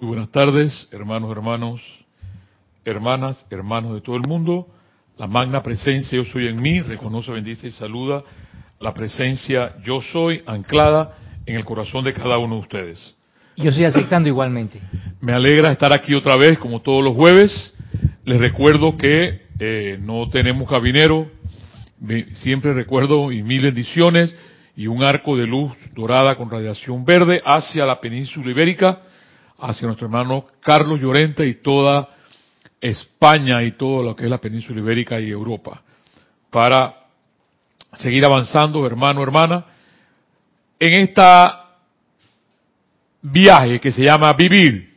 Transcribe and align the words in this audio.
Muy 0.00 0.10
buenas 0.10 0.30
tardes, 0.30 0.88
hermanos, 0.92 1.28
hermanos, 1.32 1.80
hermanas, 2.84 3.44
hermanos 3.50 3.94
de 3.94 4.00
todo 4.00 4.14
el 4.14 4.22
mundo. 4.22 4.68
La 5.16 5.26
magna 5.26 5.60
presencia 5.60 6.16
yo 6.16 6.24
soy 6.24 6.46
en 6.46 6.62
mí, 6.62 6.80
reconoce, 6.82 7.32
bendice 7.32 7.66
y 7.66 7.70
saluda 7.72 8.22
la 8.78 8.94
presencia 8.94 9.74
yo 9.82 10.00
soy 10.00 10.40
anclada 10.46 11.16
en 11.46 11.56
el 11.56 11.64
corazón 11.64 12.04
de 12.04 12.12
cada 12.12 12.38
uno 12.38 12.54
de 12.54 12.60
ustedes. 12.60 13.16
Yo 13.56 13.70
estoy 13.70 13.86
aceptando 13.86 14.28
igualmente. 14.28 14.80
Me 15.20 15.32
alegra 15.32 15.72
estar 15.72 15.92
aquí 15.92 16.14
otra 16.14 16.36
vez, 16.36 16.60
como 16.60 16.80
todos 16.80 17.02
los 17.02 17.16
jueves. 17.16 17.74
Les 18.24 18.38
recuerdo 18.38 18.96
que 18.96 19.48
eh, 19.58 19.98
no 20.00 20.28
tenemos 20.30 20.68
cabinero. 20.68 21.28
Siempre 22.34 22.72
recuerdo 22.72 23.32
y 23.32 23.42
mil 23.42 23.62
bendiciones 23.62 24.32
y 24.76 24.86
un 24.86 25.04
arco 25.04 25.36
de 25.36 25.48
luz 25.48 25.72
dorada 25.92 26.36
con 26.36 26.48
radiación 26.48 27.04
verde 27.04 27.42
hacia 27.44 27.84
la 27.84 28.00
península 28.00 28.48
ibérica, 28.48 29.00
hacia 29.58 29.86
nuestro 29.86 30.06
hermano 30.06 30.46
Carlos 30.60 31.00
Llorente 31.00 31.46
y 31.46 31.56
toda 31.56 32.08
España 32.80 33.62
y 33.62 33.72
todo 33.72 34.02
lo 34.02 34.16
que 34.16 34.24
es 34.24 34.30
la 34.30 34.40
península 34.40 34.80
ibérica 34.80 35.20
y 35.20 35.30
Europa, 35.30 35.82
para 36.50 37.06
seguir 37.94 38.24
avanzando, 38.24 38.86
hermano, 38.86 39.22
hermana, 39.22 39.64
en 40.78 41.02
esta 41.02 41.68
viaje 43.22 43.80
que 43.80 43.92
se 43.92 44.02
llama 44.02 44.32
Vivir. 44.34 44.96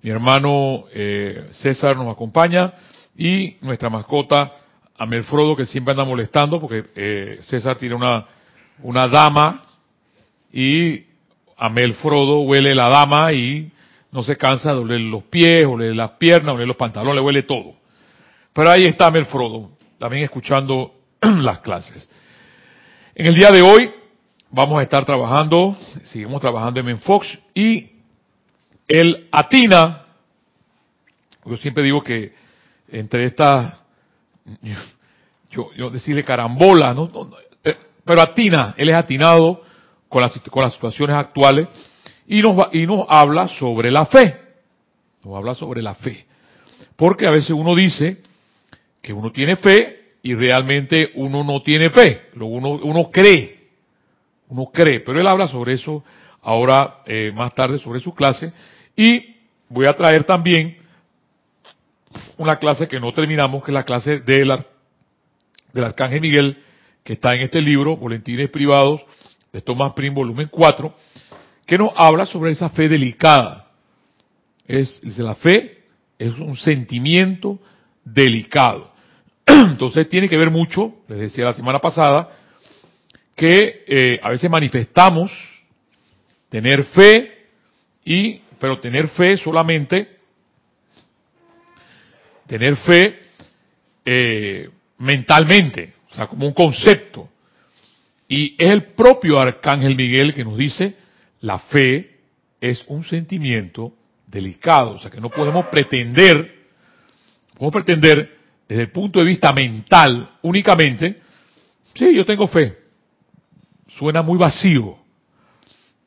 Mi 0.00 0.10
hermano 0.10 0.84
eh, 0.92 1.48
César 1.52 1.96
nos 1.96 2.10
acompaña 2.12 2.72
y 3.16 3.56
nuestra 3.60 3.90
mascota 3.90 4.52
Amelfrodo 4.96 5.54
que 5.54 5.66
siempre 5.66 5.92
anda 5.92 6.04
molestando 6.04 6.60
porque 6.60 6.84
eh, 6.96 7.38
César 7.42 7.78
tiene 7.78 7.94
una, 7.94 8.26
una 8.82 9.06
dama 9.06 9.64
y 10.52 11.04
Amelfrodo 11.58 12.40
huele 12.40 12.74
la 12.74 12.88
dama 12.88 13.32
y 13.32 13.70
no 14.12 14.22
se 14.22 14.36
cansa 14.36 14.72
de 14.72 14.78
oler 14.78 15.00
los 15.00 15.24
pies, 15.24 15.64
oler 15.66 15.94
las 15.94 16.12
piernas, 16.12 16.54
oler 16.54 16.68
los 16.68 16.76
pantalones, 16.76 17.16
le 17.16 17.20
huele 17.20 17.42
todo. 17.42 17.74
Pero 18.52 18.70
ahí 18.70 18.82
está 18.82 19.08
Amelfrodo, 19.08 19.70
también 19.98 20.24
escuchando 20.24 20.94
las 21.20 21.58
clases. 21.58 22.08
En 23.14 23.26
el 23.26 23.34
día 23.34 23.50
de 23.50 23.62
hoy 23.62 23.90
vamos 24.50 24.78
a 24.78 24.82
estar 24.82 25.04
trabajando, 25.04 25.76
seguimos 26.04 26.40
trabajando 26.40 26.80
en 26.80 26.86
Menfox 26.86 27.38
y 27.54 27.90
el 28.86 29.28
Atina, 29.32 30.06
yo 31.44 31.56
siempre 31.56 31.82
digo 31.82 32.02
que 32.02 32.32
entre 32.90 33.26
estas, 33.26 33.80
yo, 35.50 35.70
yo 35.74 35.90
decirle 35.90 36.22
carambola, 36.22 36.94
¿no? 36.94 37.08
Eh, 37.64 37.76
pero 38.04 38.22
Atina, 38.22 38.74
él 38.78 38.88
es 38.88 38.94
atinado 38.94 39.62
con 40.08 40.22
las, 40.22 40.38
con 40.50 40.62
las 40.62 40.74
situaciones 40.74 41.16
actuales 41.16 41.68
y 42.26 42.40
nos, 42.42 42.56
y 42.72 42.86
nos 42.86 43.06
habla 43.08 43.48
sobre 43.48 43.90
la 43.90 44.06
fe, 44.06 44.36
nos 45.24 45.36
habla 45.36 45.54
sobre 45.54 45.82
la 45.82 45.94
fe. 45.94 46.26
Porque 46.96 47.26
a 47.26 47.30
veces 47.30 47.50
uno 47.50 47.74
dice 47.74 48.18
que 49.00 49.12
uno 49.12 49.32
tiene 49.32 49.56
fe 49.56 50.14
y 50.22 50.34
realmente 50.34 51.12
uno 51.14 51.44
no 51.44 51.62
tiene 51.62 51.90
fe, 51.90 52.28
uno, 52.34 52.70
uno 52.70 53.10
cree, 53.10 53.68
uno 54.48 54.66
cree, 54.72 55.00
pero 55.00 55.20
él 55.20 55.26
habla 55.26 55.48
sobre 55.48 55.74
eso 55.74 56.04
ahora 56.42 57.02
eh, 57.06 57.32
más 57.34 57.54
tarde 57.54 57.78
sobre 57.78 58.00
su 58.00 58.14
clase. 58.14 58.52
Y 58.96 59.36
voy 59.68 59.86
a 59.86 59.92
traer 59.92 60.24
también 60.24 60.76
una 62.36 62.56
clase 62.56 62.88
que 62.88 63.00
no 63.00 63.12
terminamos, 63.12 63.62
que 63.62 63.70
es 63.70 63.74
la 63.74 63.84
clase 63.84 64.20
del, 64.20 64.64
del 65.72 65.84
Arcángel 65.84 66.20
Miguel, 66.20 66.58
que 67.04 67.14
está 67.14 67.34
en 67.34 67.42
este 67.42 67.60
libro, 67.60 67.96
Volentines 67.96 68.50
Privados, 68.50 69.04
de 69.52 69.60
Tomás 69.60 69.92
Prim, 69.92 70.14
volumen 70.14 70.48
4, 70.50 70.94
que 71.66 71.78
nos 71.78 71.92
habla 71.96 72.26
sobre 72.26 72.52
esa 72.52 72.70
fe 72.70 72.88
delicada. 72.88 73.66
Es, 74.66 75.00
la 75.18 75.34
fe 75.34 75.84
es 76.18 76.38
un 76.38 76.56
sentimiento 76.56 77.58
delicado. 78.04 78.92
Entonces 79.46 80.08
tiene 80.08 80.28
que 80.28 80.36
ver 80.36 80.50
mucho, 80.50 80.96
les 81.08 81.18
decía 81.18 81.44
la 81.44 81.54
semana 81.54 81.78
pasada, 81.78 82.30
que 83.34 83.84
eh, 83.86 84.20
a 84.22 84.30
veces 84.30 84.50
manifestamos 84.50 85.30
tener 86.48 86.84
fe 86.84 87.46
y 88.04 88.40
pero 88.58 88.80
tener 88.80 89.08
fe 89.08 89.36
solamente 89.36 90.18
tener 92.48 92.76
fe 92.78 93.20
eh, 94.04 94.70
mentalmente, 94.98 95.94
o 96.10 96.14
sea, 96.14 96.26
como 96.26 96.46
un 96.46 96.54
concepto. 96.54 97.28
Y 98.28 98.54
es 98.62 98.70
el 98.70 98.84
propio 98.92 99.38
Arcángel 99.40 99.96
Miguel 99.96 100.34
que 100.34 100.44
nos 100.44 100.56
dice, 100.56 100.94
la 101.40 101.58
fe 101.58 102.18
es 102.60 102.84
un 102.88 103.02
sentimiento 103.02 103.94
delicado, 104.26 104.92
o 104.92 104.98
sea, 104.98 105.10
que 105.10 105.20
no 105.20 105.30
podemos 105.30 105.66
pretender, 105.66 106.66
podemos 107.54 107.72
pretender 107.72 108.38
desde 108.68 108.82
el 108.82 108.92
punto 108.92 109.20
de 109.20 109.24
vista 109.24 109.50
mental 109.52 110.36
únicamente, 110.42 111.16
sí, 111.94 112.14
yo 112.14 112.26
tengo 112.26 112.46
fe. 112.46 112.76
Suena 113.96 114.20
muy 114.20 114.36
vacío. 114.36 114.98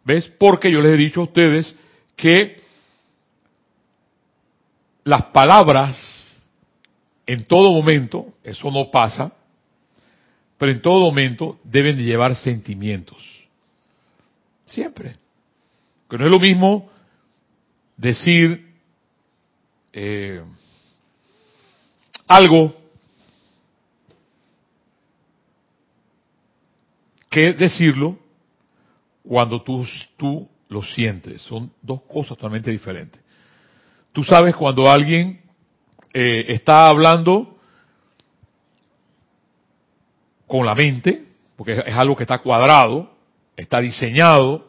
¿Ves? 0.06 0.32
Porque 0.38 0.72
yo 0.72 0.80
les 0.80 0.94
he 0.94 0.98
dicho 0.98 1.22
a 1.22 1.24
ustedes 1.24 1.76
que 2.16 2.62
las 5.04 5.24
palabras 5.26 5.98
en 7.26 7.46
todo 7.46 7.72
momento, 7.72 8.34
eso 8.44 8.70
no 8.72 8.92
pasa, 8.92 9.34
pero 10.62 10.74
en 10.74 10.80
todo 10.84 11.00
momento 11.00 11.58
deben 11.64 11.98
de 11.98 12.04
llevar 12.04 12.36
sentimientos. 12.36 13.18
Siempre. 14.64 15.16
Que 16.08 16.20
no 16.20 16.26
es 16.26 16.32
lo 16.32 16.38
mismo 16.38 16.88
decir 17.98 18.72
eh, 19.92 20.44
algo 22.28 22.76
que 27.28 27.54
decirlo 27.54 28.20
cuando 29.24 29.64
tú, 29.64 29.84
tú 30.16 30.48
lo 30.70 30.84
sientes. 30.84 31.42
Son 31.42 31.74
dos 31.82 32.04
cosas 32.04 32.38
totalmente 32.38 32.70
diferentes. 32.70 33.20
Tú 34.12 34.24
sabes 34.24 34.56
cuando 34.56 34.88
alguien 34.88 35.42
eh, 36.14 36.46
está 36.50 36.88
hablando 36.88 37.51
con 40.52 40.66
la 40.66 40.76
mente, 40.76 41.24
porque 41.56 41.72
es, 41.72 41.96
algo 41.96 42.14
que 42.14 42.24
está 42.24 42.40
cuadrado, 42.40 43.10
está 43.56 43.80
diseñado. 43.80 44.68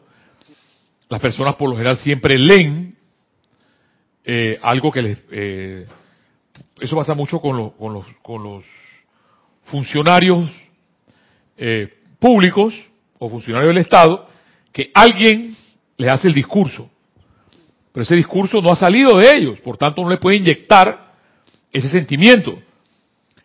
Las 1.09 1.19
personas 1.19 1.55
por 1.55 1.69
lo 1.69 1.75
general 1.75 1.97
siempre 1.97 2.37
leen 2.37 2.95
eh, 4.23 4.57
algo 4.61 4.93
que 4.93 5.01
les... 5.01 5.17
Eh, 5.29 5.85
eso 6.79 6.95
pasa 6.95 7.13
mucho 7.13 7.41
con, 7.41 7.71
con, 7.71 7.93
los, 7.95 8.05
con 8.21 8.43
los 8.43 8.63
funcionarios 9.63 10.49
públicos 12.17 12.73
o 13.19 13.29
funcionarios 13.29 13.75
del 13.75 13.83
Estado, 13.83 14.25
que 14.71 14.89
alguien 14.93 15.53
les 15.97 16.11
hace 16.13 16.29
el 16.29 16.33
discurso. 16.33 16.89
Pero 17.91 18.03
ese 18.03 18.15
discurso 18.15 18.61
no 18.61 18.71
ha 18.71 18.77
salido 18.77 19.17
de 19.17 19.35
ellos, 19.35 19.59
por 19.59 19.75
tanto 19.75 20.01
no 20.01 20.09
le 20.09 20.17
puede 20.17 20.37
inyectar 20.37 21.13
ese 21.73 21.89
sentimiento. 21.89 22.57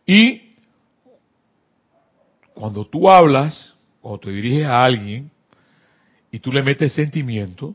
Y 0.07 0.48
cuando 2.59 2.85
tú 2.85 3.09
hablas, 3.09 3.75
cuando 4.01 4.19
te 4.19 4.33
diriges 4.33 4.67
a 4.67 4.83
alguien 4.83 5.31
y 6.33 6.41
tú 6.41 6.53
le 6.53 6.61
metes 6.61 6.93
sentimiento, 6.93 7.73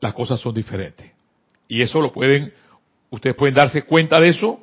las 0.00 0.14
cosas 0.14 0.38
son 0.38 0.54
diferentes. 0.54 1.10
Y 1.66 1.82
eso 1.82 2.00
lo 2.00 2.12
pueden, 2.12 2.52
ustedes 3.10 3.34
pueden 3.34 3.56
darse 3.56 3.82
cuenta 3.82 4.20
de 4.20 4.28
eso 4.28 4.60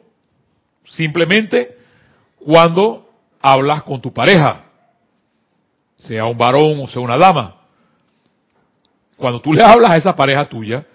simplemente 0.85 1.77
cuando 2.37 3.09
hablas 3.41 3.83
con 3.83 3.99
tu 3.99 4.13
pareja, 4.13 4.63
sea 5.97 6.23
un 6.23 6.37
varón 6.37 6.79
o 6.79 6.87
sea 6.87 7.01
una 7.01 7.17
dama. 7.17 7.57
Cuando 9.17 9.41
tú 9.41 9.51
le 9.51 9.61
hablas 9.61 9.91
a 9.91 9.95
esa 9.97 10.15
pareja 10.15 10.47
tuya, 10.47 10.85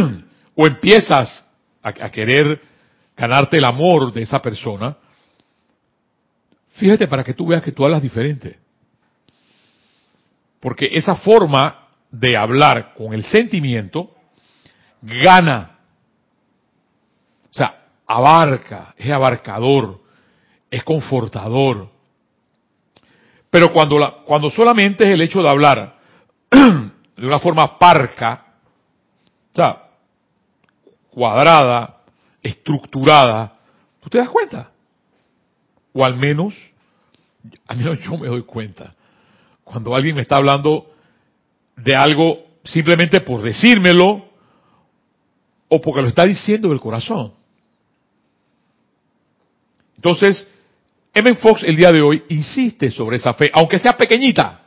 o 0.54 0.66
empiezas 0.66 1.44
a, 1.82 1.88
a 1.88 2.10
querer 2.10 2.60
ganarte 3.16 3.56
el 3.56 3.64
amor 3.64 4.12
de 4.12 4.20
esa 4.20 4.42
persona, 4.42 4.98
fíjate 6.80 7.06
para 7.06 7.22
que 7.22 7.34
tú 7.34 7.46
veas 7.46 7.62
que 7.62 7.72
tú 7.72 7.84
hablas 7.84 8.02
diferente. 8.02 8.58
Porque 10.58 10.90
esa 10.92 11.16
forma 11.16 11.88
de 12.10 12.36
hablar 12.36 12.94
con 12.94 13.12
el 13.12 13.24
sentimiento 13.24 14.14
gana. 15.02 15.78
O 17.50 17.52
sea, 17.52 17.86
abarca, 18.06 18.94
es 18.96 19.10
abarcador, 19.10 20.00
es 20.70 20.82
confortador. 20.82 21.90
Pero 23.50 23.72
cuando, 23.72 23.98
la, 23.98 24.22
cuando 24.24 24.50
solamente 24.50 25.04
es 25.04 25.10
el 25.10 25.20
hecho 25.22 25.42
de 25.42 25.48
hablar 25.48 25.98
de 26.50 27.26
una 27.26 27.38
forma 27.40 27.78
parca, 27.78 28.46
o 29.52 29.56
sea, 29.56 29.88
cuadrada, 31.10 31.98
estructurada, 32.42 33.52
¿tú 34.00 34.08
te 34.08 34.18
das 34.18 34.30
cuenta? 34.30 34.70
O 35.92 36.04
al 36.04 36.16
menos, 36.16 36.54
al 37.66 37.76
menos 37.76 37.98
yo 38.00 38.16
me 38.16 38.28
doy 38.28 38.42
cuenta. 38.42 38.94
Cuando 39.64 39.94
alguien 39.94 40.16
me 40.16 40.22
está 40.22 40.36
hablando 40.36 40.92
de 41.76 41.94
algo 41.94 42.38
simplemente 42.64 43.20
por 43.20 43.42
decírmelo, 43.42 44.30
o 45.68 45.80
porque 45.80 46.02
lo 46.02 46.08
está 46.08 46.24
diciendo 46.24 46.68
del 46.68 46.80
corazón. 46.80 47.32
Entonces, 49.96 50.46
M. 51.14 51.34
Fox 51.36 51.62
el 51.62 51.76
día 51.76 51.92
de 51.92 52.02
hoy 52.02 52.24
insiste 52.28 52.90
sobre 52.90 53.16
esa 53.16 53.32
fe, 53.34 53.50
aunque 53.54 53.78
sea 53.78 53.96
pequeñita, 53.96 54.62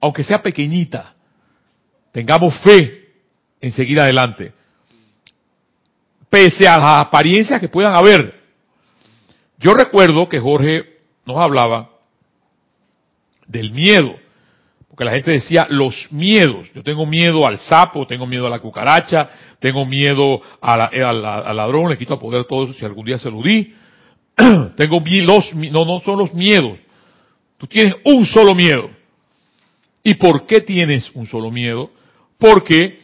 aunque 0.00 0.24
sea 0.24 0.42
pequeñita, 0.42 1.14
tengamos 2.12 2.56
fe 2.60 3.12
en 3.60 3.72
seguir 3.72 4.00
adelante, 4.00 4.52
pese 6.30 6.66
a 6.66 6.78
las 6.78 7.04
apariencias 7.06 7.60
que 7.60 7.68
puedan 7.68 7.94
haber. 7.94 8.42
Yo 9.58 9.74
recuerdo 9.74 10.28
que 10.28 10.40
Jorge 10.40 10.93
nos 11.26 11.36
hablaba 11.38 11.90
del 13.46 13.72
miedo, 13.72 14.14
porque 14.88 15.04
la 15.04 15.12
gente 15.12 15.32
decía 15.32 15.66
los 15.70 16.08
miedos. 16.12 16.72
Yo 16.74 16.82
tengo 16.82 17.06
miedo 17.06 17.46
al 17.46 17.58
sapo, 17.58 18.06
tengo 18.06 18.26
miedo 18.26 18.46
a 18.46 18.50
la 18.50 18.60
cucaracha, 18.60 19.28
tengo 19.58 19.84
miedo 19.84 20.40
al 20.60 21.22
ladrón, 21.56 21.90
le 21.90 21.98
quito 21.98 22.18
poder 22.18 22.44
todo 22.44 22.64
eso 22.64 22.74
si 22.74 22.84
algún 22.84 23.06
día 23.06 23.18
se 23.18 23.30
lo 23.30 23.42
di. 23.42 23.74
tengo 24.76 25.02
los, 25.22 25.54
no, 25.54 25.84
no 25.84 26.00
son 26.00 26.18
los 26.18 26.32
miedos. 26.32 26.78
Tú 27.58 27.66
tienes 27.66 27.96
un 28.04 28.26
solo 28.26 28.54
miedo. 28.54 28.90
¿Y 30.02 30.14
por 30.14 30.46
qué 30.46 30.60
tienes 30.60 31.10
un 31.14 31.26
solo 31.26 31.50
miedo? 31.50 31.90
Porque 32.38 33.00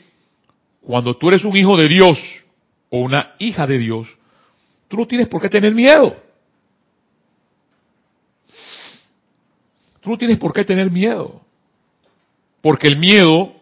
cuando 0.82 1.16
tú 1.16 1.28
eres 1.28 1.44
un 1.44 1.56
hijo 1.56 1.76
de 1.76 1.88
Dios 1.88 2.18
o 2.90 2.98
una 2.98 3.34
hija 3.38 3.66
de 3.66 3.78
Dios, 3.78 4.08
tú 4.88 4.96
no 4.98 5.06
tienes 5.06 5.28
por 5.28 5.40
qué 5.40 5.48
tener 5.48 5.74
miedo. 5.74 6.14
Tú 10.00 10.10
no 10.10 10.18
tienes 10.18 10.38
por 10.38 10.52
qué 10.52 10.64
tener 10.64 10.90
miedo. 10.90 11.40
Porque 12.60 12.88
el 12.88 12.98
miedo, 12.98 13.54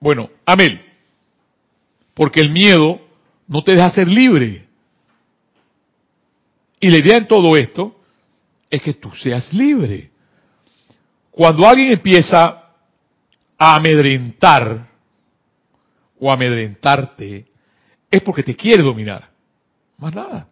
bueno, 0.00 0.30
Amel, 0.44 0.84
porque 2.14 2.40
el 2.40 2.50
miedo 2.50 3.00
no 3.46 3.62
te 3.62 3.72
deja 3.72 3.90
ser 3.90 4.08
libre. 4.08 4.66
Y 6.80 6.88
la 6.88 6.98
idea 6.98 7.18
en 7.18 7.26
todo 7.26 7.56
esto 7.56 7.96
es 8.70 8.82
que 8.82 8.94
tú 8.94 9.10
seas 9.12 9.52
libre. 9.52 10.10
Cuando 11.30 11.66
alguien 11.66 11.92
empieza 11.92 12.64
a 13.56 13.76
amedrentar 13.76 14.88
o 16.20 16.30
amedrentarte, 16.32 17.46
es 18.10 18.20
porque 18.22 18.42
te 18.42 18.56
quiere 18.56 18.82
dominar. 18.82 19.28
Más 19.98 20.14
nada. 20.14 20.48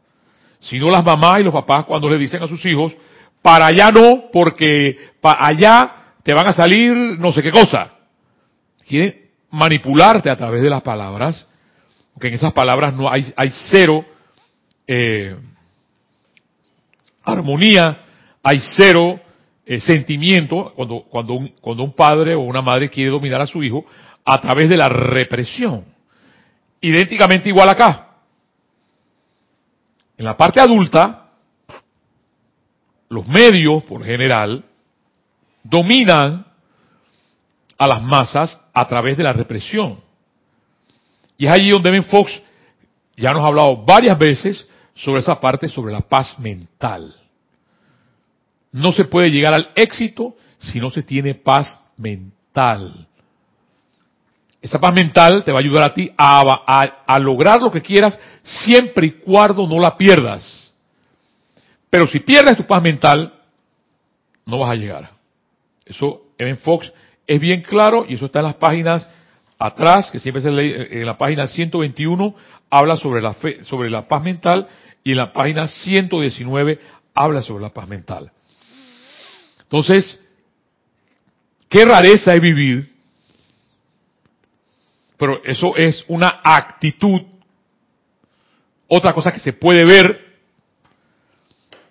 Si 0.60 0.78
no 0.78 0.90
las 0.90 1.04
mamás 1.04 1.40
y 1.40 1.44
los 1.44 1.52
papás 1.52 1.84
cuando 1.84 2.08
le 2.08 2.18
dicen 2.18 2.42
a 2.42 2.48
sus 2.48 2.64
hijos, 2.66 2.96
para 3.42 3.66
allá 3.66 3.90
no, 3.90 4.24
porque 4.32 4.96
para 5.20 5.46
allá 5.46 5.92
te 6.22 6.34
van 6.34 6.46
a 6.46 6.52
salir 6.52 6.92
no 6.92 7.32
sé 7.32 7.42
qué 7.42 7.52
cosa. 7.52 7.92
Quiere 8.86 9.30
manipularte 9.50 10.30
a 10.30 10.36
través 10.36 10.62
de 10.62 10.70
las 10.70 10.82
palabras, 10.82 11.46
porque 12.12 12.28
en 12.28 12.34
esas 12.34 12.52
palabras 12.52 12.94
no 12.94 13.10
hay, 13.10 13.32
hay 13.36 13.50
cero 13.70 14.04
eh, 14.86 15.36
armonía, 17.22 18.00
hay 18.42 18.60
cero 18.76 19.20
eh, 19.64 19.80
sentimiento 19.80 20.72
cuando, 20.74 21.02
cuando, 21.02 21.34
un, 21.34 21.48
cuando 21.60 21.82
un 21.82 21.92
padre 21.92 22.34
o 22.34 22.40
una 22.40 22.62
madre 22.62 22.88
quiere 22.88 23.10
dominar 23.10 23.40
a 23.40 23.46
su 23.46 23.62
hijo 23.62 23.84
a 24.24 24.40
través 24.40 24.68
de 24.68 24.76
la 24.76 24.88
represión. 24.88 25.84
Idénticamente 26.80 27.48
igual 27.48 27.68
acá. 27.68 28.08
En 30.18 30.24
la 30.24 30.36
parte 30.36 30.60
adulta, 30.60 31.25
los 33.08 33.26
medios, 33.26 33.84
por 33.84 34.04
general, 34.04 34.64
dominan 35.62 36.46
a 37.78 37.86
las 37.86 38.02
masas 38.02 38.58
a 38.72 38.86
través 38.88 39.16
de 39.16 39.22
la 39.22 39.32
represión. 39.32 40.00
Y 41.38 41.46
es 41.46 41.52
allí 41.52 41.70
donde 41.70 41.90
Ben 41.90 42.04
Fox 42.04 42.42
ya 43.16 43.32
nos 43.32 43.44
ha 43.44 43.48
hablado 43.48 43.84
varias 43.84 44.18
veces 44.18 44.66
sobre 44.94 45.20
esa 45.20 45.38
parte, 45.38 45.68
sobre 45.68 45.92
la 45.92 46.00
paz 46.00 46.38
mental. 46.38 47.14
No 48.72 48.92
se 48.92 49.04
puede 49.04 49.30
llegar 49.30 49.54
al 49.54 49.70
éxito 49.74 50.36
si 50.58 50.80
no 50.80 50.90
se 50.90 51.02
tiene 51.02 51.34
paz 51.34 51.78
mental. 51.96 53.06
Esa 54.60 54.80
paz 54.80 54.92
mental 54.94 55.44
te 55.44 55.52
va 55.52 55.58
a 55.58 55.62
ayudar 55.62 55.84
a 55.84 55.94
ti 55.94 56.10
a, 56.16 57.02
a, 57.06 57.18
lograr 57.18 57.60
lo 57.60 57.70
que 57.70 57.82
quieras 57.82 58.18
siempre 58.42 59.06
y 59.06 59.10
cuando 59.12 59.66
no 59.66 59.78
la 59.78 59.96
pierdas. 59.96 60.65
Pero 61.90 62.06
si 62.06 62.20
pierdes 62.20 62.56
tu 62.56 62.66
paz 62.66 62.82
mental, 62.82 63.32
no 64.44 64.58
vas 64.58 64.70
a 64.70 64.74
llegar. 64.74 65.10
Eso, 65.84 66.22
Evan 66.38 66.58
Fox, 66.58 66.92
es 67.26 67.40
bien 67.40 67.62
claro 67.62 68.06
y 68.08 68.14
eso 68.14 68.26
está 68.26 68.40
en 68.40 68.46
las 68.46 68.54
páginas 68.54 69.08
atrás, 69.58 70.10
que 70.10 70.20
siempre 70.20 70.42
se 70.42 70.50
lee 70.50 70.74
en 70.90 71.06
la 71.06 71.16
página 71.16 71.46
121, 71.46 72.34
habla 72.70 72.96
sobre 72.96 73.22
la 73.22 73.34
fe, 73.34 73.64
sobre 73.64 73.90
la 73.90 74.06
paz 74.06 74.22
mental 74.22 74.68
y 75.02 75.12
en 75.12 75.16
la 75.16 75.32
página 75.32 75.66
119 75.68 76.78
habla 77.14 77.42
sobre 77.42 77.62
la 77.62 77.70
paz 77.70 77.88
mental. 77.88 78.30
Entonces, 79.62 80.20
qué 81.68 81.84
rareza 81.84 82.34
es 82.34 82.40
vivir, 82.40 82.92
pero 85.16 85.42
eso 85.44 85.74
es 85.76 86.04
una 86.08 86.40
actitud. 86.44 87.22
Otra 88.88 89.12
cosa 89.12 89.32
que 89.32 89.40
se 89.40 89.54
puede 89.54 89.84
ver, 89.84 90.25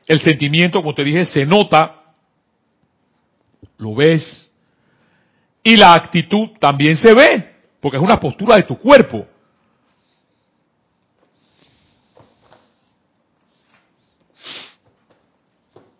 el 0.07 0.19
sentimiento, 0.19 0.79
como 0.79 0.93
te 0.93 1.03
dije, 1.03 1.25
se 1.25 1.45
nota, 1.45 2.01
lo 3.77 3.95
ves, 3.95 4.51
y 5.63 5.77
la 5.77 5.93
actitud 5.93 6.49
también 6.59 6.95
se 6.95 7.13
ve, 7.13 7.55
porque 7.79 7.97
es 7.97 8.03
una 8.03 8.19
postura 8.19 8.55
de 8.55 8.63
tu 8.63 8.77
cuerpo. 8.77 9.27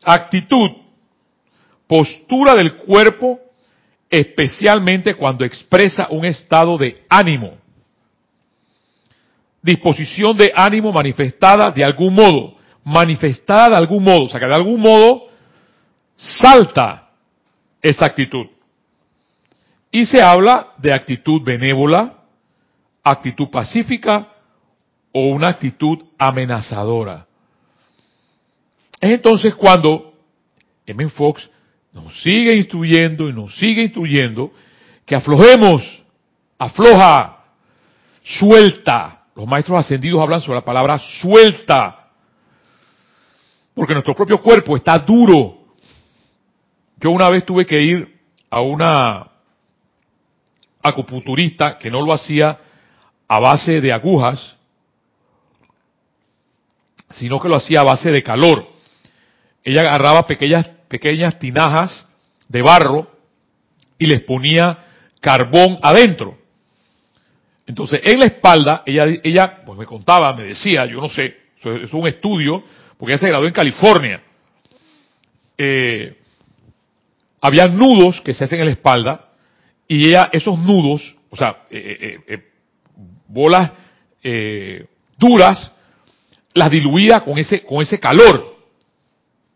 actitud, 0.06 0.70
postura 1.88 2.56
del 2.56 2.78
cuerpo, 2.78 3.40
especialmente 4.10 5.16
cuando 5.16 5.44
expresa 5.44 6.08
un 6.10 6.26
estado 6.26 6.78
de 6.78 7.04
ánimo. 7.10 7.58
Disposición 9.62 10.38
de 10.38 10.52
ánimo 10.56 10.92
manifestada 10.92 11.72
de 11.72 11.84
algún 11.84 12.14
modo, 12.14 12.55
manifestada 12.86 13.70
de 13.70 13.76
algún 13.76 14.04
modo, 14.04 14.24
o 14.24 14.30
sea 14.30 14.40
que 14.40 14.46
de 14.46 14.56
algún 14.56 14.80
modo 14.80 15.28
salta 16.16 17.10
esa 17.82 18.06
actitud. 18.06 18.46
Y 19.92 20.06
se 20.06 20.22
habla 20.22 20.74
de 20.78 20.94
actitud 20.94 21.42
benévola, 21.44 22.24
actitud 23.04 23.50
pacífica 23.50 24.30
o 25.12 25.28
una 25.30 25.50
actitud 25.50 26.00
amenazadora. 26.18 27.26
Es 29.02 29.12
entonces 29.12 29.56
cuando 29.56 30.14
M. 30.86 31.10
Fox 31.10 31.50
nos 31.92 32.22
sigue 32.22 32.56
instruyendo 32.56 33.30
y 33.30 33.34
nos 33.34 33.56
sigue 33.58 33.84
instruyendo 33.84 34.52
que 35.06 35.16
aflojemos, 35.16 35.82
afloja, 36.58 37.46
suelta. 38.24 39.24
Los 39.36 39.48
maestros 39.48 39.80
ascendidos 39.80 40.22
hablan 40.22 40.42
sobre 40.42 40.60
la 40.60 40.66
palabra 40.66 41.00
suelta. 41.00 42.05
Porque 43.76 43.94
nuestro 43.94 44.16
propio 44.16 44.42
cuerpo 44.42 44.76
está 44.76 44.98
duro. 44.98 45.60
Yo 46.98 47.12
una 47.12 47.30
vez 47.30 47.46
tuve 47.46 47.66
que 47.66 47.80
ir 47.80 48.20
a 48.50 48.62
una 48.62 49.28
acupunturista 50.82 51.78
que 51.78 51.92
no 51.92 52.02
lo 52.02 52.16
hacía 52.16 52.58
a 53.28 53.40
base 53.40 53.82
de 53.82 53.92
agujas, 53.92 54.56
sino 57.12 57.40
que 57.40 57.50
lo 57.50 57.58
hacía 57.58 57.82
a 57.82 57.84
base 57.84 58.10
de 58.10 58.24
calor 58.24 58.76
ella 59.66 59.82
agarraba 59.82 60.28
pequeñas, 60.28 60.70
pequeñas 60.88 61.40
tinajas 61.40 62.08
de 62.48 62.62
barro 62.62 63.12
y 63.98 64.06
les 64.06 64.22
ponía 64.22 64.78
carbón 65.20 65.80
adentro. 65.82 66.38
Entonces, 67.66 68.00
en 68.04 68.20
la 68.20 68.28
espalda, 68.28 68.84
ella, 68.86 69.08
ella 69.24 69.64
pues 69.66 69.78
me 69.78 69.88
contaba, 69.88 70.34
me 70.34 70.44
decía, 70.44 70.86
yo 70.86 71.02
no 71.02 71.10
sé, 71.10 71.36
es 71.64 71.92
un 71.94 72.08
estudio, 72.08 72.64
porque 72.98 73.14
ella 73.14 73.20
se 73.20 73.28
graduó 73.28 73.48
en 73.48 73.54
California. 73.54 74.22
Eh, 75.58 76.18
había 77.42 77.68
nudos 77.68 78.22
que 78.22 78.34
se 78.34 78.44
hacen 78.44 78.60
en 78.60 78.66
la 78.66 78.72
espalda 78.72 79.30
y 79.88 80.08
ella 80.08 80.30
esos 80.32 80.58
nudos, 80.58 81.16
o 81.30 81.36
sea, 81.36 81.64
eh, 81.70 82.20
eh, 82.28 82.52
bolas 83.28 83.72
duras, 85.20 85.72
las 86.54 86.72
diluía 86.72 87.20
con 87.20 87.38
ese, 87.38 87.64
con 87.64 87.84
ese 87.84 88.00
calor. 88.00 88.56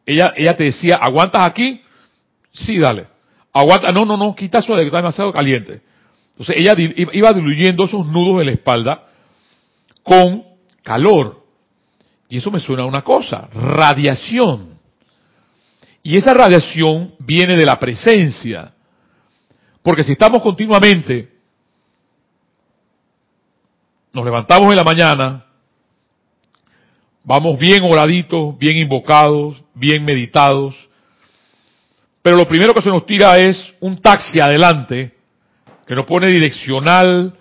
Ella, 0.05 0.33
ella 0.37 0.55
te 0.55 0.65
decía, 0.65 0.95
¿aguantas 1.01 1.41
aquí? 1.41 1.81
Sí, 2.51 2.77
dale. 2.77 3.07
Aguanta, 3.51 3.91
no, 3.91 4.05
no, 4.05 4.15
no, 4.15 4.35
quita 4.35 4.59
eso 4.59 4.73
de 4.75 4.81
que 4.81 4.87
está 4.87 4.97
demasiado 4.97 5.33
caliente. 5.33 5.81
Entonces 6.31 6.55
ella 6.57 6.73
iba 6.77 7.33
diluyendo 7.33 7.85
esos 7.85 8.05
nudos 8.07 8.39
en 8.39 8.45
la 8.45 8.51
espalda 8.53 9.07
con 10.03 10.43
calor. 10.83 11.38
Y 12.29 12.37
eso 12.37 12.51
me 12.51 12.59
suena 12.59 12.83
a 12.83 12.85
una 12.85 13.01
cosa, 13.01 13.49
radiación. 13.51 14.79
Y 16.03 16.15
esa 16.15 16.33
radiación 16.33 17.15
viene 17.19 17.57
de 17.57 17.65
la 17.65 17.79
presencia. 17.79 18.73
Porque 19.81 20.03
si 20.03 20.13
estamos 20.13 20.41
continuamente 20.41 21.39
nos 24.11 24.25
levantamos 24.25 24.71
en 24.71 24.77
la 24.77 24.83
mañana, 24.83 25.45
vamos 27.23 27.59
bien 27.59 27.83
oraditos, 27.83 28.57
bien 28.57 28.77
invocados, 28.77 29.63
bien 29.73 30.03
meditados, 30.03 30.75
pero 32.21 32.35
lo 32.35 32.47
primero 32.47 32.73
que 32.73 32.81
se 32.81 32.89
nos 32.89 33.05
tira 33.05 33.37
es 33.37 33.73
un 33.79 34.01
taxi 34.01 34.39
adelante, 34.39 35.15
que 35.87 35.95
nos 35.95 36.05
pone 36.05 36.27
direccional, 36.27 37.33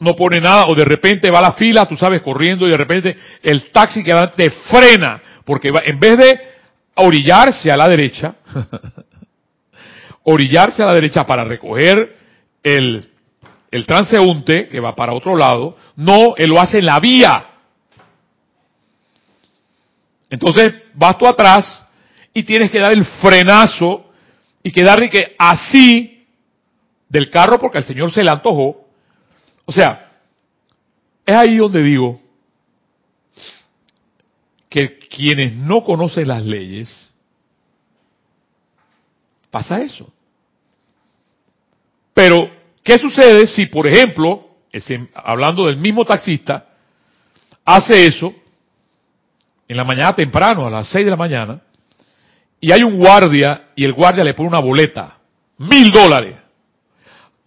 no 0.00 0.16
pone 0.16 0.40
nada, 0.40 0.64
o 0.66 0.74
de 0.74 0.84
repente 0.84 1.30
va 1.30 1.40
la 1.40 1.52
fila, 1.52 1.86
tú 1.86 1.96
sabes, 1.96 2.22
corriendo, 2.22 2.66
y 2.66 2.70
de 2.70 2.76
repente 2.76 3.16
el 3.42 3.70
taxi 3.70 4.02
que 4.02 4.12
adelante 4.12 4.44
te 4.44 4.50
frena, 4.50 5.22
porque 5.44 5.70
va, 5.70 5.80
en 5.84 6.00
vez 6.00 6.16
de 6.16 6.40
orillarse 6.96 7.70
a 7.70 7.76
la 7.76 7.88
derecha, 7.88 8.34
orillarse 10.24 10.82
a 10.82 10.86
la 10.86 10.94
derecha 10.94 11.24
para 11.24 11.44
recoger 11.44 12.16
el, 12.62 13.10
el 13.70 13.86
transeúnte 13.86 14.68
que 14.68 14.80
va 14.80 14.94
para 14.94 15.12
otro 15.12 15.36
lado, 15.36 15.76
no, 15.96 16.34
él 16.36 16.50
lo 16.50 16.60
hace 16.60 16.78
en 16.78 16.86
la 16.86 16.98
vía. 16.98 17.46
Entonces 20.30 20.72
vas 20.94 21.18
tú 21.18 21.26
atrás 21.26 21.86
y 22.32 22.42
tienes 22.42 22.70
que 22.70 22.80
dar 22.80 22.92
el 22.92 23.04
frenazo 23.04 24.10
y 24.62 24.70
quedarle 24.70 25.10
que 25.10 25.34
así 25.38 26.26
del 27.08 27.28
carro 27.30 27.58
porque 27.58 27.78
al 27.78 27.84
Señor 27.84 28.12
se 28.12 28.22
le 28.22 28.30
antojó. 28.30 28.86
O 29.70 29.72
sea, 29.72 30.10
es 31.24 31.32
ahí 31.32 31.58
donde 31.58 31.80
digo 31.80 32.20
que 34.68 34.98
quienes 34.98 35.54
no 35.54 35.84
conocen 35.84 36.26
las 36.26 36.44
leyes, 36.44 36.92
pasa 39.48 39.80
eso. 39.80 40.12
Pero, 42.12 42.50
¿qué 42.82 42.98
sucede 42.98 43.46
si, 43.46 43.66
por 43.66 43.86
ejemplo, 43.86 44.56
hablando 45.14 45.66
del 45.66 45.76
mismo 45.76 46.04
taxista, 46.04 46.66
hace 47.64 48.06
eso 48.06 48.34
en 49.68 49.76
la 49.76 49.84
mañana 49.84 50.16
temprano, 50.16 50.66
a 50.66 50.70
las 50.70 50.88
6 50.90 51.04
de 51.04 51.10
la 51.12 51.16
mañana, 51.16 51.62
y 52.60 52.72
hay 52.72 52.82
un 52.82 52.98
guardia 52.98 53.68
y 53.76 53.84
el 53.84 53.92
guardia 53.92 54.24
le 54.24 54.34
pone 54.34 54.48
una 54.48 54.60
boleta, 54.60 55.20
mil 55.58 55.92
dólares. 55.92 56.34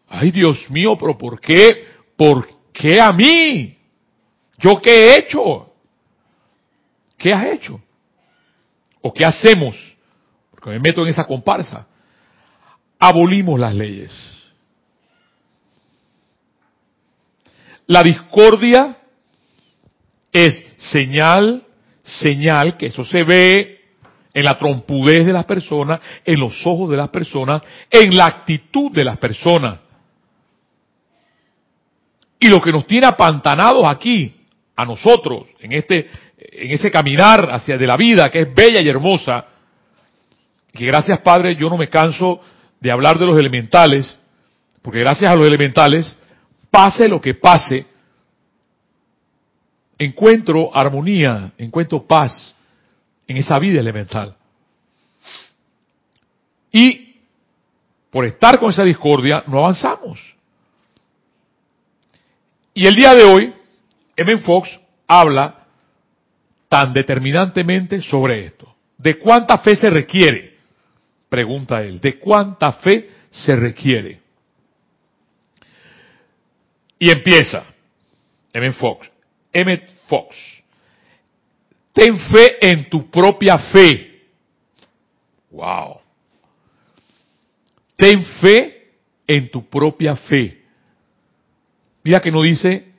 Ay 0.07 0.31
Dios 0.31 0.69
mío, 0.69 0.95
pero 0.97 1.17
¿por 1.17 1.41
qué? 1.41 1.92
¿Por 2.23 2.47
qué 2.71 3.01
a 3.01 3.11
mí? 3.11 3.77
¿Yo 4.57 4.79
qué 4.81 4.91
he 4.91 5.19
hecho? 5.19 5.73
¿Qué 7.17 7.33
has 7.33 7.47
hecho? 7.47 7.81
¿O 9.01 9.13
qué 9.13 9.25
hacemos? 9.25 9.75
Porque 10.49 10.69
me 10.69 10.79
meto 10.79 11.01
en 11.01 11.09
esa 11.09 11.25
comparsa. 11.25 11.85
Abolimos 12.97 13.59
las 13.59 13.75
leyes. 13.75 14.13
La 17.87 18.01
discordia 18.01 18.99
es 20.31 20.63
señal, 20.77 21.67
señal, 22.03 22.77
que 22.77 22.85
eso 22.85 23.03
se 23.03 23.25
ve 23.25 23.81
en 24.33 24.45
la 24.45 24.57
trompudez 24.57 25.25
de 25.25 25.33
las 25.33 25.43
personas, 25.43 25.99
en 26.23 26.39
los 26.39 26.65
ojos 26.65 26.89
de 26.89 26.95
las 26.95 27.09
personas, 27.09 27.63
en 27.91 28.15
la 28.15 28.27
actitud 28.27 28.93
de 28.93 29.03
las 29.03 29.17
personas. 29.17 29.79
Y 32.43 32.49
lo 32.49 32.61
que 32.61 32.71
nos 32.71 32.85
tiene 32.85 33.07
apantanados 33.07 33.87
aquí, 33.87 34.35
a 34.75 34.83
nosotros, 34.83 35.47
en 35.61 35.71
este, 35.71 36.09
en 36.37 36.71
ese 36.71 36.91
caminar 36.91 37.49
hacia 37.49 37.77
de 37.77 37.87
la 37.87 37.95
vida 37.95 38.29
que 38.29 38.41
es 38.41 38.53
bella 38.53 38.81
y 38.81 38.89
hermosa, 38.89 39.45
que 40.73 40.85
gracias 40.85 41.19
Padre 41.19 41.55
yo 41.55 41.69
no 41.69 41.77
me 41.77 41.87
canso 41.87 42.41
de 42.81 42.91
hablar 42.91 43.17
de 43.17 43.27
los 43.27 43.37
elementales, 43.37 44.19
porque 44.81 44.99
gracias 44.99 45.31
a 45.31 45.37
los 45.37 45.47
elementales, 45.47 46.17
pase 46.69 47.07
lo 47.07 47.21
que 47.21 47.35
pase, 47.35 47.85
encuentro 49.97 50.69
armonía, 50.75 51.53
encuentro 51.57 52.05
paz, 52.05 52.53
en 53.25 53.37
esa 53.37 53.57
vida 53.57 53.79
elemental. 53.79 54.35
Y 56.73 57.21
por 58.11 58.25
estar 58.25 58.59
con 58.59 58.69
esa 58.69 58.83
discordia 58.83 59.45
no 59.47 59.59
avanzamos. 59.59 60.19
Y 62.73 62.87
el 62.87 62.95
día 62.95 63.13
de 63.13 63.23
hoy, 63.23 63.53
M. 64.15 64.37
Fox 64.39 64.79
habla 65.07 65.65
tan 66.67 66.93
determinantemente 66.93 68.01
sobre 68.01 68.45
esto. 68.45 68.75
¿De 68.97 69.19
cuánta 69.19 69.59
fe 69.59 69.75
se 69.75 69.89
requiere? 69.89 70.57
Pregunta 71.29 71.83
él. 71.83 71.99
¿De 71.99 72.17
cuánta 72.17 72.73
fe 72.73 73.09
se 73.29 73.55
requiere? 73.55 74.21
Y 76.97 77.09
empieza 77.11 77.65
M. 78.53 78.71
Fox. 78.73 79.09
M. 79.51 79.87
Fox. 80.07 80.35
Ten 81.91 82.17
fe 82.17 82.57
en 82.71 82.89
tu 82.89 83.09
propia 83.11 83.57
fe. 83.57 84.21
Wow. 85.51 86.01
Ten 87.95 88.25
fe 88.41 88.91
en 89.27 89.49
tu 89.51 89.69
propia 89.69 90.15
fe. 90.15 90.62
Mira 92.03 92.19
que 92.19 92.31
no 92.31 92.41
dice, 92.41 92.93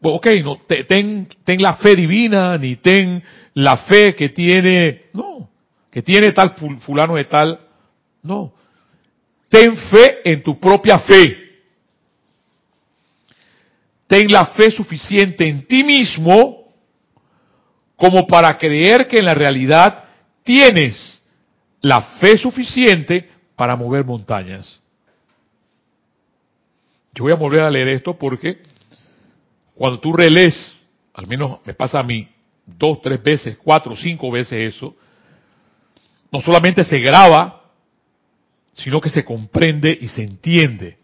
ok, 0.00 0.26
no, 0.42 0.58
ten, 0.66 1.28
ten 1.44 1.62
la 1.62 1.76
fe 1.76 1.94
divina, 1.94 2.58
ni 2.58 2.76
ten 2.76 3.22
la 3.54 3.76
fe 3.76 4.14
que 4.14 4.30
tiene, 4.30 5.06
no, 5.12 5.48
que 5.90 6.02
tiene 6.02 6.32
tal 6.32 6.54
fulano 6.80 7.16
de 7.16 7.24
tal, 7.24 7.60
no. 8.22 8.52
Ten 9.48 9.76
fe 9.76 10.20
en 10.24 10.42
tu 10.42 10.58
propia 10.58 10.98
fe. 11.00 11.36
Ten 14.06 14.26
la 14.28 14.46
fe 14.46 14.70
suficiente 14.70 15.48
en 15.48 15.66
ti 15.66 15.84
mismo 15.84 16.74
como 17.96 18.26
para 18.26 18.56
creer 18.56 19.06
que 19.06 19.18
en 19.18 19.26
la 19.26 19.34
realidad 19.34 20.04
tienes 20.42 21.22
la 21.80 22.00
fe 22.20 22.36
suficiente 22.38 23.28
para 23.56 23.76
mover 23.76 24.04
montañas. 24.04 24.80
Yo 27.14 27.24
voy 27.24 27.32
a 27.32 27.36
volver 27.36 27.62
a 27.62 27.70
leer 27.70 27.88
esto 27.88 28.16
porque 28.18 28.62
cuando 29.74 29.98
tú 29.98 30.12
relees, 30.12 30.78
al 31.14 31.26
menos 31.26 31.58
me 31.64 31.74
pasa 31.74 32.00
a 32.00 32.02
mí, 32.02 32.28
dos, 32.66 33.00
tres 33.02 33.22
veces, 33.22 33.58
cuatro, 33.62 33.96
cinco 33.96 34.30
veces 34.30 34.74
eso, 34.74 34.94
no 36.30 36.40
solamente 36.40 36.84
se 36.84 37.00
graba, 37.00 37.62
sino 38.72 39.00
que 39.00 39.10
se 39.10 39.24
comprende 39.24 39.96
y 40.00 40.08
se 40.08 40.22
entiende. 40.22 40.98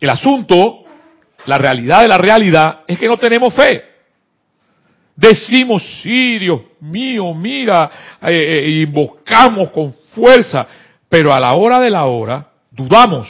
El 0.00 0.10
asunto, 0.10 0.84
la 1.46 1.58
realidad 1.58 2.02
de 2.02 2.08
la 2.08 2.18
realidad, 2.18 2.80
es 2.88 2.98
que 2.98 3.06
no 3.06 3.16
tenemos 3.16 3.54
fe. 3.54 3.84
Decimos, 5.14 5.82
sí, 6.02 6.38
Dios 6.38 6.62
mío, 6.80 7.32
mira, 7.34 8.18
eh, 8.22 8.64
eh, 8.64 8.70
invocamos 8.82 9.70
con 9.70 9.94
fuerza, 10.10 10.66
pero 11.08 11.32
a 11.32 11.38
la 11.38 11.52
hora 11.52 11.78
de 11.78 11.90
la 11.90 12.06
hora 12.06 12.50
dudamos. 12.70 13.28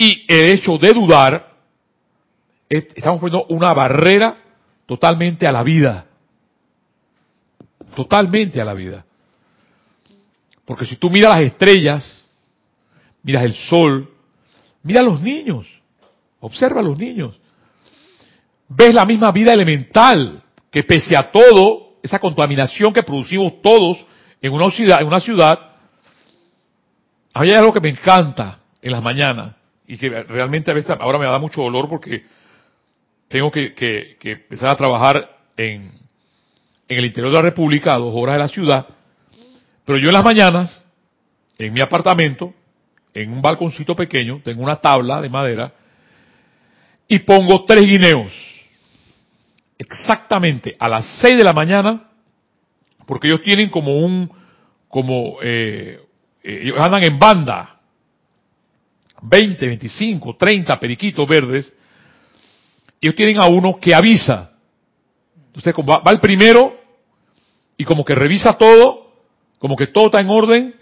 Y 0.00 0.24
el 0.26 0.54
hecho 0.54 0.78
de 0.78 0.94
dudar, 0.94 1.52
estamos 2.70 3.20
poniendo 3.20 3.44
una 3.50 3.74
barrera 3.74 4.38
totalmente 4.86 5.46
a 5.46 5.52
la 5.52 5.62
vida. 5.62 6.06
Totalmente 7.94 8.62
a 8.62 8.64
la 8.64 8.72
vida. 8.72 9.04
Porque 10.64 10.86
si 10.86 10.96
tú 10.96 11.10
miras 11.10 11.36
las 11.36 11.42
estrellas, 11.42 12.26
miras 13.22 13.44
el 13.44 13.54
sol, 13.54 14.10
mira 14.82 15.00
a 15.00 15.04
los 15.04 15.20
niños, 15.20 15.66
observa 16.40 16.80
a 16.80 16.84
los 16.84 16.96
niños 16.96 17.38
ves 18.70 18.94
la 18.94 19.04
misma 19.04 19.32
vida 19.32 19.52
elemental, 19.52 20.42
que 20.70 20.84
pese 20.84 21.16
a 21.16 21.30
todo, 21.30 21.98
esa 22.02 22.18
contaminación 22.18 22.92
que 22.92 23.02
producimos 23.02 23.60
todos 23.60 24.06
en 24.40 24.52
una 24.52 24.70
ciudad, 24.70 25.00
en 25.00 25.06
una 25.08 25.20
ciudad, 25.20 25.58
hay 27.34 27.50
algo 27.50 27.72
que 27.72 27.80
me 27.80 27.90
encanta 27.90 28.60
en 28.80 28.92
las 28.92 29.02
mañanas 29.02 29.56
y 29.90 29.98
que 29.98 30.08
realmente 30.22 30.70
a 30.70 30.74
veces 30.74 30.96
ahora 31.00 31.18
me 31.18 31.24
da 31.24 31.38
mucho 31.40 31.62
dolor 31.62 31.88
porque 31.88 32.24
tengo 33.26 33.50
que, 33.50 34.16
empezar 34.22 34.70
a 34.70 34.76
trabajar 34.76 35.36
en, 35.56 35.90
en 36.88 36.98
el 36.98 37.06
interior 37.06 37.32
de 37.32 37.36
la 37.36 37.42
República, 37.42 37.94
a 37.94 37.98
dos 37.98 38.14
horas 38.14 38.36
de 38.36 38.38
la 38.38 38.48
ciudad, 38.48 38.86
pero 39.84 39.98
yo 39.98 40.06
en 40.06 40.14
las 40.14 40.24
mañanas, 40.24 40.84
en 41.58 41.72
mi 41.72 41.80
apartamento, 41.80 42.54
en 43.12 43.32
un 43.32 43.42
balconcito 43.42 43.96
pequeño, 43.96 44.40
tengo 44.44 44.62
una 44.62 44.76
tabla 44.76 45.20
de 45.20 45.28
madera 45.28 45.72
y 47.08 47.18
pongo 47.18 47.64
tres 47.64 47.84
guineos 47.84 48.32
exactamente 49.76 50.76
a 50.78 50.88
las 50.88 51.04
6 51.20 51.36
de 51.36 51.42
la 51.42 51.52
mañana, 51.52 52.10
porque 53.06 53.26
ellos 53.26 53.42
tienen 53.42 53.70
como 53.70 53.96
un, 53.96 54.30
como, 54.88 55.38
eh, 55.42 56.00
eh, 56.44 56.60
ellos 56.62 56.78
andan 56.78 57.02
en 57.02 57.18
banda, 57.18 57.79
20, 59.22 59.66
25, 59.66 60.36
30 60.36 60.80
periquitos 60.80 61.28
verdes, 61.28 61.72
ellos 63.00 63.14
tienen 63.14 63.38
a 63.38 63.46
uno 63.46 63.78
que 63.80 63.94
avisa. 63.94 64.52
Entonces 65.46 65.74
va, 65.88 65.98
va 65.98 66.12
el 66.12 66.20
primero 66.20 66.78
y 67.76 67.84
como 67.84 68.04
que 68.04 68.14
revisa 68.14 68.58
todo, 68.58 69.12
como 69.58 69.76
que 69.76 69.86
todo 69.86 70.06
está 70.06 70.20
en 70.20 70.30
orden, 70.30 70.74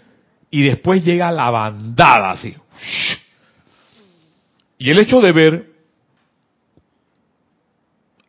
y 0.51 0.63
después 0.63 1.03
llega 1.03 1.31
la 1.31 1.49
bandada 1.49 2.31
así. 2.31 2.55
Y 4.77 4.89
el 4.89 4.99
hecho 4.99 5.19
de 5.21 5.31
ver 5.31 5.69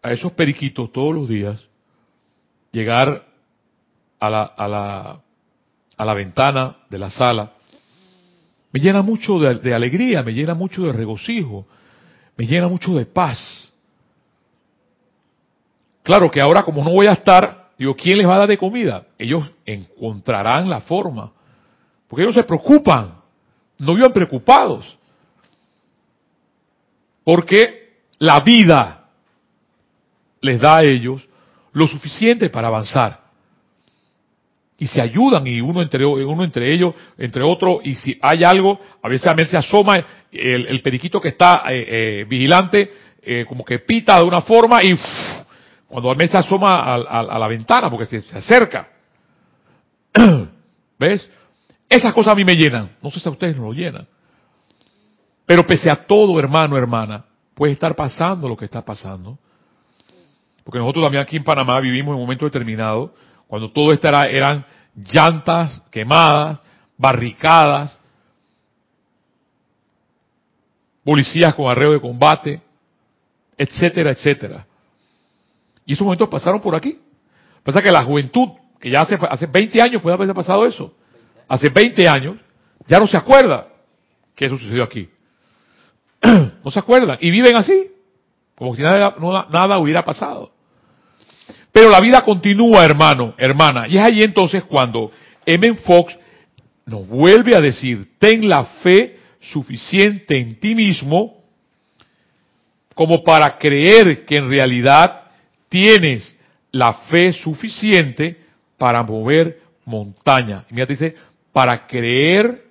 a 0.03 0.13
esos 0.13 0.33
periquitos 0.33 0.93
todos 0.93 1.15
los 1.15 1.29
días 1.29 1.61
llegar 2.73 3.27
a 4.19 4.31
la, 4.31 4.43
a 4.43 4.69
la, 4.69 5.21
a 5.97 6.05
la 6.05 6.15
ventana 6.15 6.77
de 6.89 6.99
la 6.99 7.11
sala, 7.11 7.55
me 8.73 8.81
llena 8.81 9.03
mucho 9.03 9.39
de, 9.39 9.75
alegría, 9.75 10.23
me 10.23 10.33
llena 10.33 10.55
mucho 10.55 10.83
de 10.83 10.93
regocijo, 10.93 11.67
me 12.37 12.47
llena 12.47 12.69
mucho 12.69 12.95
de 12.95 13.05
paz. 13.05 13.39
Claro 16.03 16.31
que 16.31 16.41
ahora 16.41 16.63
como 16.63 16.85
no 16.85 16.91
voy 16.91 17.07
a 17.07 17.13
estar, 17.13 17.71
digo, 17.77 17.95
¿quién 17.97 18.19
les 18.19 18.27
va 18.27 18.37
a 18.37 18.39
dar 18.39 18.49
de 18.49 18.59
comida? 18.59 19.07
Ellos 19.19 19.51
encontrarán 19.67 20.69
la 20.69 20.81
forma, 20.83 21.33
porque 22.07 22.23
ellos 22.23 22.35
se 22.35 22.45
preocupan, 22.45 23.15
no 23.79 23.95
vivan 23.95 24.13
preocupados, 24.13 24.97
porque 27.25 27.99
la 28.19 28.41
vida 28.41 29.09
les 30.41 30.61
da 30.61 30.79
a 30.79 30.85
ellos 30.85 31.29
lo 31.73 31.87
suficiente 31.87 32.51
para 32.51 32.69
avanzar. 32.69 33.30
Y 34.81 34.89
se 34.89 35.01
ayudan 35.01 35.47
y 35.47 35.61
uno 35.61 35.83
entre, 35.83 36.05
uno 36.05 36.43
entre 36.43 36.73
ellos, 36.73 36.95
entre 37.17 37.43
otros, 37.43 37.79
y 37.85 37.95
si 37.95 38.19
hay 38.21 38.43
algo, 38.43 38.81
a 39.01 39.09
veces 39.09 39.29
a 39.29 39.35
veces 39.35 39.51
se 39.53 39.59
asoma 39.59 40.05
el, 40.33 40.83
periquito 40.83 41.21
que 41.21 41.29
está 41.29 41.63
eh, 41.69 41.87
eh, 41.87 42.27
vigilante, 42.29 42.91
eh, 43.23 43.45
como 43.49 43.65
que 43.65 43.79
pita 43.81 44.19
de 44.19 44.25
una 44.25 44.41
forma 44.41 44.83
y 44.83 44.93
cuando 45.87 46.11
a 46.11 46.15
veces 46.15 46.33
se 46.33 46.39
asoma 46.39 46.95
a, 46.95 47.39
la 47.39 47.49
ventana 47.49 47.89
porque 47.89 48.07
se, 48.07 48.21
se 48.23 48.39
acerca. 48.39 48.89
¿Ves? 50.99 51.29
Esas 51.89 52.13
cosas 52.13 52.33
a 52.33 52.37
mí 52.37 52.45
me 52.45 52.57
llenan. 52.57 52.97
No 53.03 53.11
sé 53.11 53.21
si 53.21 53.29
a 53.29 53.33
ustedes 53.33 53.57
no 53.57 53.65
lo 53.65 53.73
llenan. 53.73 54.07
Pero 55.45 55.67
pese 55.67 55.91
a 55.91 56.07
todo, 56.07 56.39
hermano, 56.39 56.79
hermana, 56.79 57.25
puede 57.55 57.73
estar 57.73 57.97
pasando 57.97 58.49
lo 58.49 58.57
que 58.57 58.67
está 58.67 58.85
pasando. 58.85 59.37
Porque 60.63 60.79
nosotros 60.79 61.05
también 61.05 61.23
aquí 61.23 61.37
en 61.37 61.43
Panamá 61.43 61.81
vivimos 61.81 62.11
en 62.11 62.15
un 62.15 62.21
momento 62.21 62.45
determinado, 62.45 63.13
cuando 63.51 63.73
todo 63.73 63.93
esto 63.93 64.07
era, 64.07 64.29
eran 64.29 64.65
llantas 64.95 65.83
quemadas, 65.91 66.63
barricadas, 66.97 67.99
policías 71.03 71.53
con 71.57 71.69
arreo 71.69 71.91
de 71.91 72.01
combate, 72.01 72.63
etcétera, 73.59 74.13
etcétera. 74.13 74.65
Y 75.85 75.95
esos 75.95 76.05
momentos 76.05 76.29
pasaron 76.29 76.61
por 76.61 76.77
aquí. 76.77 77.01
Pasa 77.65 77.83
que 77.83 77.91
la 77.91 78.05
juventud, 78.05 78.51
que 78.79 78.89
ya 78.89 79.01
hace, 79.01 79.19
hace 79.29 79.47
20 79.47 79.83
años 79.83 80.01
puede 80.01 80.15
haberse 80.15 80.33
pasado 80.33 80.65
eso, 80.65 80.95
hace 81.49 81.71
20 81.71 82.09
años, 82.09 82.37
ya 82.87 83.01
no 83.01 83.09
se 83.09 83.17
acuerda 83.17 83.67
que 84.37 84.47
eso 84.47 84.57
sucedió 84.57 84.85
aquí. 84.85 85.11
no 86.65 86.71
se 86.71 86.79
acuerdan. 86.79 87.19
Y 87.21 87.33
viven 87.33 87.57
así, 87.57 87.91
como 88.55 88.77
si 88.77 88.83
nada, 88.83 89.17
nada 89.51 89.79
hubiera 89.81 90.05
pasado. 90.05 90.53
Pero 91.73 91.91
la 91.91 92.01
vida 92.01 92.23
continúa, 92.23 92.85
hermano, 92.85 93.35
hermana. 93.39 93.87
Y 93.89 93.97
es 93.97 94.03
ahí 94.03 94.23
entonces 94.23 94.65
cuando 94.65 95.11
M. 95.47 95.75
Fox 95.85 96.19
nos 96.87 97.07
vuelve 97.07 97.57
a 97.57 97.61
decir, 97.61 98.09
ten 98.19 98.49
la 98.49 98.65
fe 98.83 99.19
suficiente 99.41 100.39
en 100.39 100.59
ti 100.59 100.75
mismo 100.75 101.41
como 102.95 103.23
para 103.23 103.57
creer 103.57 104.27
que 104.27 104.37
en 104.37 104.49
realidad 104.49 105.23
tienes 105.69 106.37
la 106.73 106.93
fe 107.11 107.33
suficiente 107.33 108.39
para 108.77 109.03
mover 109.03 109.61
montaña. 109.85 110.65
Y 110.71 110.75
mira, 110.75 110.87
dice, 110.87 111.15
para 111.53 111.87
creer 111.87 112.65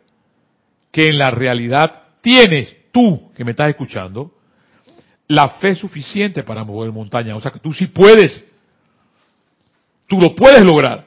que 0.91 1.08
en 1.08 1.18
la 1.18 1.32
realidad 1.32 2.03
tienes 2.22 2.75
tú, 2.91 3.32
que 3.36 3.44
me 3.44 3.51
estás 3.51 3.70
escuchando, 3.70 4.32
la 5.27 5.50
fe 5.62 5.75
suficiente 5.75 6.44
para 6.44 6.63
mover 6.63 6.91
montaña. 6.91 7.36
O 7.36 7.41
sea 7.41 7.52
que 7.52 7.60
tú 7.60 7.74
sí 7.74 7.88
puedes. 7.88 8.43
Tú 10.10 10.19
lo 10.19 10.36
puedes 10.36 10.63
lograr. 10.65 11.06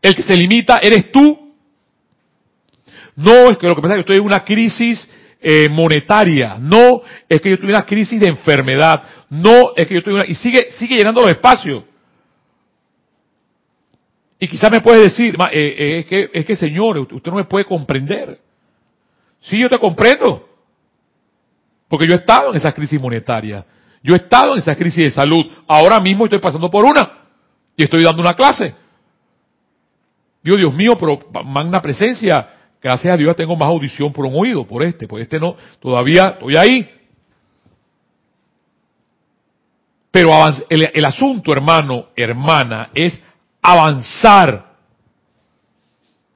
El 0.00 0.14
que 0.14 0.22
se 0.22 0.34
limita 0.34 0.80
eres 0.82 1.12
tú. 1.12 1.54
No 3.14 3.50
es 3.50 3.58
que 3.58 3.68
lo 3.68 3.76
que 3.76 3.82
pasa 3.82 3.94
es 3.94 3.98
que 3.98 4.00
estoy 4.00 4.16
en 4.16 4.24
una 4.24 4.42
crisis 4.42 5.06
eh, 5.38 5.68
monetaria. 5.68 6.56
No 6.58 7.02
es 7.28 7.42
que 7.42 7.50
yo 7.50 7.56
en 7.56 7.68
una 7.68 7.84
crisis 7.84 8.18
de 8.18 8.28
enfermedad. 8.28 9.02
No 9.28 9.74
es 9.76 9.86
que 9.86 9.94
yo 9.94 10.00
en 10.06 10.12
una... 10.14 10.26
Y 10.26 10.34
sigue, 10.34 10.70
sigue 10.70 10.96
llenando 10.96 11.20
los 11.20 11.30
espacios. 11.30 11.84
Y 14.40 14.48
quizás 14.48 14.70
me 14.70 14.80
puede 14.80 15.02
decir, 15.02 15.36
eh, 15.52 15.74
eh, 15.78 15.98
es, 15.98 16.06
que, 16.06 16.30
es 16.32 16.46
que 16.46 16.56
señor, 16.56 16.98
usted 16.98 17.30
no 17.30 17.36
me 17.36 17.44
puede 17.44 17.66
comprender. 17.66 18.40
Sí, 19.42 19.58
yo 19.58 19.68
te 19.68 19.78
comprendo. 19.78 20.48
Porque 21.86 22.06
yo 22.08 22.14
he 22.14 22.20
estado 22.20 22.50
en 22.50 22.56
esa 22.56 22.72
crisis 22.72 22.98
monetaria. 22.98 23.66
Yo 24.02 24.14
he 24.14 24.16
estado 24.16 24.54
en 24.54 24.60
esa 24.60 24.74
crisis 24.74 25.04
de 25.04 25.10
salud. 25.10 25.44
Ahora 25.68 26.00
mismo 26.00 26.24
estoy 26.24 26.40
pasando 26.40 26.70
por 26.70 26.86
una. 26.86 27.21
Y 27.76 27.84
estoy 27.84 28.02
dando 28.02 28.22
una 28.22 28.34
clase. 28.34 28.74
Dios, 30.42 30.56
Dios 30.58 30.74
mío, 30.74 30.96
pero 30.98 31.18
magna 31.44 31.80
presencia. 31.80 32.48
Gracias 32.80 33.14
a 33.14 33.16
Dios 33.16 33.36
tengo 33.36 33.56
más 33.56 33.68
audición 33.68 34.12
por 34.12 34.26
un 34.26 34.34
oído, 34.34 34.66
por 34.66 34.82
este. 34.82 35.06
Por 35.06 35.20
este 35.20 35.38
no. 35.38 35.56
Todavía 35.80 36.36
estoy 36.38 36.56
ahí. 36.56 36.90
Pero 40.10 40.30
el, 40.68 40.90
el 40.92 41.04
asunto, 41.04 41.52
hermano, 41.52 42.08
hermana, 42.14 42.90
es 42.94 43.20
avanzar. 43.62 44.72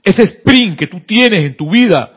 Ese 0.03 0.23
sprint 0.23 0.79
que 0.79 0.87
tú 0.87 1.01
tienes 1.01 1.41
en 1.41 1.57
tu 1.57 1.71
vida, 1.71 2.13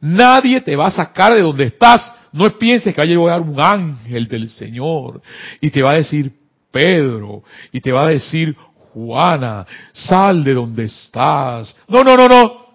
nadie 0.00 0.60
te 0.60 0.76
va 0.76 0.86
a 0.86 0.90
sacar 0.90 1.34
de 1.34 1.42
donde 1.42 1.64
estás. 1.64 2.12
No 2.32 2.46
pienses 2.58 2.94
que 2.94 3.00
va 3.00 3.04
a 3.04 3.08
llegar 3.08 3.40
un 3.40 3.60
ángel 3.60 4.28
del 4.28 4.48
Señor 4.50 5.20
y 5.60 5.70
te 5.70 5.82
va 5.82 5.92
a 5.92 5.96
decir 5.96 6.39
Pedro 6.70 7.42
y 7.72 7.80
te 7.80 7.92
va 7.92 8.06
a 8.06 8.10
decir 8.10 8.56
Juana, 8.92 9.66
sal 9.92 10.42
de 10.42 10.54
donde 10.54 10.84
estás. 10.84 11.74
No, 11.88 12.02
no, 12.02 12.16
no, 12.16 12.28
no. 12.28 12.66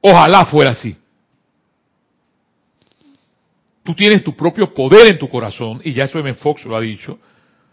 Ojalá 0.00 0.44
fuera 0.46 0.72
así. 0.72 0.96
Tú 3.82 3.94
tienes 3.94 4.24
tu 4.24 4.34
propio 4.34 4.72
poder 4.74 5.08
en 5.08 5.18
tu 5.18 5.28
corazón, 5.28 5.80
y 5.84 5.92
ya 5.92 6.04
eso 6.04 6.18
M. 6.18 6.34
Fox 6.34 6.64
lo 6.64 6.74
ha 6.74 6.80
dicho, 6.80 7.18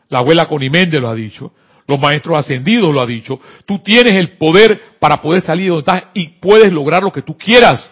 la 0.10 0.20
abuela 0.20 0.46
Conimende 0.46 1.00
lo 1.00 1.10
ha 1.10 1.16
dicho, 1.16 1.54
los 1.88 2.00
maestros 2.00 2.38
ascendidos 2.38 2.94
lo 2.94 3.02
ha 3.02 3.06
dicho, 3.06 3.40
tú 3.66 3.80
tienes 3.80 4.14
el 4.14 4.38
poder 4.38 4.98
para 5.00 5.22
poder 5.22 5.42
salir 5.42 5.66
de 5.66 5.70
donde 5.70 5.92
estás 5.92 6.10
y 6.14 6.28
puedes 6.28 6.72
lograr 6.72 7.02
lo 7.02 7.14
que 7.14 7.22
tú 7.22 7.38
quieras. 7.38 7.90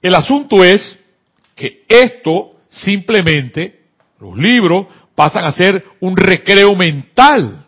El 0.00 0.14
asunto 0.14 0.64
es 0.64 0.98
que 1.56 1.84
esto 1.88 2.50
simplemente, 2.70 3.80
los 4.20 4.36
libros, 4.36 4.86
pasan 5.22 5.44
a 5.44 5.52
ser 5.52 5.84
un 6.00 6.16
recreo 6.16 6.74
mental. 6.74 7.64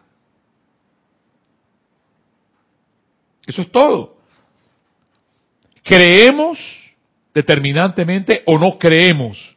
Eso 3.46 3.62
es 3.62 3.70
todo. 3.70 4.16
¿Creemos 5.84 6.58
determinantemente 7.32 8.42
o 8.44 8.58
no 8.58 8.76
creemos? 8.76 9.54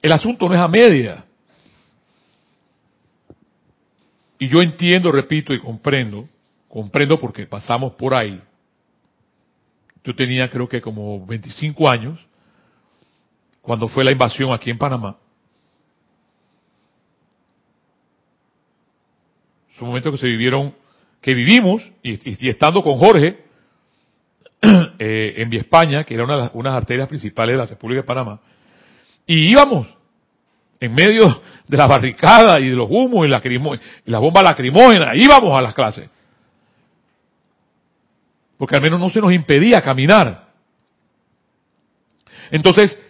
El 0.00 0.12
asunto 0.12 0.48
no 0.48 0.54
es 0.54 0.60
a 0.60 0.68
media. 0.68 1.24
Y 4.38 4.48
yo 4.48 4.60
entiendo, 4.60 5.10
repito 5.10 5.52
y 5.52 5.58
comprendo, 5.58 6.28
comprendo 6.68 7.18
porque 7.18 7.46
pasamos 7.46 7.94
por 7.94 8.14
ahí. 8.14 8.40
Yo 10.04 10.14
tenía 10.14 10.48
creo 10.48 10.68
que 10.68 10.80
como 10.80 11.26
25 11.26 11.90
años 11.90 12.24
cuando 13.60 13.88
fue 13.88 14.04
la 14.04 14.12
invasión 14.12 14.52
aquí 14.52 14.70
en 14.70 14.78
Panamá. 14.78 15.16
Son 19.80 19.88
momentos 19.88 20.12
que 20.12 20.18
se 20.18 20.26
vivieron, 20.26 20.74
que 21.22 21.32
vivimos, 21.32 21.82
y 22.02 22.48
estando 22.50 22.82
con 22.82 22.98
Jorge 22.98 23.38
eh, 24.98 25.34
en 25.38 25.48
Vía 25.48 25.60
España, 25.60 26.04
que 26.04 26.12
era 26.12 26.24
una 26.24 26.34
de 26.34 26.40
las 26.42 26.50
unas 26.52 26.74
arterias 26.74 27.08
principales 27.08 27.54
de 27.54 27.58
la 27.58 27.64
República 27.64 28.02
de 28.02 28.06
Panamá, 28.06 28.40
y 29.26 29.50
íbamos 29.50 29.86
en 30.78 30.94
medio 30.94 31.40
de 31.66 31.76
la 31.78 31.86
barricada 31.86 32.60
y 32.60 32.68
de 32.68 32.76
los 32.76 32.90
humos 32.90 33.26
y, 33.26 33.30
y 33.30 34.10
las 34.10 34.20
bombas 34.20 34.44
lacrimógenas, 34.44 35.16
íbamos 35.16 35.58
a 35.58 35.62
las 35.62 35.72
clases. 35.72 36.10
Porque 38.58 38.76
al 38.76 38.82
menos 38.82 39.00
no 39.00 39.08
se 39.08 39.22
nos 39.22 39.32
impedía 39.32 39.80
caminar. 39.80 40.46
Entonces, 42.50 43.00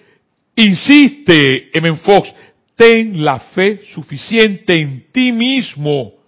insiste 0.54 1.76
M. 1.76 1.96
Fox, 1.96 2.32
ten 2.76 3.24
la 3.24 3.40
fe 3.40 3.80
suficiente 3.92 4.80
en 4.80 5.10
ti 5.10 5.32
mismo. 5.32 6.19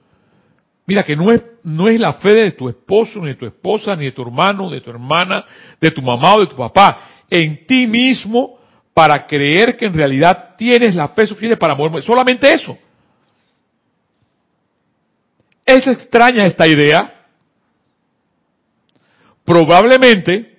Mira 0.86 1.02
que 1.04 1.16
no 1.16 1.30
es, 1.32 1.42
no 1.62 1.88
es 1.88 2.00
la 2.00 2.14
fe 2.14 2.34
de 2.34 2.50
tu 2.52 2.68
esposo, 2.68 3.20
ni 3.20 3.28
de 3.28 3.34
tu 3.36 3.46
esposa, 3.46 3.94
ni 3.94 4.06
de 4.06 4.12
tu 4.12 4.22
hermano, 4.22 4.68
de 4.68 4.80
tu 4.80 4.90
hermana, 4.90 5.44
de 5.80 5.90
tu 5.90 6.02
mamá 6.02 6.34
o 6.34 6.40
de 6.40 6.46
tu 6.48 6.56
papá. 6.56 7.24
En 7.30 7.66
ti 7.66 7.86
mismo 7.86 8.58
para 8.92 9.26
creer 9.26 9.76
que 9.76 9.86
en 9.86 9.94
realidad 9.94 10.54
tienes 10.56 10.94
la 10.94 11.08
fe 11.08 11.26
suficiente 11.26 11.56
para 11.56 11.74
moverme. 11.74 12.02
Solamente 12.02 12.52
eso. 12.52 12.76
Es 15.64 15.86
extraña 15.86 16.42
esta 16.42 16.66
idea. 16.66 17.26
Probablemente 19.44 20.58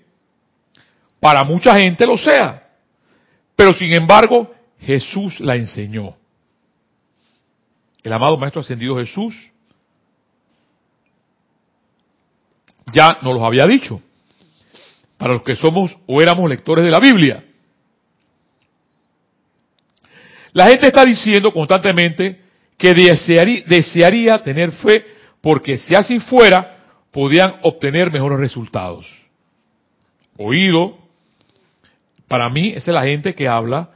para 1.20 1.44
mucha 1.44 1.76
gente 1.76 2.06
lo 2.06 2.18
sea. 2.18 2.68
Pero 3.56 3.74
sin 3.74 3.94
embargo, 3.94 4.54
Jesús 4.80 5.40
la 5.40 5.56
enseñó. 5.56 6.16
El 8.02 8.12
amado 8.12 8.38
Maestro 8.38 8.62
Ascendido 8.62 8.98
Jesús 8.98 9.34
ya 12.94 13.18
nos 13.22 13.34
los 13.34 13.44
había 13.44 13.66
dicho. 13.66 14.02
Para 15.18 15.34
los 15.34 15.44
que 15.44 15.56
somos 15.56 15.96
o 16.08 16.22
éramos 16.22 16.50
lectores 16.50 16.86
de 16.86 16.92
la 16.92 17.00
Biblia. 17.00 17.44
La 20.54 20.68
gente 20.68 20.88
está 20.88 21.04
diciendo 21.04 21.52
constantemente 21.52 22.42
que 22.78 22.94
desearía, 22.94 23.64
desearía 23.66 24.38
tener 24.40 24.72
fe 24.72 25.06
porque 25.42 25.78
si 25.78 25.96
así 25.96 26.20
fuera, 26.20 26.78
podían 27.12 27.56
obtener 27.64 28.12
mejores 28.12 28.40
resultados. 28.40 29.06
Oído, 30.38 30.98
para 32.28 32.50
mí, 32.50 32.70
esa 32.70 32.92
es 32.92 32.96
la 32.96 33.04
gente 33.04 33.36
que 33.36 33.48
habla 33.48 33.90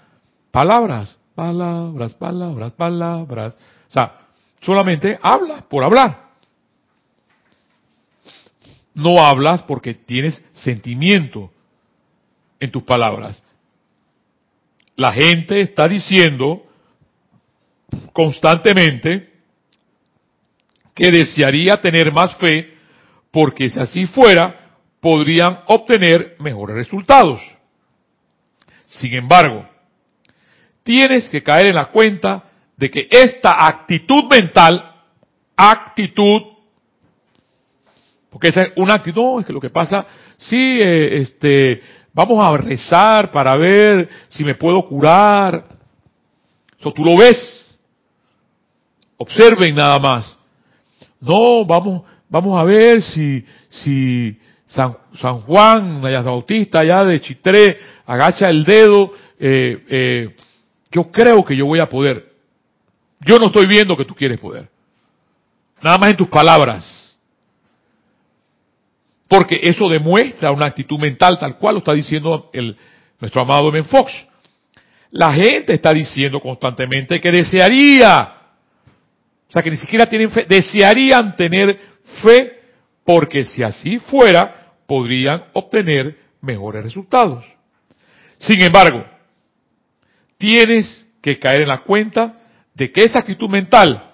palabras, 0.52 1.18
palabras, 1.36 2.16
palabras, 2.16 2.74
palabras. 2.74 3.56
O 3.88 3.92
sea, 3.92 4.20
solamente 4.62 5.18
hablas 5.22 5.64
por 5.64 5.84
hablar. 5.84 6.27
No 8.98 9.24
hablas 9.24 9.62
porque 9.62 9.94
tienes 9.94 10.44
sentimiento 10.54 11.52
en 12.60 12.72
tus 12.72 12.82
palabras. 12.82 13.44
La 14.96 15.14
gente 15.14 15.62
está 15.62 15.88
diciendo 15.88 16.66
constantemente 18.12 19.34
que 20.96 21.12
desearía 21.12 21.80
tener 21.80 22.12
más 22.12 22.36
fe 22.38 22.74
porque 23.30 23.70
si 23.70 23.80
así 23.80 24.08
fuera, 24.08 24.80
podrían 25.00 25.60
obtener 25.68 26.36
mejores 26.40 26.76
resultados. 26.76 27.40
Sin 28.90 29.14
embargo, 29.14 29.70
tienes 30.82 31.30
que 31.30 31.44
caer 31.44 31.68
en 31.68 31.76
la 31.76 31.92
cuenta 31.92 32.46
de 32.76 32.90
que 32.90 33.08
esta 33.12 33.68
actitud 33.68 34.24
mental, 34.28 34.96
actitud, 35.56 36.57
porque 38.38 38.50
esa 38.50 38.62
es 38.62 38.74
una 38.76 38.94
actitud, 38.94 39.20
no, 39.20 39.40
es 39.40 39.48
que 39.48 39.52
lo 39.52 39.60
que 39.60 39.72
pasa, 39.72 40.06
sí, 40.38 40.80
eh, 40.80 41.22
este, 41.22 41.82
vamos 42.14 42.38
a 42.44 42.56
rezar 42.56 43.32
para 43.32 43.56
ver 43.56 44.08
si 44.30 44.44
me 44.44 44.54
puedo 44.54 44.88
curar. 44.88 45.66
Eso 46.80 46.94
tú 46.94 47.04
lo 47.04 47.18
ves. 47.18 47.76
Observen 49.18 49.74
nada 49.74 49.98
más. 49.98 50.38
No, 51.20 51.66
vamos, 51.66 52.04
vamos 52.30 52.60
a 52.60 52.64
ver 52.64 53.02
si, 53.02 53.44
si 53.70 54.38
San, 54.68 54.96
San 55.20 55.42
Juan, 55.42 56.00
Nayas 56.00 56.26
Bautista, 56.26 56.82
allá 56.82 57.06
de 57.06 57.20
Chitré, 57.20 57.76
agacha 58.06 58.52
el 58.52 58.64
dedo, 58.64 59.14
eh, 59.40 59.84
eh, 59.90 60.36
yo 60.92 61.12
creo 61.12 61.44
que 61.44 61.56
yo 61.56 61.66
voy 61.66 61.80
a 61.80 61.90
poder. 61.90 62.34
Yo 63.22 63.40
no 63.40 63.48
estoy 63.48 63.66
viendo 63.66 63.98
que 63.98 64.06
tú 64.06 64.14
quieres 64.14 64.40
poder. 64.40 64.70
Nada 65.82 65.98
más 65.98 66.12
en 66.12 66.18
tus 66.18 66.28
palabras. 66.28 67.07
Porque 69.28 69.60
eso 69.62 69.90
demuestra 69.90 70.52
una 70.52 70.68
actitud 70.68 71.00
mental 71.00 71.38
tal 71.38 71.58
cual 71.58 71.76
lo 71.76 71.80
está 71.80 71.94
diciendo 71.94 72.50
nuestro 73.20 73.42
amado 73.42 73.72
Ben 73.72 73.86
Fox. 73.86 74.12
La 75.12 75.34
gente 75.34 75.74
está 75.74 75.94
diciendo 75.94 76.40
constantemente 76.40 77.20
que 77.20 77.32
desearía 77.32 78.38
o 79.50 79.52
sea 79.52 79.62
que 79.62 79.72
ni 79.72 79.78
siquiera 79.78 80.06
tienen 80.06 80.30
fe, 80.30 80.46
desearían 80.48 81.36
tener 81.36 81.80
fe 82.22 82.60
porque 83.06 83.46
si 83.46 83.64
así 83.64 83.98
fuera, 84.00 84.74
podrían 84.86 85.46
obtener 85.54 86.18
mejores 86.42 86.84
resultados. 86.84 87.46
Sin 88.40 88.62
embargo, 88.62 89.06
tienes 90.38 91.08
que 91.22 91.40
caer 91.40 91.62
en 91.62 91.70
la 91.70 91.80
cuenta 91.80 92.38
de 92.74 92.92
que 92.92 93.02
esa 93.02 93.20
actitud 93.20 93.50
mental 93.50 94.12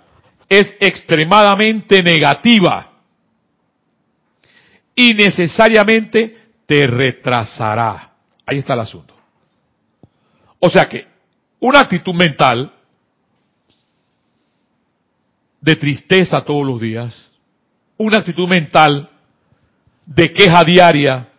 es 0.47 0.76
extremadamente 0.80 2.04
negativa 2.04 2.93
y 4.96 5.14
necesariamente 5.14 6.38
te 6.66 6.88
retrasará. 6.88 8.14
Ahí 8.46 8.60
está 8.60 8.74
el 8.74 8.82
asunto. 8.82 9.16
O 10.60 10.70
sea 10.70 10.88
que 10.88 11.08
una 11.60 11.80
actitud 11.82 12.14
mental 12.14 12.74
de 15.62 15.76
tristeza 15.76 16.42
todos 16.42 16.66
los 16.66 16.80
días, 16.80 17.32
una 17.98 18.18
actitud 18.18 18.48
mental 18.48 19.10
de 20.06 20.34
queja 20.34 20.64
diaria, 20.64 21.30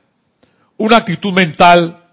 una 0.79 0.97
actitud 0.97 1.33
mental, 1.33 2.05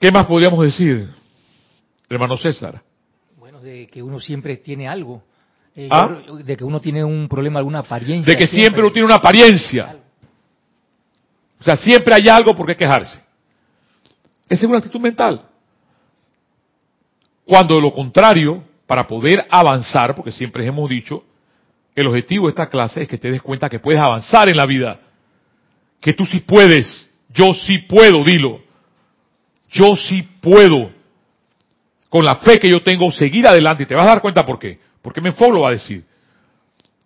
¿qué 0.00 0.10
más 0.10 0.24
podríamos 0.24 0.64
decir, 0.64 1.10
hermano 2.08 2.36
César? 2.38 2.82
Bueno, 3.38 3.60
de 3.60 3.86
que 3.88 4.02
uno 4.02 4.20
siempre 4.20 4.56
tiene 4.56 4.88
algo, 4.88 5.22
eh, 5.76 5.88
¿Ah? 5.90 6.08
de 6.42 6.56
que 6.56 6.64
uno 6.64 6.80
tiene 6.80 7.04
un 7.04 7.28
problema, 7.28 7.58
alguna 7.58 7.80
apariencia. 7.80 8.32
De 8.32 8.38
que 8.38 8.46
siempre 8.46 8.80
uno 8.80 8.90
tiene 8.90 9.06
una 9.06 9.16
apariencia. 9.16 9.96
O 11.60 11.64
sea, 11.64 11.76
siempre 11.76 12.14
hay 12.14 12.28
algo 12.28 12.54
por 12.56 12.66
qué 12.66 12.76
quejarse. 12.76 13.18
Esa 14.48 14.64
es 14.64 14.64
una 14.64 14.78
actitud 14.78 15.00
mental. 15.00 15.42
Cuando 17.44 17.76
de 17.76 17.82
lo 17.82 17.92
contrario, 17.92 18.64
para 18.86 19.06
poder 19.06 19.46
avanzar, 19.50 20.14
porque 20.14 20.32
siempre 20.32 20.64
hemos 20.64 20.88
dicho, 20.88 21.24
el 21.94 22.06
objetivo 22.06 22.46
de 22.46 22.50
esta 22.50 22.68
clase 22.68 23.02
es 23.02 23.08
que 23.08 23.18
te 23.18 23.30
des 23.30 23.42
cuenta 23.42 23.68
que 23.68 23.78
puedes 23.78 24.00
avanzar 24.00 24.48
en 24.48 24.56
la 24.56 24.66
vida, 24.66 25.00
que 26.00 26.12
tú 26.12 26.24
sí 26.24 26.40
puedes, 26.40 27.08
yo 27.34 27.52
sí 27.52 27.78
puedo, 27.78 28.24
dilo, 28.24 28.60
yo 29.70 29.94
sí 29.96 30.22
puedo, 30.40 30.90
con 32.08 32.24
la 32.24 32.36
fe 32.36 32.58
que 32.58 32.68
yo 32.68 32.82
tengo, 32.82 33.10
seguir 33.10 33.46
adelante 33.46 33.82
y 33.82 33.86
te 33.86 33.94
vas 33.94 34.06
a 34.06 34.10
dar 34.10 34.20
cuenta 34.22 34.46
por 34.46 34.58
qué, 34.58 34.78
porque 35.06 35.20
Menfox 35.20 35.54
lo 35.54 35.60
va 35.60 35.68
a 35.68 35.72
decir, 35.72 36.04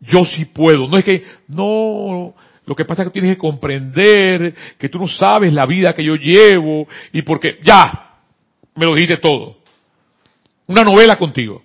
yo 0.00 0.24
sí 0.24 0.46
puedo, 0.46 0.88
no 0.88 0.96
es 0.96 1.04
que, 1.04 1.22
no, 1.48 2.34
lo 2.64 2.74
que 2.74 2.86
pasa 2.86 3.02
es 3.02 3.08
que 3.08 3.12
tienes 3.12 3.36
que 3.36 3.40
comprender 3.40 4.54
que 4.78 4.88
tú 4.88 4.98
no 4.98 5.06
sabes 5.06 5.52
la 5.52 5.66
vida 5.66 5.92
que 5.92 6.02
yo 6.02 6.14
llevo 6.16 6.88
y 7.12 7.20
porque, 7.20 7.58
ya, 7.62 8.14
me 8.74 8.86
lo 8.86 8.94
dijiste 8.94 9.18
todo. 9.18 9.58
Una 10.66 10.82
novela 10.82 11.16
contigo 11.16 11.62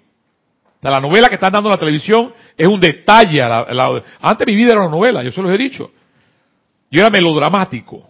la 0.89 0.99
novela 0.99 1.27
que 1.27 1.35
están 1.35 1.51
dando 1.51 1.69
en 1.69 1.73
la 1.73 1.79
televisión 1.79 2.33
es 2.57 2.67
un 2.67 2.79
detalle. 2.79 3.41
A 3.41 3.73
la, 3.73 4.03
antes 4.21 4.47
mi 4.47 4.55
vida 4.55 4.71
era 4.71 4.81
una 4.81 4.89
novela, 4.89 5.23
yo 5.23 5.31
se 5.31 5.41
los 5.41 5.51
he 5.51 5.57
dicho. 5.57 5.91
Yo 6.91 7.01
era 7.01 7.09
melodramático. 7.09 8.09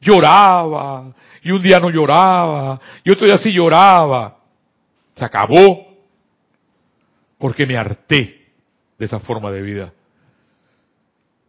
Lloraba, 0.00 1.12
y 1.42 1.50
un 1.50 1.62
día 1.62 1.78
no 1.78 1.90
lloraba, 1.90 2.80
y 3.04 3.10
otro 3.10 3.26
día 3.26 3.38
sí 3.38 3.52
lloraba. 3.52 4.36
Se 5.14 5.24
acabó. 5.24 5.91
Porque 7.42 7.66
me 7.66 7.76
harté 7.76 8.52
de 8.96 9.04
esa 9.04 9.18
forma 9.18 9.50
de 9.50 9.62
vida. 9.62 9.92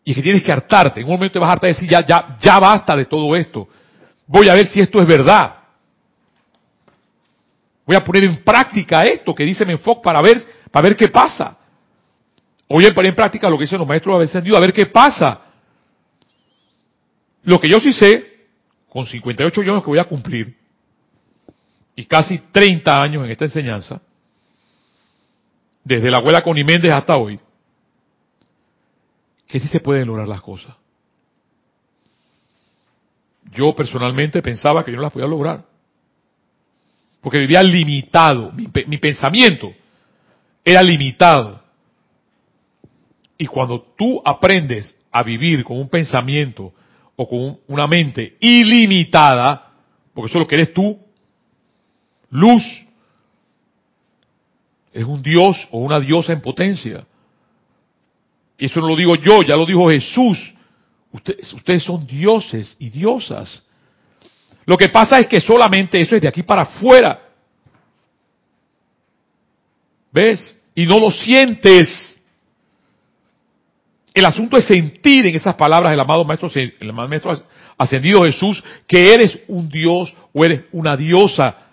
Y 0.03 0.09
es 0.09 0.15
que 0.15 0.23
tienes 0.23 0.41
que 0.41 0.51
hartarte. 0.51 1.01
En 1.01 1.05
un 1.05 1.11
momento 1.11 1.33
te 1.33 1.37
vas 1.39 1.49
a 1.49 1.51
hartar 1.53 1.69
y 1.69 1.73
decir, 1.73 1.87
ya, 1.87 2.03
ya, 2.03 2.35
ya 2.41 2.57
basta 2.57 2.95
de 2.95 3.05
todo 3.05 3.35
esto. 3.35 3.67
Voy 4.25 4.49
a 4.49 4.55
ver 4.55 4.65
si 4.65 4.79
esto 4.79 4.99
es 4.99 5.05
verdad. 5.05 5.55
Voy 7.85 7.95
a 7.95 8.03
poner 8.03 8.25
en 8.25 8.43
práctica 8.43 9.03
esto 9.03 9.35
que 9.35 9.43
dice 9.43 9.67
Menfoc 9.67 10.03
para 10.03 10.19
ver, 10.19 10.43
para 10.71 10.87
ver 10.89 10.97
qué 10.97 11.09
pasa. 11.09 11.59
Voy 12.67 12.87
a 12.87 12.91
poner 12.91 13.09
en 13.09 13.15
práctica 13.15 13.47
lo 13.47 13.55
que 13.55 13.65
dicen 13.65 13.77
los 13.77 13.87
maestros 13.87 14.19
ascendidos, 14.23 14.57
a 14.57 14.61
ver 14.61 14.73
qué 14.73 14.87
pasa. 14.87 15.41
Lo 17.43 17.59
que 17.59 17.69
yo 17.69 17.79
sí 17.79 17.93
sé, 17.93 18.47
con 18.89 19.05
58 19.05 19.61
años 19.61 19.83
que 19.83 19.89
voy 19.91 19.99
a 19.99 20.05
cumplir, 20.05 20.57
y 21.95 22.05
casi 22.05 22.39
30 22.51 22.99
años 22.99 23.25
en 23.25 23.29
esta 23.29 23.45
enseñanza, 23.45 24.01
desde 25.83 26.09
la 26.09 26.17
abuela 26.17 26.43
Connie 26.43 26.63
Méndez 26.63 26.93
hasta 26.93 27.17
hoy, 27.17 27.39
que 29.47 29.59
sí 29.59 29.67
se 29.67 29.79
pueden 29.79 30.07
lograr 30.07 30.27
las 30.27 30.41
cosas. 30.41 30.75
Yo 33.51 33.75
personalmente 33.75 34.41
pensaba 34.41 34.83
que 34.83 34.91
yo 34.91 34.97
no 34.97 35.03
las 35.03 35.11
podía 35.11 35.27
lograr 35.27 35.65
porque 37.23 37.39
vivía 37.39 37.63
limitado, 37.63 38.51
mi, 38.51 38.67
mi, 38.85 38.97
pensamiento 38.97 39.73
era 40.63 40.83
limitado. 40.83 41.63
Y 43.37 43.45
cuando 43.45 43.81
tú 43.97 44.21
aprendes 44.25 44.97
a 45.09 45.23
vivir 45.23 45.63
con 45.63 45.79
un 45.79 45.87
pensamiento 45.87 46.73
o 47.15 47.29
con 47.29 47.59
una 47.67 47.87
mente 47.87 48.35
ilimitada, 48.41 49.71
porque 50.13 50.29
eso 50.29 50.37
es 50.37 50.43
lo 50.43 50.47
que 50.49 50.55
eres 50.55 50.73
tú, 50.73 50.99
luz, 52.29 52.61
es 54.93 55.03
un 55.03 55.21
dios 55.21 55.67
o 55.71 55.79
una 55.79 55.99
diosa 55.99 56.33
en 56.33 56.41
potencia. 56.41 57.05
Y 58.57 58.65
eso 58.65 58.79
no 58.79 58.87
lo 58.87 58.95
digo 58.95 59.15
yo, 59.15 59.41
ya 59.41 59.55
lo 59.55 59.65
dijo 59.65 59.89
Jesús. 59.89 60.53
Ustedes, 61.11 61.83
son 61.83 62.07
dioses 62.07 62.75
y 62.79 62.89
diosas. 62.89 63.61
Lo 64.65 64.77
que 64.77 64.89
pasa 64.89 65.19
es 65.19 65.27
que 65.27 65.41
solamente 65.41 65.99
eso 65.99 66.15
es 66.15 66.21
de 66.21 66.27
aquí 66.27 66.43
para 66.43 66.61
afuera. 66.61 67.19
¿Ves? 70.11 70.55
Y 70.75 70.85
no 70.85 70.99
lo 70.99 71.11
sientes. 71.11 72.19
El 74.13 74.25
asunto 74.25 74.57
es 74.57 74.65
sentir 74.65 75.25
en 75.25 75.35
esas 75.35 75.55
palabras 75.55 75.91
del 75.91 75.99
amado 75.99 76.23
maestro, 76.23 76.49
el 76.55 76.93
maestro 76.93 77.43
ascendido 77.77 78.23
Jesús 78.23 78.63
que 78.87 79.13
eres 79.13 79.39
un 79.47 79.67
dios 79.67 80.13
o 80.31 80.45
eres 80.45 80.61
una 80.71 80.95
diosa. 80.95 81.72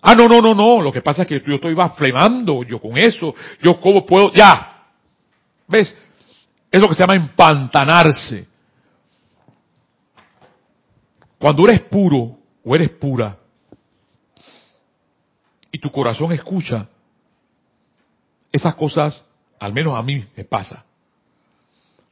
Ah, 0.00 0.14
no, 0.14 0.28
no, 0.28 0.40
no, 0.40 0.54
no. 0.54 0.80
Lo 0.80 0.92
que 0.92 1.02
pasa 1.02 1.22
es 1.22 1.28
que 1.28 1.42
yo 1.46 1.54
estoy 1.54 1.76
flemando 1.96 2.62
yo 2.62 2.80
con 2.80 2.96
eso. 2.96 3.34
Yo 3.62 3.80
cómo 3.80 4.06
puedo, 4.06 4.32
ya. 4.32 4.86
¿Ves? 5.66 5.94
Es 6.70 6.80
lo 6.80 6.88
que 6.88 6.94
se 6.94 7.00
llama 7.00 7.14
empantanarse. 7.14 8.46
Cuando 11.38 11.68
eres 11.68 11.82
puro 11.82 12.38
o 12.64 12.74
eres 12.74 12.90
pura 12.90 13.36
y 15.70 15.78
tu 15.78 15.90
corazón 15.90 16.32
escucha, 16.32 16.88
esas 18.50 18.74
cosas, 18.74 19.24
al 19.60 19.72
menos 19.72 19.96
a 19.96 20.02
mí 20.02 20.24
me 20.36 20.44
pasa, 20.44 20.84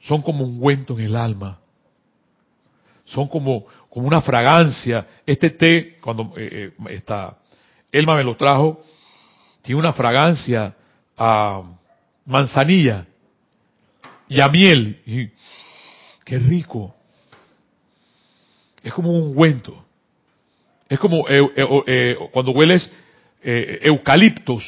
son 0.01 0.23
como 0.23 0.45
un 0.45 0.53
ungüento 0.53 0.99
en 0.99 1.07
el 1.07 1.17
alma. 1.17 1.59
Son 3.05 3.29
como, 3.29 3.65
como 3.89 4.07
una 4.07 4.21
fragancia. 4.21 5.07
Este 5.25 5.51
té, 5.51 5.97
cuando 6.01 6.33
eh, 6.37 6.73
eh, 6.79 6.87
está, 6.91 7.39
Elma 7.99 8.17
me 8.17 8.25
lo 8.25 8.37
trajo, 8.37 8.81
tiene 9.63 9.81
una 9.81 9.93
fragancia 9.93 10.75
a 11.17 11.63
manzanilla 12.25 13.07
y 14.29 14.41
a 14.41 14.49
miel. 14.49 15.01
Y, 15.07 15.29
qué 16.25 16.39
rico. 16.39 16.95
Es 18.83 18.93
como 18.93 19.11
un 19.11 19.29
ungüento. 19.29 19.85
Es 20.89 20.99
como 20.99 21.27
eh, 21.29 22.17
cuando 22.33 22.53
hueles 22.53 22.91
eucaliptos. 23.43 24.65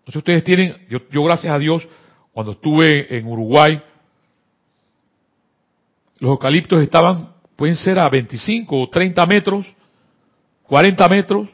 Entonces 0.00 0.16
ustedes 0.16 0.44
tienen, 0.44 0.86
yo, 0.88 1.00
yo 1.10 1.24
gracias 1.24 1.52
a 1.52 1.58
Dios, 1.58 1.86
cuando 2.32 2.52
estuve 2.52 3.16
en 3.16 3.26
Uruguay, 3.26 3.82
los 6.20 6.30
eucaliptos 6.30 6.82
estaban, 6.82 7.32
pueden 7.56 7.76
ser 7.76 7.98
a 7.98 8.08
25 8.08 8.82
o 8.82 8.88
30 8.88 9.26
metros, 9.26 9.66
40 10.64 11.08
metros, 11.08 11.48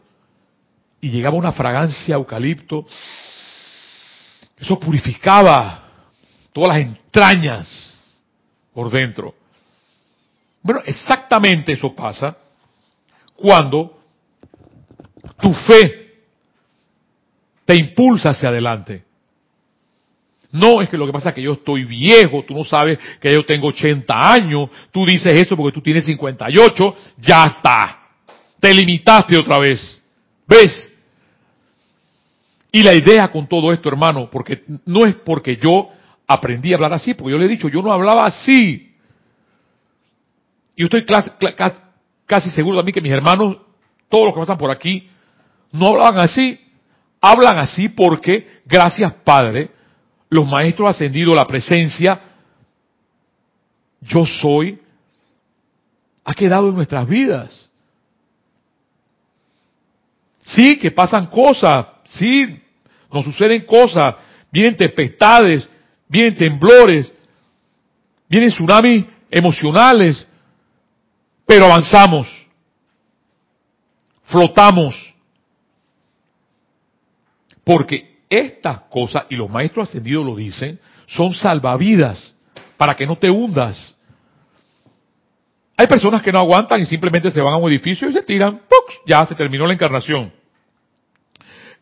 y 1.07 1.11
llegaba 1.11 1.37
una 1.37 1.53
fragancia 1.53 2.17
eucalipto. 2.17 2.85
Eso 4.59 4.81
purificaba 4.81 5.85
todas 6.53 6.71
las 6.71 6.79
entrañas 6.79 8.05
por 8.75 8.91
dentro. 8.91 9.33
Bueno, 10.63 10.81
exactamente 10.85 11.73
eso 11.73 11.95
pasa 11.95 12.37
cuando 13.37 14.01
tu 15.41 15.53
fe 15.53 16.25
te 17.65 17.77
impulsa 17.77 18.31
hacia 18.31 18.49
adelante. 18.49 19.05
No, 20.51 20.83
es 20.83 20.89
que 20.89 20.97
lo 20.97 21.07
que 21.07 21.13
pasa 21.13 21.29
es 21.29 21.35
que 21.37 21.43
yo 21.43 21.53
estoy 21.53 21.85
viejo, 21.85 22.43
tú 22.45 22.55
no 22.55 22.65
sabes 22.65 22.99
que 23.21 23.33
yo 23.33 23.45
tengo 23.45 23.69
80 23.69 24.33
años, 24.33 24.71
tú 24.91 25.07
dices 25.07 25.33
eso 25.35 25.57
porque 25.57 25.75
tú 25.75 25.83
tienes 25.83 26.05
58, 26.05 26.97
ya 27.19 27.45
está. 27.45 28.09
Te 28.59 28.75
limitaste 28.75 29.39
otra 29.39 29.61
vez. 29.61 30.03
¿Ves? 30.49 30.96
Y 32.77 32.83
la 32.83 32.93
idea 32.93 33.29
con 33.29 33.47
todo 33.47 33.73
esto, 33.73 33.89
hermano, 33.89 34.29
porque 34.31 34.63
no 34.85 35.07
es 35.07 35.15
porque 35.15 35.57
yo 35.57 35.89
aprendí 36.27 36.73
a 36.73 36.77
hablar 36.77 36.93
así, 36.93 37.15
porque 37.15 37.33
yo 37.33 37.39
le 37.39 37.47
he 37.47 37.49
dicho, 37.49 37.71
yo 37.71 37.81
no 37.81 37.91
hablaba 37.91 38.27
así. 38.27 38.95
Y 40.77 40.85
estoy 40.85 41.07
casi 42.27 42.51
seguro 42.51 42.77
de 42.77 42.85
mí 42.85 42.93
que 42.93 43.01
mis 43.01 43.13
hermanos, 43.13 43.57
todos 44.11 44.27
los 44.27 44.35
que 44.35 44.41
pasan 44.41 44.59
por 44.59 44.71
aquí, 44.71 45.09
no 45.73 45.87
hablaban 45.87 46.19
así. 46.19 46.61
Hablan 47.19 47.57
así 47.61 47.89
porque, 47.89 48.61
gracias 48.67 49.11
Padre, 49.25 49.71
los 50.29 50.47
maestros 50.47 50.91
ascendidos, 50.91 51.35
la 51.35 51.47
presencia, 51.47 52.21
yo 54.03 54.27
soy, 54.27 54.79
ha 56.27 56.35
quedado 56.35 56.69
en 56.69 56.75
nuestras 56.75 57.09
vidas. 57.09 57.71
Sí, 60.45 60.79
que 60.79 60.91
pasan 60.91 61.29
cosas, 61.29 61.87
sí, 62.05 62.65
nos 63.13 63.25
suceden 63.25 63.65
cosas, 63.65 64.15
vienen 64.51 64.77
tempestades, 64.77 65.69
vienen 66.09 66.37
temblores, 66.37 67.13
vienen 68.29 68.51
tsunamis 68.51 69.05
emocionales, 69.31 70.27
pero 71.47 71.67
avanzamos, 71.67 72.29
flotamos, 74.25 75.15
porque 77.65 78.17
estas 78.29 78.81
cosas, 78.83 79.25
y 79.31 79.37
los 79.37 79.51
maestros 79.51 79.89
ascendidos 79.89 80.25
lo 80.25 80.35
dicen, 80.35 80.81
son 81.07 81.33
salvavidas 81.33 82.35
para 82.77 82.95
que 82.95 83.07
no 83.07 83.17
te 83.17 83.31
hundas. 83.31 83.95
Hay 85.77 85.87
personas 85.87 86.23
que 86.23 86.33
no 86.33 86.39
aguantan 86.39 86.81
y 86.81 86.87
simplemente 86.87 87.31
se 87.31 87.41
van 87.41 87.55
a 87.55 87.57
un 87.57 87.71
edificio 87.71 88.09
y 88.09 88.13
se 88.13 88.23
tiran, 88.23 88.63
ya 89.07 89.27
se 89.27 89.35
terminó 89.35 89.67
la 89.67 89.75
encarnación. 89.75 90.33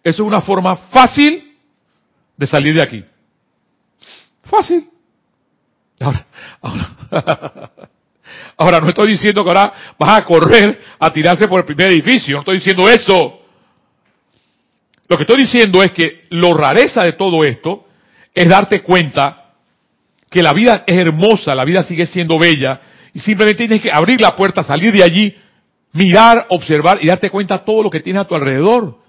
Eso 0.05 0.23
es 0.23 0.29
una 0.29 0.43
forma 0.43 0.77
fácil 0.77 1.57
de 2.37 2.47
salir 2.47 2.75
de 2.75 2.83
aquí. 2.83 3.05
Fácil. 4.45 4.87
Ahora, 5.99 6.27
ahora, 6.61 6.91
ahora 8.59 8.81
no 8.81 8.89
estoy 8.89 9.13
diciendo 9.13 9.43
que 9.43 9.49
ahora 9.49 9.73
vas 9.99 10.19
a 10.19 10.25
correr 10.25 10.79
a 10.99 11.11
tirarse 11.11 11.49
por 11.49 11.61
el 11.61 11.65
primer 11.65 11.87
edificio, 11.87 12.35
no 12.35 12.41
estoy 12.41 12.57
diciendo 12.57 12.89
eso. 12.89 13.41
Lo 15.09 15.17
que 15.17 15.23
estoy 15.23 15.43
diciendo 15.43 15.83
es 15.83 15.93
que 15.93 16.27
lo 16.31 16.55
rareza 16.55 17.03
de 17.05 17.13
todo 17.13 17.43
esto 17.43 17.87
es 18.35 18.49
darte 18.49 18.83
cuenta 18.83 19.53
que 20.31 20.43
la 20.43 20.53
vida 20.53 20.85
es 20.87 20.99
hermosa, 20.99 21.55
la 21.55 21.65
vida 21.65 21.83
sigue 21.83 22.07
siendo 22.07 22.39
bella, 22.39 22.81
y 23.13 23.21
simplemente 23.21 23.67
tienes 23.67 23.81
que 23.81 23.93
abrir 23.93 24.21
la 24.21 24.35
puerta, 24.35 24.65
salir 24.65 24.93
de 24.93 25.05
allí, 25.05 25.37
mirar, 25.93 26.47
observar 26.49 26.99
y 27.01 27.07
darte 27.07 27.31
cuenta 27.31 27.59
de 27.59 27.65
todo 27.65 27.85
lo 27.85 27.91
que 27.91 28.01
tienes 28.01 28.23
a 28.23 28.27
tu 28.27 28.35
alrededor. 28.35 29.04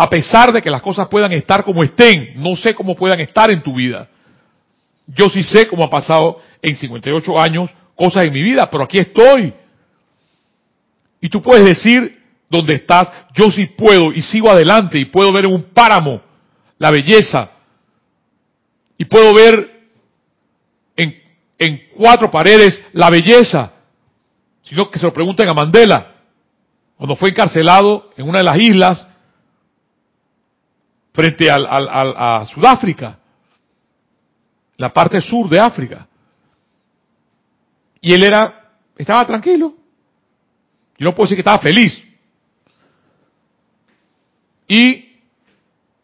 A 0.00 0.08
pesar 0.08 0.52
de 0.52 0.62
que 0.62 0.70
las 0.70 0.80
cosas 0.80 1.08
puedan 1.08 1.32
estar 1.32 1.64
como 1.64 1.82
estén, 1.82 2.34
no 2.36 2.54
sé 2.54 2.72
cómo 2.72 2.94
puedan 2.94 3.18
estar 3.18 3.50
en 3.50 3.64
tu 3.64 3.74
vida. 3.74 4.08
Yo 5.08 5.28
sí 5.28 5.42
sé 5.42 5.66
cómo 5.66 5.82
ha 5.82 5.90
pasado 5.90 6.40
en 6.62 6.76
58 6.76 7.40
años 7.40 7.68
cosas 7.96 8.24
en 8.24 8.32
mi 8.32 8.40
vida, 8.40 8.70
pero 8.70 8.84
aquí 8.84 8.98
estoy. 8.98 9.52
Y 11.20 11.28
tú 11.28 11.42
puedes 11.42 11.64
decir, 11.64 12.16
donde 12.48 12.76
estás, 12.76 13.10
yo 13.34 13.50
sí 13.50 13.66
puedo 13.66 14.12
y 14.12 14.22
sigo 14.22 14.48
adelante 14.48 15.00
y 15.00 15.06
puedo 15.06 15.32
ver 15.32 15.46
en 15.46 15.52
un 15.52 15.64
páramo 15.64 16.22
la 16.78 16.92
belleza 16.92 17.50
y 18.96 19.04
puedo 19.04 19.34
ver 19.34 19.80
en, 20.94 21.20
en 21.58 21.82
cuatro 21.96 22.30
paredes 22.30 22.80
la 22.92 23.10
belleza, 23.10 23.72
sino 24.62 24.88
que 24.92 25.00
se 25.00 25.06
lo 25.06 25.12
pregunten 25.12 25.48
a 25.48 25.54
Mandela, 25.54 26.14
cuando 26.96 27.16
fue 27.16 27.30
encarcelado 27.30 28.10
en 28.16 28.28
una 28.28 28.38
de 28.38 28.44
las 28.44 28.58
islas 28.58 29.07
frente 31.18 31.50
al, 31.50 31.66
a 31.68 32.46
Sudáfrica, 32.46 33.18
la 34.76 34.92
parte 34.92 35.20
sur 35.20 35.48
de 35.48 35.58
África. 35.58 36.06
Y 38.00 38.12
él 38.12 38.22
era, 38.22 38.70
estaba 38.96 39.26
tranquilo. 39.26 39.74
Yo 40.96 41.04
no 41.06 41.14
puedo 41.16 41.24
decir 41.24 41.34
que 41.34 41.40
estaba 41.40 41.58
feliz, 41.58 42.00
y 44.68 45.18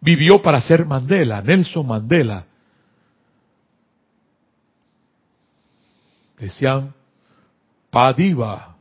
vivió 0.00 0.42
para 0.42 0.61
ser 0.61 0.85
Mandela, 0.85 1.40
Nelson 1.42 1.87
Mandela. 1.87 2.44
Decían 6.38 6.92
Padiva, 7.88 8.74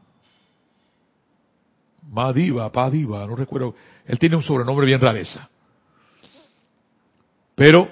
Madiva, 2.09 2.71
Padiva, 2.71 3.27
no 3.27 3.35
recuerdo. 3.35 3.75
Él 4.07 4.17
tiene 4.17 4.35
un 4.35 4.41
sobrenombre 4.41 4.87
bien 4.87 4.99
rareza. 4.99 5.47
Pero 7.55 7.91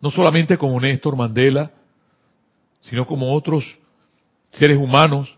no 0.00 0.10
solamente 0.10 0.58
como 0.58 0.80
Néstor 0.80 1.16
Mandela, 1.16 1.70
sino 2.80 3.06
como 3.06 3.34
otros 3.34 3.64
seres 4.50 4.76
humanos, 4.76 5.36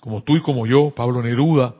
como 0.00 0.22
tú 0.22 0.36
y 0.36 0.40
como 0.40 0.66
yo, 0.66 0.90
Pablo 0.90 1.22
Neruda, 1.22 1.74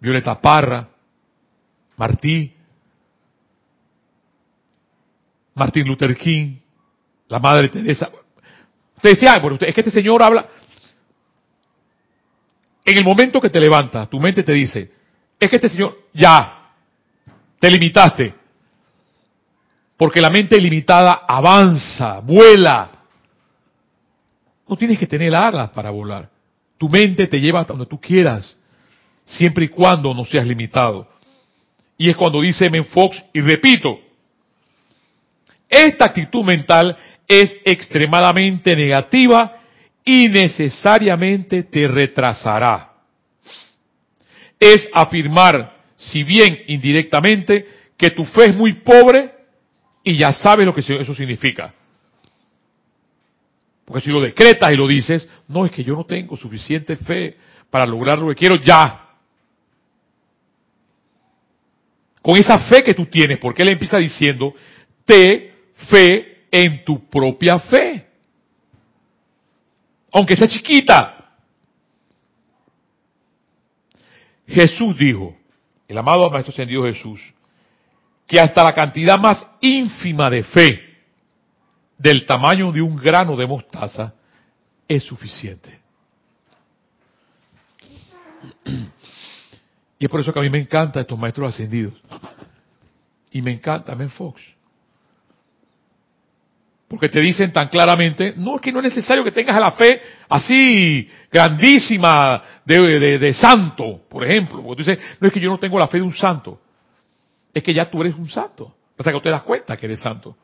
Violeta 0.00 0.40
Parra, 0.40 0.88
Martí, 1.96 2.52
Martín 5.54 5.86
Luther 5.86 6.16
King, 6.16 6.56
la 7.28 7.38
Madre 7.38 7.68
Teresa. 7.68 8.10
Te 9.00 9.10
decía, 9.10 9.36
es 9.36 9.74
que 9.74 9.80
este 9.80 9.90
señor 9.90 10.22
habla. 10.22 10.48
En 12.84 12.98
el 12.98 13.04
momento 13.04 13.40
que 13.40 13.50
te 13.50 13.60
levantas, 13.60 14.10
tu 14.10 14.18
mente 14.18 14.42
te 14.42 14.52
dice, 14.52 14.92
es 15.38 15.48
que 15.48 15.56
este 15.56 15.68
señor, 15.68 15.96
ya, 16.12 16.61
te 17.62 17.70
limitaste. 17.70 18.34
Porque 19.96 20.20
la 20.20 20.30
mente 20.30 20.56
ilimitada 20.56 21.22
avanza, 21.28 22.18
vuela. 22.18 22.90
No 24.66 24.76
tienes 24.76 24.98
que 24.98 25.06
tener 25.06 25.32
alas 25.32 25.70
para 25.70 25.90
volar. 25.90 26.28
Tu 26.76 26.88
mente 26.88 27.28
te 27.28 27.40
lleva 27.40 27.60
hasta 27.60 27.72
donde 27.72 27.86
tú 27.86 28.00
quieras 28.00 28.56
siempre 29.24 29.66
y 29.66 29.68
cuando 29.68 30.12
no 30.12 30.24
seas 30.24 30.44
limitado. 30.44 31.06
Y 31.96 32.10
es 32.10 32.16
cuando 32.16 32.40
dice 32.40 32.68
Men 32.68 32.84
Fox, 32.86 33.22
y 33.32 33.40
repito, 33.40 33.96
Esta 35.68 36.06
actitud 36.06 36.42
mental 36.42 36.96
es 37.28 37.56
extremadamente 37.64 38.74
negativa 38.74 39.60
y 40.04 40.28
necesariamente 40.28 41.62
te 41.62 41.86
retrasará. 41.86 42.92
Es 44.58 44.88
afirmar, 44.92 45.81
si 46.10 46.24
bien 46.24 46.64
indirectamente, 46.66 47.66
que 47.96 48.10
tu 48.10 48.24
fe 48.24 48.46
es 48.46 48.56
muy 48.56 48.74
pobre 48.74 49.32
y 50.02 50.16
ya 50.16 50.32
sabes 50.32 50.66
lo 50.66 50.74
que 50.74 50.80
eso 50.80 51.14
significa. 51.14 51.72
Porque 53.84 54.04
si 54.04 54.10
lo 54.10 54.20
decretas 54.20 54.72
y 54.72 54.76
lo 54.76 54.88
dices, 54.88 55.28
no 55.48 55.64
es 55.66 55.72
que 55.72 55.84
yo 55.84 55.94
no 55.94 56.04
tengo 56.04 56.36
suficiente 56.36 56.96
fe 56.96 57.36
para 57.70 57.86
lograr 57.86 58.18
lo 58.18 58.28
que 58.28 58.34
quiero 58.34 58.56
ya. 58.56 59.10
Con 62.20 62.36
esa 62.36 62.58
fe 62.58 62.82
que 62.82 62.94
tú 62.94 63.06
tienes, 63.06 63.38
porque 63.38 63.62
él 63.62 63.72
empieza 63.72 63.98
diciendo, 63.98 64.54
te 65.04 65.52
fe 65.90 66.46
en 66.50 66.84
tu 66.84 67.08
propia 67.08 67.58
fe. 67.58 68.06
Aunque 70.12 70.36
sea 70.36 70.46
chiquita. 70.46 71.18
Jesús 74.46 74.96
dijo, 74.96 75.36
el 75.92 75.98
amado 75.98 76.28
Maestro 76.30 76.52
Ascendido 76.52 76.84
Jesús, 76.84 77.20
que 78.26 78.40
hasta 78.40 78.64
la 78.64 78.72
cantidad 78.72 79.18
más 79.18 79.46
ínfima 79.60 80.30
de 80.30 80.42
fe 80.42 80.92
del 81.98 82.24
tamaño 82.26 82.72
de 82.72 82.80
un 82.80 82.96
grano 82.96 83.36
de 83.36 83.46
mostaza 83.46 84.14
es 84.88 85.04
suficiente. 85.04 85.80
Y 89.98 90.06
es 90.06 90.10
por 90.10 90.20
eso 90.20 90.32
que 90.32 90.40
a 90.40 90.42
mí 90.42 90.50
me 90.50 90.58
encantan 90.58 91.02
estos 91.02 91.18
maestros 91.18 91.54
ascendidos. 91.54 91.94
Y 93.30 93.40
me 93.40 93.52
encanta 93.52 93.94
Men 93.94 94.10
Fox. 94.10 94.40
Porque 96.92 97.08
te 97.08 97.20
dicen 97.20 97.54
tan 97.54 97.68
claramente, 97.68 98.34
no, 98.36 98.56
es 98.56 98.60
que 98.60 98.70
no 98.70 98.80
es 98.80 98.84
necesario 98.84 99.24
que 99.24 99.32
tengas 99.32 99.58
la 99.58 99.72
fe 99.72 99.98
así 100.28 101.08
grandísima 101.30 102.42
de, 102.66 103.18
de, 103.18 103.32
santo, 103.32 104.02
por 104.10 104.22
ejemplo. 104.22 104.62
Porque 104.62 104.84
tú 104.84 104.90
dices, 104.90 105.02
no 105.18 105.26
es 105.26 105.32
que 105.32 105.40
yo 105.40 105.48
no 105.48 105.58
tengo 105.58 105.78
la 105.78 105.88
fe 105.88 105.96
de 105.96 106.02
un 106.02 106.12
santo. 106.12 106.60
Es 107.54 107.62
que 107.62 107.72
ya 107.72 107.90
tú 107.90 108.02
eres 108.02 108.14
un 108.14 108.28
santo. 108.28 108.76
O 108.98 109.02
sea 109.02 109.10
que 109.10 109.18
tú 109.18 109.22
te 109.22 109.30
das 109.30 109.42
cuenta 109.42 109.74
que 109.74 109.86
eres 109.86 110.00
santo. 110.00 110.36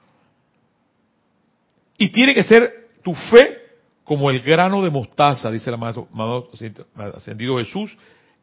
Y 1.99 2.09
tiene 2.09 2.35
que 2.35 2.43
ser 2.43 2.93
tu 3.03 3.15
fe 3.15 3.59
como 4.03 4.31
el 4.31 4.41
grano 4.41 4.83
de 4.83 4.89
mostaza, 4.89 5.51
dice 5.51 5.69
el 5.69 5.75
amado 5.75 6.09
ascendido 7.15 7.59
Jesús, 7.59 7.95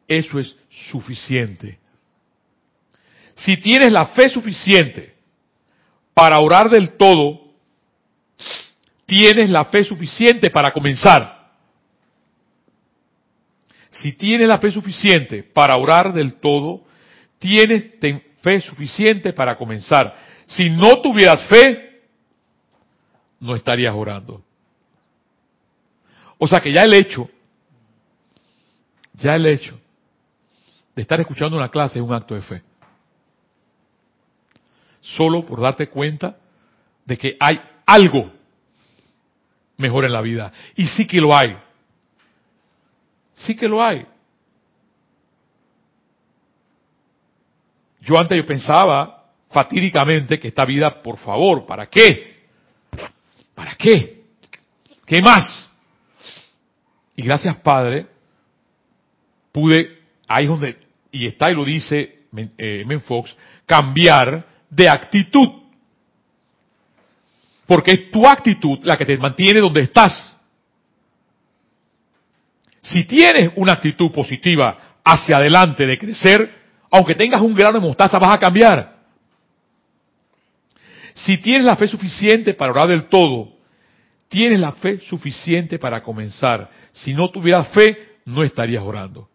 eso 0.06 0.38
es 0.38 0.56
suficiente. 0.70 1.80
Si 3.34 3.56
tienes 3.56 3.90
la 3.90 4.06
fe 4.06 4.28
suficiente 4.28 5.16
para 6.14 6.38
orar 6.38 6.70
del 6.70 6.92
todo, 6.92 7.45
tienes 9.06 9.50
la 9.50 9.64
fe 9.66 9.84
suficiente 9.84 10.50
para 10.50 10.72
comenzar. 10.72 11.36
Si 13.90 14.12
tienes 14.12 14.46
la 14.46 14.58
fe 14.58 14.70
suficiente 14.70 15.42
para 15.42 15.76
orar 15.76 16.12
del 16.12 16.34
todo, 16.34 16.84
tienes 17.38 17.88
fe 18.42 18.60
suficiente 18.60 19.32
para 19.32 19.56
comenzar. 19.56 20.14
Si 20.46 20.68
no 20.68 21.00
tuvieras 21.00 21.42
fe, 21.48 22.02
no 23.40 23.54
estarías 23.54 23.94
orando. 23.94 24.42
O 26.38 26.46
sea 26.46 26.60
que 26.60 26.72
ya 26.72 26.82
el 26.82 26.92
hecho, 26.92 27.30
ya 29.14 29.34
el 29.34 29.46
hecho 29.46 29.80
de 30.94 31.02
estar 31.02 31.20
escuchando 31.20 31.56
una 31.56 31.70
clase 31.70 31.98
es 31.98 32.04
un 32.04 32.12
acto 32.12 32.34
de 32.34 32.42
fe. 32.42 32.62
Solo 35.00 35.46
por 35.46 35.60
darte 35.60 35.88
cuenta 35.88 36.36
de 37.04 37.16
que 37.16 37.36
hay 37.38 37.60
algo 37.86 38.32
mejor 39.76 40.04
en 40.04 40.12
la 40.12 40.20
vida. 40.20 40.52
Y 40.74 40.86
sí 40.86 41.06
que 41.06 41.20
lo 41.20 41.34
hay. 41.34 41.56
Sí 43.34 43.56
que 43.56 43.68
lo 43.68 43.82
hay. 43.82 44.06
Yo 48.00 48.18
antes 48.18 48.36
yo 48.36 48.46
pensaba 48.46 49.24
fatídicamente 49.50 50.38
que 50.38 50.48
esta 50.48 50.64
vida, 50.64 51.02
por 51.02 51.18
favor, 51.18 51.66
¿para 51.66 51.86
qué? 51.86 52.36
¿Para 53.54 53.74
qué? 53.74 54.24
¿Qué 55.04 55.22
más? 55.22 55.70
Y 57.16 57.22
gracias 57.22 57.56
Padre, 57.56 58.06
pude, 59.52 60.02
ahí 60.28 60.44
es 60.44 60.50
donde 60.50 60.86
y 61.10 61.26
está 61.26 61.50
y 61.50 61.54
lo 61.54 61.64
dice 61.64 62.26
eh, 62.58 62.84
Menfox, 62.86 63.34
cambiar 63.64 64.44
de 64.68 64.88
actitud. 64.88 65.48
Porque 67.66 67.92
es 67.92 68.10
tu 68.10 68.26
actitud 68.26 68.78
la 68.82 68.96
que 68.96 69.04
te 69.04 69.18
mantiene 69.18 69.60
donde 69.60 69.82
estás. 69.82 70.36
Si 72.80 73.04
tienes 73.04 73.50
una 73.56 73.72
actitud 73.72 74.12
positiva 74.12 74.98
hacia 75.04 75.36
adelante 75.36 75.86
de 75.86 75.98
crecer, 75.98 76.54
aunque 76.90 77.16
tengas 77.16 77.40
un 77.40 77.54
grano 77.54 77.80
de 77.80 77.86
mostaza, 77.86 78.18
vas 78.18 78.34
a 78.34 78.38
cambiar. 78.38 78.96
Si 81.14 81.38
tienes 81.38 81.64
la 81.64 81.76
fe 81.76 81.88
suficiente 81.88 82.54
para 82.54 82.70
orar 82.70 82.88
del 82.88 83.08
todo, 83.08 83.52
tienes 84.28 84.60
la 84.60 84.72
fe 84.72 85.00
suficiente 85.00 85.78
para 85.78 86.02
comenzar. 86.02 86.70
Si 86.92 87.14
no 87.14 87.30
tuvieras 87.30 87.68
fe, 87.68 88.18
no 88.26 88.44
estarías 88.44 88.82
orando. 88.84 89.28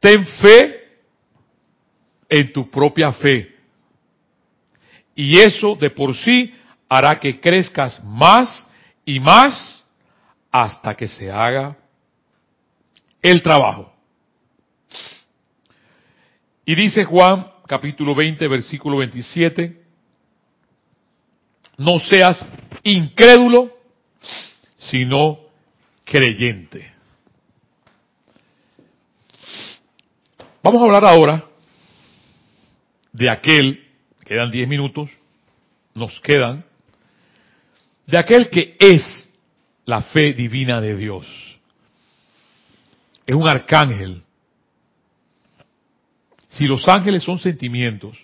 Ten 0.00 0.26
fe 0.26 0.82
en 2.28 2.52
tu 2.52 2.68
propia 2.70 3.12
fe. 3.12 3.54
Y 5.14 5.38
eso 5.38 5.76
de 5.76 5.90
por 5.90 6.16
sí 6.16 6.52
hará 6.94 7.18
que 7.18 7.40
crezcas 7.40 8.04
más 8.04 8.66
y 9.06 9.18
más 9.18 9.82
hasta 10.50 10.94
que 10.94 11.08
se 11.08 11.32
haga 11.32 11.74
el 13.22 13.42
trabajo. 13.42 13.90
Y 16.66 16.74
dice 16.74 17.04
Juan 17.04 17.50
capítulo 17.66 18.14
20 18.14 18.46
versículo 18.46 18.98
27, 18.98 19.82
no 21.78 21.98
seas 21.98 22.44
incrédulo, 22.82 23.74
sino 24.76 25.38
creyente. 26.04 26.92
Vamos 30.62 30.82
a 30.82 30.84
hablar 30.84 31.06
ahora 31.06 31.42
de 33.14 33.30
aquel, 33.30 33.88
quedan 34.26 34.50
diez 34.50 34.68
minutos, 34.68 35.10
nos 35.94 36.20
quedan, 36.20 36.66
de 38.12 38.18
aquel 38.18 38.50
que 38.50 38.76
es 38.78 39.32
la 39.86 40.02
fe 40.02 40.34
divina 40.34 40.82
de 40.82 40.94
Dios. 40.94 41.26
Es 43.26 43.34
un 43.34 43.48
arcángel. 43.48 44.22
Si 46.50 46.66
los 46.66 46.86
ángeles 46.88 47.22
son 47.22 47.38
sentimientos, 47.38 48.18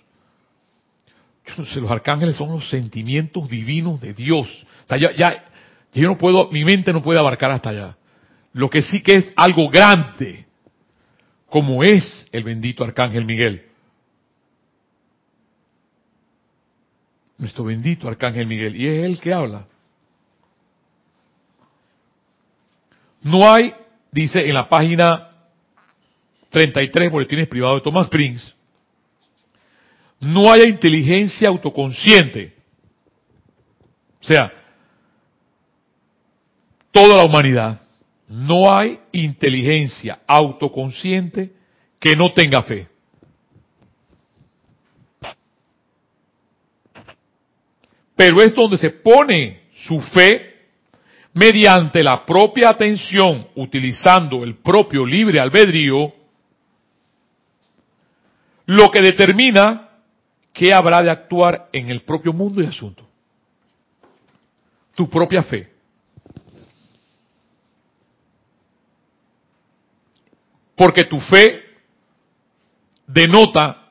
los 1.57 1.91
arcángeles 1.91 2.37
son 2.37 2.51
los 2.51 2.69
sentimientos 2.69 3.49
divinos 3.49 3.99
de 4.03 4.13
Dios. 4.13 4.47
O 4.85 4.89
sea, 4.89 4.99
ya, 4.99 5.11
ya, 5.17 5.47
yo 5.95 6.07
no 6.07 6.19
puedo, 6.19 6.51
mi 6.51 6.67
mente 6.67 6.93
no 6.93 7.01
puede 7.01 7.19
abarcar 7.19 7.51
hasta 7.51 7.71
allá. 7.71 7.97
Lo 8.53 8.69
que 8.69 8.83
sí 8.83 9.03
que 9.03 9.15
es 9.15 9.33
algo 9.37 9.71
grande, 9.71 10.45
como 11.49 11.83
es 11.83 12.29
el 12.33 12.45
bendito 12.45 12.85
Arcángel 12.85 13.25
Miguel. 13.25 13.65
Nuestro 17.39 17.65
bendito 17.65 18.07
Arcángel 18.07 18.47
Miguel. 18.47 18.77
Y 18.77 18.87
es 18.87 19.05
él 19.05 19.19
que 19.19 19.33
habla. 19.33 19.67
No 23.23 23.53
hay, 23.53 23.75
dice 24.13 24.49
en 24.49 24.55
la 24.55 24.69
página 24.69 25.31
33, 26.51 27.11
boletines 27.11 27.49
privados 27.49 27.79
de 27.79 27.85
Thomas 27.85 28.09
Prince, 28.09 28.55
no 30.21 30.51
haya 30.51 30.69
inteligencia 30.69 31.49
autoconsciente. 31.49 32.55
O 34.21 34.25
sea, 34.25 34.53
toda 36.91 37.17
la 37.17 37.25
humanidad 37.25 37.81
no 38.29 38.73
hay 38.75 39.01
inteligencia 39.13 40.21
autoconsciente 40.27 41.53
que 41.99 42.15
no 42.15 42.33
tenga 42.33 42.63
fe. 42.63 42.89
Pero 48.15 48.43
es 48.43 48.55
donde 48.55 48.77
se 48.77 48.91
pone 48.91 49.69
su 49.87 50.01
fe 50.01 50.48
mediante 51.39 52.03
la 52.03 52.27
propia 52.27 52.71
atención, 52.71 53.47
utilizando 53.55 54.43
el 54.43 54.57
propio 54.57 55.07
libre 55.07 55.39
albedrío, 55.39 56.13
lo 58.67 58.91
que 58.91 59.01
determina 59.01 59.89
qué 60.53 60.75
habrá 60.75 61.01
de 61.01 61.11
actuar 61.11 61.69
en 61.73 61.91
el 61.91 62.03
propio 62.03 62.33
mundo 62.33 62.61
y 62.61 62.67
asunto. 62.67 63.07
Tu 64.95 65.09
propia 65.09 65.45
fe. 65.45 65.73
Porque 70.75 71.05
tu 71.05 71.21
fe 71.21 71.63
denota 73.07 73.87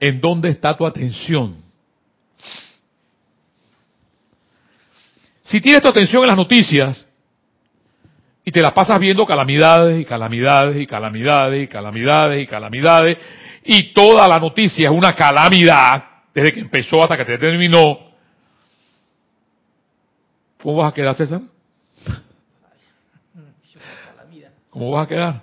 en 0.00 0.20
dónde 0.20 0.48
está 0.48 0.76
tu 0.76 0.84
atención. 0.84 1.67
Si 5.48 5.60
tienes 5.60 5.80
tu 5.82 5.88
atención 5.88 6.22
en 6.22 6.28
las 6.28 6.36
noticias 6.36 7.06
y 8.44 8.50
te 8.52 8.60
las 8.62 8.72
pasas 8.72 8.98
viendo 9.00 9.24
calamidades 9.26 10.00
y 10.00 10.04
calamidades 10.04 10.76
y 10.80 10.86
calamidades 10.86 11.62
y 11.62 11.66
calamidades 11.66 12.42
y 12.42 12.46
calamidades 12.46 13.18
y 13.64 13.92
toda 13.94 14.26
la 14.28 14.38
noticia 14.38 14.88
es 14.88 14.94
una 14.94 15.14
calamidad 15.14 16.04
desde 16.34 16.52
que 16.52 16.60
empezó 16.60 17.02
hasta 17.02 17.16
que 17.16 17.24
te 17.24 17.38
terminó, 17.38 17.98
¿cómo 20.62 20.76
vas 20.76 20.92
a 20.92 20.94
quedar, 20.94 21.16
César? 21.16 21.40
¿Cómo 24.70 24.90
vas 24.92 25.06
a 25.06 25.08
quedar? 25.08 25.42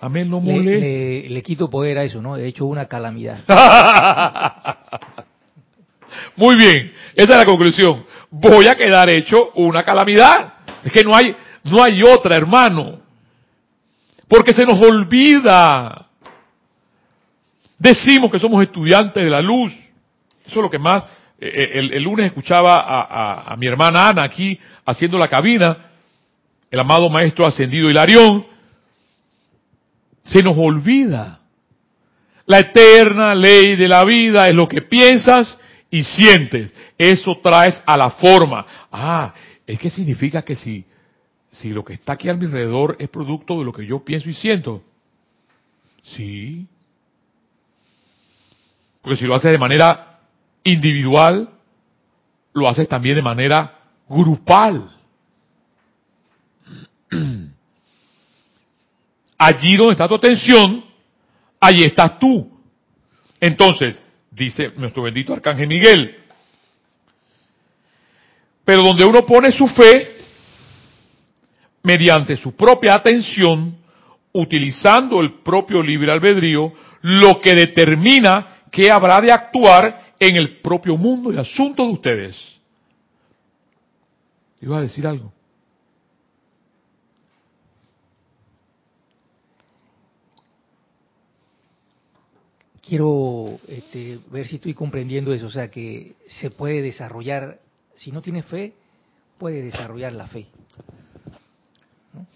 A 0.00 0.08
mí 0.08 0.24
no 0.24 0.40
Le, 0.40 0.52
molesta. 0.52 0.86
le- 0.86 1.28
le 1.30 1.42
quito 1.42 1.68
poder 1.68 1.98
a 1.98 2.04
eso, 2.04 2.22
¿no? 2.22 2.36
He 2.36 2.46
hecho 2.46 2.64
una 2.66 2.86
calamidad. 2.86 3.40
Muy 6.36 6.56
bien, 6.56 6.92
esa 7.14 7.32
es 7.32 7.36
la 7.38 7.44
conclusión. 7.44 8.04
Voy 8.36 8.66
a 8.66 8.74
quedar 8.74 9.08
hecho 9.10 9.50
una 9.54 9.82
calamidad. 9.84 10.54
Es 10.82 10.92
que 10.92 11.04
no 11.04 11.14
hay, 11.14 11.34
no 11.64 11.82
hay 11.82 12.02
otra, 12.02 12.34
hermano. 12.36 13.00
Porque 14.26 14.52
se 14.52 14.64
nos 14.66 14.80
olvida. 14.84 16.06
Decimos 17.78 18.30
que 18.32 18.38
somos 18.40 18.62
estudiantes 18.62 19.22
de 19.22 19.30
la 19.30 19.40
luz. 19.40 19.72
Eso 20.44 20.56
es 20.58 20.62
lo 20.62 20.70
que 20.70 20.78
más. 20.80 21.04
eh, 21.38 21.70
eh, 21.74 21.88
El, 21.92 22.02
lunes 22.02 22.26
escuchaba 22.26 22.76
a, 22.80 23.00
a- 23.02 23.52
a 23.52 23.56
mi 23.56 23.66
hermana 23.66 24.08
Ana 24.08 24.24
aquí 24.24 24.58
haciendo 24.84 25.16
la 25.18 25.28
cabina, 25.28 25.76
el 26.70 26.80
amado 26.80 27.08
maestro 27.08 27.46
ascendido 27.46 27.88
Hilarión. 27.88 28.46
Se 30.24 30.42
nos 30.42 30.56
olvida. 30.58 31.40
La 32.46 32.58
eterna 32.58 33.34
ley 33.34 33.76
de 33.76 33.88
la 33.88 34.04
vida 34.04 34.48
es 34.48 34.54
lo 34.54 34.66
que 34.68 34.82
piensas 34.82 35.56
y 35.90 36.02
sientes. 36.02 36.74
Eso 36.98 37.38
traes 37.42 37.82
a 37.86 37.96
la 37.96 38.10
forma. 38.10 38.66
Ah, 38.90 39.34
es 39.66 39.78
que 39.78 39.90
significa 39.90 40.42
que 40.42 40.56
si, 40.56 40.84
si 41.50 41.70
lo 41.70 41.84
que 41.84 41.94
está 41.94 42.14
aquí 42.14 42.28
a 42.28 42.34
mi 42.34 42.46
alrededor 42.46 42.96
es 42.98 43.08
producto 43.08 43.58
de 43.58 43.64
lo 43.64 43.72
que 43.72 43.86
yo 43.86 44.04
pienso 44.04 44.28
y 44.28 44.34
siento. 44.34 44.82
Sí. 46.02 46.66
Porque 49.02 49.16
si 49.16 49.24
lo 49.24 49.34
haces 49.34 49.50
de 49.52 49.58
manera 49.58 50.20
individual, 50.62 51.50
lo 52.52 52.68
haces 52.68 52.88
también 52.88 53.16
de 53.16 53.22
manera 53.22 53.78
grupal. 54.08 54.90
Allí 59.38 59.76
donde 59.76 59.92
está 59.92 60.08
tu 60.08 60.14
atención, 60.14 60.84
allí 61.60 61.82
estás 61.82 62.18
tú. 62.18 62.50
Entonces, 63.40 63.98
dice 64.34 64.72
nuestro 64.76 65.02
bendito 65.02 65.32
Arcángel 65.32 65.68
Miguel, 65.68 66.16
pero 68.64 68.82
donde 68.82 69.04
uno 69.04 69.24
pone 69.24 69.52
su 69.52 69.66
fe, 69.68 70.16
mediante 71.82 72.36
su 72.36 72.56
propia 72.56 72.94
atención, 72.94 73.76
utilizando 74.32 75.20
el 75.20 75.42
propio 75.42 75.82
libre 75.82 76.10
albedrío, 76.10 76.72
lo 77.02 77.40
que 77.40 77.54
determina 77.54 78.62
que 78.72 78.90
habrá 78.90 79.20
de 79.20 79.30
actuar 79.30 80.14
en 80.18 80.36
el 80.36 80.60
propio 80.60 80.96
mundo 80.96 81.32
y 81.32 81.36
asunto 81.36 81.84
de 81.84 81.92
ustedes. 81.92 82.54
¿Iba 84.60 84.78
a 84.78 84.80
decir 84.80 85.06
algo? 85.06 85.33
Quiero 92.86 93.58
este, 93.68 94.18
ver 94.30 94.46
si 94.46 94.56
estoy 94.56 94.74
comprendiendo 94.74 95.32
eso, 95.32 95.46
o 95.46 95.50
sea, 95.50 95.70
que 95.70 96.14
se 96.26 96.50
puede 96.50 96.82
desarrollar, 96.82 97.58
si 97.96 98.12
no 98.12 98.20
tienes 98.20 98.44
fe, 98.44 98.74
puede 99.38 99.62
desarrollar 99.62 100.12
la 100.12 100.26
fe. 100.26 100.46
¿no? 102.12 102.26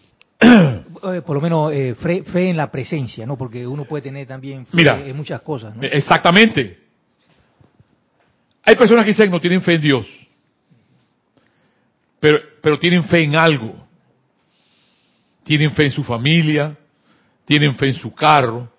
Eh, 1.00 1.22
Por 1.22 1.36
lo 1.36 1.40
menos 1.40 1.72
eh, 1.72 1.94
fe, 1.94 2.24
fe 2.24 2.50
en 2.50 2.56
la 2.56 2.72
presencia, 2.72 3.24
¿no? 3.24 3.36
Porque 3.38 3.64
uno 3.64 3.84
puede 3.84 4.02
tener 4.02 4.26
también 4.26 4.66
fe 4.66 4.76
Mira. 4.76 4.98
en 4.98 5.16
muchas 5.16 5.40
cosas, 5.42 5.76
¿no? 5.76 5.82
Exactamente. 5.84 6.76
Hay 8.64 8.74
personas 8.74 9.04
que 9.04 9.12
dicen 9.12 9.26
que 9.26 9.30
no 9.30 9.40
tienen 9.40 9.62
fe 9.62 9.74
en 9.74 9.80
Dios, 9.80 10.06
pero, 12.18 12.40
pero 12.60 12.78
tienen 12.78 13.04
fe 13.04 13.22
en 13.22 13.36
algo. 13.36 13.74
Tienen 15.44 15.72
fe 15.72 15.84
en 15.84 15.90
su 15.92 16.04
familia, 16.04 16.76
tienen 17.44 17.74
fe 17.76 17.86
en 17.88 17.94
su 17.94 18.12
carro, 18.12 18.70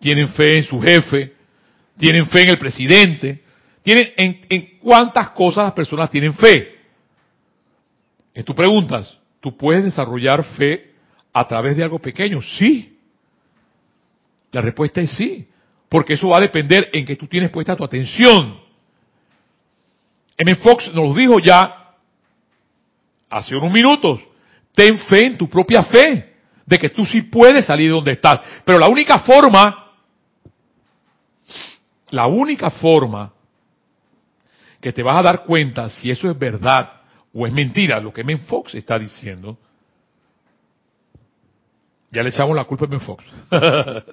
tienen 0.00 0.28
fe 0.30 0.58
en 0.58 0.64
su 0.64 0.80
jefe, 0.80 1.34
tienen 1.98 2.26
fe 2.28 2.42
en 2.42 2.50
el 2.50 2.58
presidente, 2.58 3.42
tienen 3.82 4.12
en, 4.16 4.78
cuántas 4.80 5.30
cosas 5.30 5.64
las 5.64 5.72
personas 5.72 6.10
tienen 6.10 6.34
fe. 6.34 6.76
Y 8.34 8.42
tú 8.42 8.54
preguntas, 8.54 9.18
¿tú 9.40 9.56
puedes 9.56 9.84
desarrollar 9.84 10.44
fe 10.56 10.92
a 11.32 11.46
través 11.46 11.76
de 11.76 11.82
algo 11.82 11.98
pequeño? 11.98 12.40
Sí. 12.42 12.98
La 14.52 14.60
respuesta 14.60 15.00
es 15.00 15.10
sí, 15.12 15.46
porque 15.88 16.14
eso 16.14 16.28
va 16.28 16.38
a 16.38 16.40
depender 16.40 16.90
en 16.92 17.06
que 17.06 17.16
tú 17.16 17.26
tienes 17.26 17.50
puesta 17.50 17.76
tu 17.76 17.84
atención. 17.84 18.60
M. 20.36 20.54
Fox 20.56 20.92
nos 20.92 21.16
dijo 21.16 21.38
ya 21.38 21.94
hace 23.30 23.56
unos 23.56 23.72
minutos, 23.72 24.20
ten 24.72 24.98
fe 24.98 25.26
en 25.26 25.38
tu 25.38 25.48
propia 25.48 25.82
fe, 25.84 26.34
de 26.66 26.78
que 26.78 26.90
tú 26.90 27.06
sí 27.06 27.22
puedes 27.22 27.66
salir 27.66 27.88
de 27.88 27.94
donde 27.94 28.12
estás. 28.12 28.40
Pero 28.64 28.78
la 28.78 28.88
única 28.88 29.20
forma, 29.20 29.85
la 32.10 32.26
única 32.26 32.70
forma 32.70 33.32
que 34.80 34.92
te 34.92 35.02
vas 35.02 35.18
a 35.18 35.22
dar 35.22 35.44
cuenta 35.44 35.88
si 35.88 36.10
eso 36.10 36.30
es 36.30 36.38
verdad 36.38 36.92
o 37.32 37.46
es 37.46 37.52
mentira, 37.52 38.00
lo 38.00 38.12
que 38.12 38.22
M. 38.22 38.36
Fox 38.38 38.74
está 38.74 38.98
diciendo, 38.98 39.58
ya 42.10 42.22
le 42.22 42.30
echamos 42.30 42.56
la 42.56 42.64
culpa 42.64 42.86
a 42.86 42.88
M. 42.88 43.00
Fox. 43.00 43.24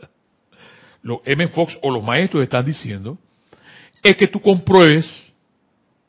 lo 1.03 1.21
M. 1.25 1.47
Fox 1.47 1.77
o 1.81 1.91
los 1.91 2.03
maestros 2.03 2.43
están 2.43 2.65
diciendo, 2.65 3.17
es 4.01 4.17
que 4.17 4.27
tú 4.27 4.41
compruebes 4.41 5.07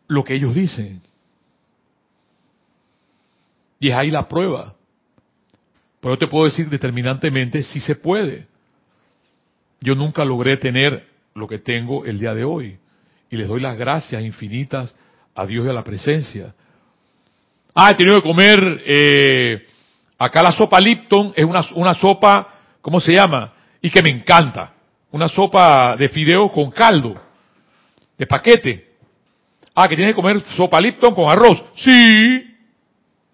lo 0.09 0.24
que 0.24 0.35
ellos 0.35 0.55
dicen. 0.55 1.01
Y 3.78 3.91
es 3.91 3.95
ahí 3.95 4.11
la 4.11 4.26
prueba. 4.26 4.74
Pero 6.01 6.18
te 6.18 6.26
puedo 6.26 6.47
decir 6.47 6.68
determinantemente 6.68 7.62
si 7.62 7.80
se 7.80 7.95
puede. 7.95 8.47
Yo 9.80 9.95
nunca 9.95 10.24
logré 10.24 10.57
tener 10.57 11.14
lo 11.35 11.49
que 11.49 11.59
tengo 11.59 12.05
el 12.05 12.18
día 12.18 12.35
de 12.35 12.45
hoy. 12.45 12.78
Y 13.30 13.37
les 13.37 13.49
doy 13.49 13.61
las 13.61 13.76
gracias 13.76 14.22
infinitas 14.22 14.95
a 15.35 15.47
Dios 15.47 15.66
y 15.66 15.68
a 15.68 15.72
la 15.72 15.82
presencia. 15.82 16.55
Ah, 17.74 17.91
he 17.91 17.95
tenido 17.95 18.20
que 18.20 18.28
comer, 18.28 18.82
eh, 18.87 19.66
acá 20.18 20.43
la 20.43 20.53
sopa 20.53 20.80
Lipton 20.80 21.32
es 21.35 21.45
una, 21.45 21.64
una 21.74 21.95
sopa, 21.95 22.49
¿cómo 22.80 23.01
se 23.01 23.12
llama? 23.12 23.53
Y 23.82 23.91
que 23.91 24.03
me 24.03 24.11
encanta. 24.11 24.72
Una 25.11 25.28
sopa 25.28 25.97
de 25.97 26.09
fideo 26.09 26.51
con 26.51 26.70
caldo, 26.70 27.14
de 28.16 28.26
paquete. 28.26 28.93
Ah, 29.74 29.89
que 29.89 29.97
tienes 29.97 30.14
que 30.14 30.20
comer 30.20 30.41
sopa 30.57 30.80
Lipton 30.80 31.14
con 31.14 31.30
arroz. 31.30 31.64
Sí. 31.74 32.57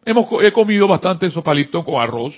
Hemos, 0.04 0.26
he 0.42 0.50
comido 0.50 0.88
bastante 0.88 1.30
sopa 1.30 1.52
Lipton 1.52 1.84
con 1.84 2.00
arroz. 2.00 2.34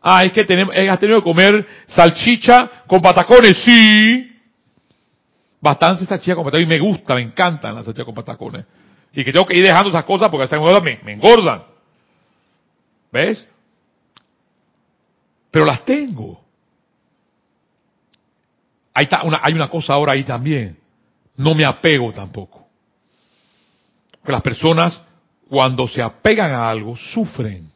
Ah, 0.00 0.22
es 0.24 0.32
que 0.32 0.44
tenemos, 0.44 0.74
eh, 0.76 0.88
has 0.88 1.00
tenido 1.00 1.18
que 1.18 1.24
comer 1.24 1.66
salchicha 1.88 2.84
con 2.86 3.00
patacones. 3.00 3.60
Sí. 3.64 4.37
Bastante 5.60 6.04
salchicha 6.06 6.34
con 6.34 6.44
patacones. 6.44 6.66
Y 6.66 6.68
me 6.68 6.78
gusta, 6.78 7.14
me 7.14 7.22
encantan 7.22 7.74
las 7.74 7.84
salchichas 7.84 8.04
con 8.06 8.14
patacones. 8.14 8.64
Y 9.12 9.24
que 9.24 9.32
tengo 9.32 9.46
que 9.46 9.56
ir 9.56 9.64
dejando 9.64 9.88
esas 9.88 10.04
cosas 10.04 10.28
porque 10.28 10.44
esas 10.44 10.58
cosas 10.58 10.82
me, 10.82 11.00
me 11.02 11.12
engordan. 11.12 11.64
¿Ves? 13.10 13.46
Pero 15.50 15.64
las 15.64 15.84
tengo. 15.84 16.44
Hay, 18.94 19.06
ta- 19.06 19.22
una, 19.24 19.40
hay 19.42 19.54
una 19.54 19.68
cosa 19.70 19.94
ahora 19.94 20.12
ahí 20.12 20.24
también. 20.24 20.78
No 21.36 21.54
me 21.54 21.64
apego 21.64 22.12
tampoco. 22.12 22.66
Que 24.24 24.30
las 24.32 24.42
personas, 24.42 25.00
cuando 25.48 25.88
se 25.88 26.02
apegan 26.02 26.52
a 26.52 26.68
algo, 26.68 26.96
sufren. 26.96 27.70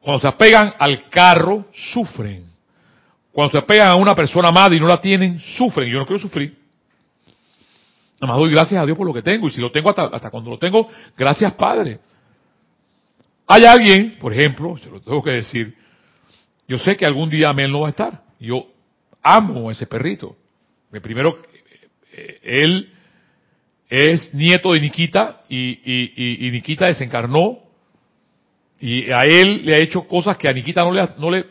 Cuando 0.00 0.20
se 0.20 0.28
apegan 0.28 0.74
al 0.78 1.08
carro, 1.08 1.66
sufren. 1.72 2.53
Cuando 3.34 3.50
se 3.50 3.58
apegan 3.58 3.88
a 3.88 3.96
una 3.96 4.14
persona 4.14 4.48
amada 4.50 4.74
y 4.76 4.80
no 4.80 4.86
la 4.86 5.00
tienen, 5.00 5.40
sufren. 5.40 5.90
Yo 5.90 5.98
no 5.98 6.06
quiero 6.06 6.22
sufrir. 6.22 6.56
Nada 8.20 8.28
más 8.32 8.36
doy 8.38 8.52
gracias 8.52 8.80
a 8.80 8.86
Dios 8.86 8.96
por 8.96 9.06
lo 9.08 9.12
que 9.12 9.22
tengo. 9.22 9.48
Y 9.48 9.50
si 9.50 9.60
lo 9.60 9.72
tengo 9.72 9.90
hasta, 9.90 10.04
hasta 10.04 10.30
cuando 10.30 10.50
lo 10.50 10.58
tengo, 10.58 10.88
gracias 11.18 11.52
Padre. 11.54 11.98
Hay 13.48 13.64
alguien, 13.64 14.16
por 14.20 14.32
ejemplo, 14.32 14.78
se 14.78 14.88
lo 14.88 15.00
tengo 15.00 15.20
que 15.20 15.32
decir, 15.32 15.74
yo 16.68 16.78
sé 16.78 16.96
que 16.96 17.04
algún 17.04 17.28
día 17.28 17.48
Amel 17.50 17.72
no 17.72 17.80
va 17.80 17.88
a 17.88 17.90
estar. 17.90 18.22
Yo 18.38 18.68
amo 19.20 19.68
a 19.68 19.72
ese 19.72 19.86
perrito. 19.88 20.36
Que 20.92 21.00
primero, 21.00 21.36
eh, 22.12 22.38
él 22.44 22.88
es 23.88 24.32
nieto 24.32 24.72
de 24.74 24.80
Nikita 24.80 25.42
y, 25.48 25.56
y, 25.58 26.12
y- 26.16 26.46
y 26.46 26.50
Nikita 26.52 26.86
desencarnó 26.86 27.58
y 28.80 29.10
a 29.10 29.24
él 29.24 29.62
le 29.64 29.74
ha 29.74 29.78
hecho 29.78 30.06
cosas 30.06 30.36
que 30.36 30.48
a 30.48 30.52
Nikita 30.52 30.84
no 30.84 30.92
le, 30.92 31.08
no 31.18 31.30
le, 31.32 31.46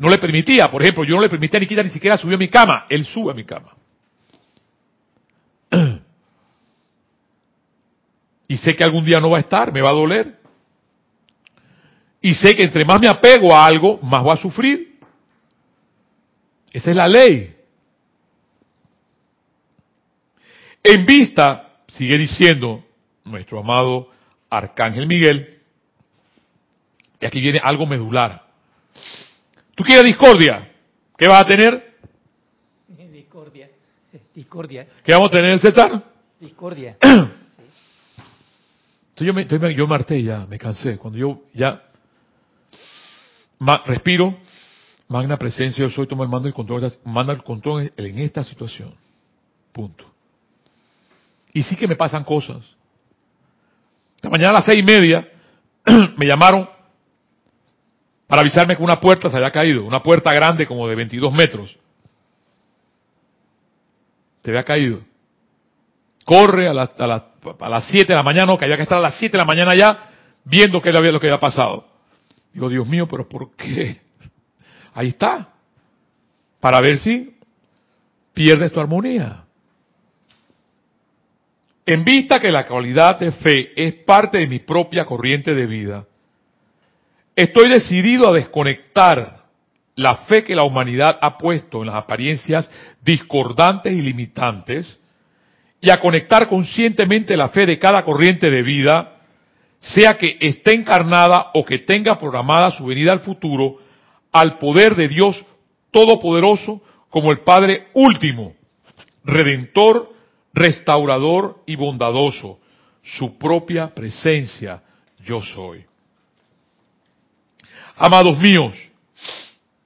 no 0.00 0.08
le 0.08 0.16
permitía. 0.16 0.70
Por 0.70 0.82
ejemplo, 0.82 1.04
yo 1.04 1.16
no 1.16 1.20
le 1.20 1.28
permitía 1.28 1.58
a 1.58 1.60
Nikita 1.60 1.82
ni 1.82 1.90
siquiera 1.90 2.16
subir 2.16 2.34
a 2.34 2.38
mi 2.38 2.48
cama. 2.48 2.86
Él 2.88 3.04
sube 3.04 3.30
a 3.30 3.34
mi 3.34 3.44
cama. 3.44 3.76
Y 8.48 8.56
sé 8.56 8.74
que 8.74 8.82
algún 8.82 9.04
día 9.04 9.20
no 9.20 9.30
va 9.30 9.36
a 9.36 9.42
estar, 9.42 9.72
me 9.72 9.80
va 9.80 9.90
a 9.90 9.92
doler. 9.92 10.40
Y 12.20 12.34
sé 12.34 12.56
que 12.56 12.64
entre 12.64 12.84
más 12.84 13.00
me 13.00 13.08
apego 13.08 13.54
a 13.54 13.64
algo, 13.64 14.00
más 14.02 14.24
voy 14.24 14.32
a 14.32 14.36
sufrir. 14.38 14.98
Esa 16.72 16.90
es 16.90 16.96
la 16.96 17.06
ley. 17.06 17.54
En 20.82 21.06
vista, 21.06 21.76
sigue 21.86 22.18
diciendo 22.18 22.84
nuestro 23.22 23.60
amado 23.60 24.08
Arcángel 24.48 25.06
Miguel, 25.06 25.60
y 27.20 27.26
aquí 27.26 27.40
viene 27.40 27.60
algo 27.62 27.86
medular. 27.86 28.49
¿Tú 29.80 29.84
quieres 29.84 30.04
discordia? 30.04 30.70
¿Qué 31.16 31.26
vas 31.26 31.40
a 31.40 31.46
tener? 31.46 31.96
Discordia. 33.10 33.70
Discordia. 34.34 34.86
¿Qué 35.02 35.10
vamos 35.14 35.28
a 35.28 35.30
tener, 35.30 35.58
César? 35.58 36.04
Discordia. 36.38 36.98
Entonces 37.00 37.30
yo 39.16 39.32
me, 39.32 39.40
entonces 39.40 39.74
yo 39.74 39.86
me 39.86 39.94
harté 39.94 40.22
ya, 40.22 40.44
me 40.44 40.58
cansé. 40.58 40.98
Cuando 40.98 41.18
yo 41.18 41.44
ya 41.54 41.82
ma- 43.58 43.82
respiro, 43.86 44.36
magna 45.08 45.38
presencia, 45.38 45.82
yo 45.82 45.90
soy, 45.90 46.06
toma 46.06 46.24
el 46.24 46.30
mando 46.30 46.46
y 46.48 46.50
el 46.50 46.54
control, 46.54 46.86
manda 47.04 47.32
el 47.32 47.42
control 47.42 47.90
en, 47.96 48.04
en 48.04 48.18
esta 48.18 48.44
situación. 48.44 48.94
Punto. 49.72 50.04
Y 51.54 51.62
sí 51.62 51.74
que 51.74 51.88
me 51.88 51.96
pasan 51.96 52.24
cosas. 52.24 52.76
Esta 54.16 54.28
mañana 54.28 54.50
a 54.50 54.54
las 54.60 54.66
seis 54.66 54.80
y 54.80 54.82
media 54.82 55.26
me 56.18 56.26
llamaron 56.26 56.68
para 58.30 58.42
avisarme 58.42 58.76
que 58.76 58.82
una 58.84 59.00
puerta 59.00 59.28
se 59.28 59.36
había 59.36 59.50
caído, 59.50 59.84
una 59.84 60.04
puerta 60.04 60.32
grande 60.32 60.64
como 60.64 60.86
de 60.86 60.94
22 60.94 61.32
metros. 61.32 61.76
Se 64.44 64.50
había 64.50 64.62
caído. 64.62 65.00
Corre 66.24 66.68
a, 66.68 66.72
las- 66.72 66.92
a 67.00 67.06
las- 67.08 67.22
a 67.60 67.68
las 67.68 67.84
7 67.88 68.12
de 68.12 68.16
la 68.16 68.22
mañana, 68.22 68.46
no, 68.46 68.56
que 68.56 68.64
había 68.66 68.76
que 68.76 68.84
estar 68.84 68.98
a 68.98 69.00
las 69.02 69.18
7 69.18 69.32
de 69.32 69.38
la 69.38 69.44
mañana 69.44 69.74
ya 69.76 70.10
viendo 70.44 70.80
qué 70.80 70.90
había 70.90 71.10
lo 71.10 71.18
que 71.18 71.26
había 71.26 71.40
pasado. 71.40 71.88
Digo, 72.52 72.68
Dios 72.68 72.86
mío, 72.86 73.08
pero 73.08 73.28
¿por 73.28 73.50
qué? 73.56 74.00
Ahí 74.94 75.08
está. 75.08 75.48
Para 76.60 76.80
ver 76.80 76.98
si 76.98 77.36
pierdes 78.32 78.70
tu 78.72 78.78
armonía. 78.78 79.42
En 81.84 82.04
vista 82.04 82.38
que 82.38 82.52
la 82.52 82.64
cualidad 82.66 83.18
de 83.18 83.32
fe 83.32 83.72
es 83.74 83.94
parte 84.04 84.38
de 84.38 84.46
mi 84.46 84.60
propia 84.60 85.04
corriente 85.04 85.52
de 85.52 85.66
vida, 85.66 86.06
estoy 87.42 87.70
decidido 87.70 88.28
a 88.28 88.32
desconectar 88.32 89.40
la 89.96 90.16
fe 90.26 90.44
que 90.44 90.54
la 90.54 90.64
humanidad 90.64 91.18
ha 91.20 91.38
puesto 91.38 91.80
en 91.80 91.86
las 91.86 91.96
apariencias 91.96 92.70
discordantes 93.02 93.92
y 93.92 94.02
limitantes 94.02 94.98
y 95.80 95.90
a 95.90 96.00
conectar 96.00 96.48
conscientemente 96.48 97.36
la 97.36 97.48
fe 97.48 97.64
de 97.64 97.78
cada 97.78 98.04
corriente 98.04 98.50
de 98.50 98.62
vida, 98.62 99.16
sea 99.80 100.18
que 100.18 100.36
esté 100.40 100.74
encarnada 100.74 101.50
o 101.54 101.64
que 101.64 101.78
tenga 101.78 102.18
programada 102.18 102.70
su 102.70 102.84
venida 102.84 103.12
al 103.12 103.20
futuro, 103.20 103.78
al 104.32 104.58
poder 104.58 104.94
de 104.94 105.08
Dios 105.08 105.44
Todopoderoso 105.90 106.82
como 107.08 107.32
el 107.32 107.40
Padre 107.40 107.88
último, 107.94 108.54
redentor, 109.24 110.12
restaurador 110.52 111.62
y 111.66 111.74
bondadoso, 111.74 112.60
su 113.02 113.38
propia 113.38 113.88
presencia 113.92 114.82
yo 115.24 115.40
soy. 115.40 115.89
Amados 118.02 118.38
míos, 118.38 118.74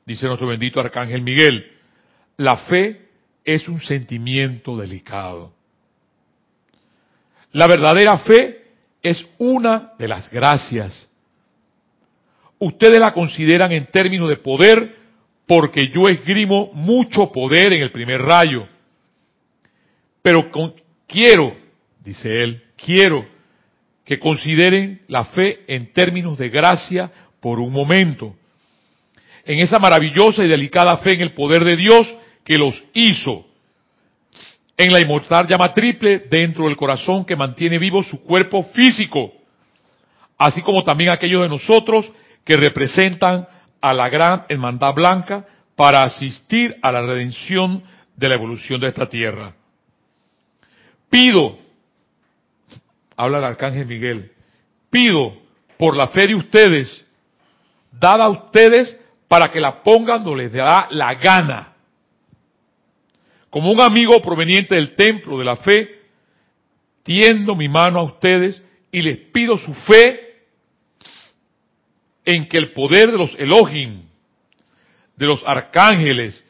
dice 0.07 0.27
nuestro 0.27 0.47
bendito 0.47 0.79
Arcángel 0.79 1.21
Miguel, 1.21 1.69
la 2.37 2.59
fe 2.59 3.09
es 3.45 3.67
un 3.67 3.81
sentimiento 3.81 4.77
delicado. 4.77 5.53
La 7.51 7.67
verdadera 7.67 8.19
fe 8.19 8.67
es 9.03 9.27
una 9.39 9.95
de 9.99 10.07
las 10.07 10.31
gracias. 10.31 11.09
Ustedes 12.61 13.01
la 13.01 13.13
consideran 13.13 13.73
en 13.73 13.87
términos 13.87 14.29
de 14.29 14.37
poder 14.37 14.95
porque 15.45 15.89
yo 15.93 16.03
esgrimo 16.09 16.71
mucho 16.73 17.33
poder 17.33 17.73
en 17.73 17.83
el 17.83 17.91
primer 17.91 18.23
rayo. 18.23 18.69
Pero 20.23 20.53
con- 20.53 20.75
quiero, 21.09 21.57
dice 21.99 22.45
él, 22.45 22.63
quiero 22.77 23.27
que 24.05 24.21
consideren 24.21 25.03
la 25.09 25.25
fe 25.25 25.65
en 25.67 25.93
términos 25.93 26.39
de 26.39 26.49
gracia 26.49 27.11
por 27.45 27.61
un 27.61 27.71
momento. 27.71 28.35
En 29.45 29.59
esa 29.59 29.79
maravillosa 29.79 30.43
y 30.43 30.49
delicada 30.49 30.97
fe 30.97 31.13
en 31.13 31.21
el 31.21 31.35
poder 31.35 31.63
de 31.63 31.77
Dios 31.77 32.17
que 32.43 32.57
los 32.57 32.83
hizo. 32.95 33.45
En 34.79 34.91
la 34.91 35.03
inmortal 35.03 35.47
llama 35.47 35.75
triple 35.75 36.21
dentro 36.31 36.65
del 36.65 36.75
corazón 36.79 37.23
que 37.23 37.37
mantiene 37.37 37.79
vivo 37.79 38.03
su 38.03 38.25
cuerpo 38.25 38.63
físico. 38.63 39.31
Así 40.39 40.63
como 40.63 40.85
también 40.85 41.11
aquellos 41.11 41.43
de 41.43 41.51
nosotros 41.51 42.11
que 42.47 42.57
representan 42.57 43.47
a 43.79 43.93
la 43.93 44.09
gran 44.09 44.47
hermandad 44.49 44.95
blanca 44.95 45.45
para 45.77 46.03
asistir 46.03 46.75
a 46.81 46.91
la 46.91 47.03
redención 47.03 47.83
de 48.17 48.29
la 48.31 48.37
evolución 48.37 48.81
de 48.81 48.89
esta 48.89 49.07
tierra. 49.07 49.55
Pido, 51.11 51.59
habla 53.15 53.37
el 53.37 53.45
arcángel 53.45 53.85
Miguel, 53.85 54.33
pido 54.89 55.37
por 55.77 55.95
la 55.95 56.09
fe 56.09 56.29
de 56.29 56.37
ustedes, 56.37 57.04
dada 57.99 58.25
a 58.25 58.31
ustedes 58.31 58.99
para 59.29 59.51
que 59.51 59.61
la 59.61 59.83
pongan 59.83 60.23
donde 60.25 60.45
les 60.45 60.53
da 60.53 60.89
la 60.91 61.15
gana. 61.15 61.75
Como 63.51 63.71
un 63.71 63.81
amigo 63.81 64.21
proveniente 64.21 64.75
del 64.75 64.97
templo 64.97 65.39
de 65.39 65.45
la 65.45 65.57
fe, 65.57 66.03
tiendo 67.03 67.55
mi 67.55 67.69
mano 67.69 68.01
a 68.01 68.05
ustedes 68.05 68.63
y 68.91 69.03
les 69.03 69.17
pido 69.17 69.57
su 69.59 69.73
fe 69.75 70.21
en 72.25 72.49
que 72.49 72.57
el 72.57 72.73
poder 72.73 73.13
de 73.13 73.19
los 73.19 73.35
Elohim, 73.39 74.03
de 75.17 75.27
los 75.27 75.43
arcángeles 75.47 76.43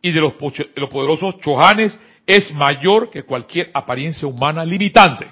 y 0.00 0.12
de 0.12 0.20
los, 0.20 0.34
de 0.38 0.80
los 0.80 0.88
poderosos 0.88 1.38
chohanes 1.40 1.98
es 2.26 2.52
mayor 2.52 3.10
que 3.10 3.24
cualquier 3.24 3.70
apariencia 3.74 4.26
humana 4.26 4.64
limitante. 4.64 5.26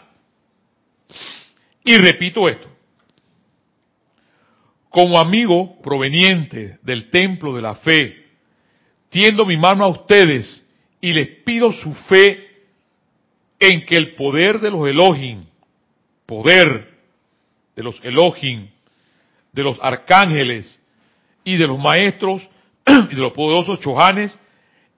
Y 1.84 1.96
repito 1.96 2.48
esto. 2.48 2.73
Como 4.94 5.18
amigo 5.18 5.82
proveniente 5.82 6.78
del 6.82 7.10
templo 7.10 7.52
de 7.52 7.60
la 7.60 7.74
fe, 7.74 8.26
tiendo 9.08 9.44
mi 9.44 9.56
mano 9.56 9.82
a 9.82 9.88
ustedes 9.88 10.62
y 11.00 11.12
les 11.12 11.26
pido 11.44 11.72
su 11.72 11.92
fe 11.92 12.48
en 13.58 13.84
que 13.84 13.96
el 13.96 14.14
poder 14.14 14.60
de 14.60 14.70
los 14.70 14.86
Elohim, 14.86 15.46
poder 16.26 16.94
de 17.74 17.82
los 17.82 18.00
Elohim, 18.04 18.68
de 19.52 19.62
los 19.64 19.76
arcángeles 19.82 20.78
y 21.42 21.56
de 21.56 21.66
los 21.66 21.80
maestros 21.80 22.48
y 22.86 23.16
de 23.16 23.20
los 23.20 23.32
poderosos 23.32 23.80
chohanes 23.80 24.38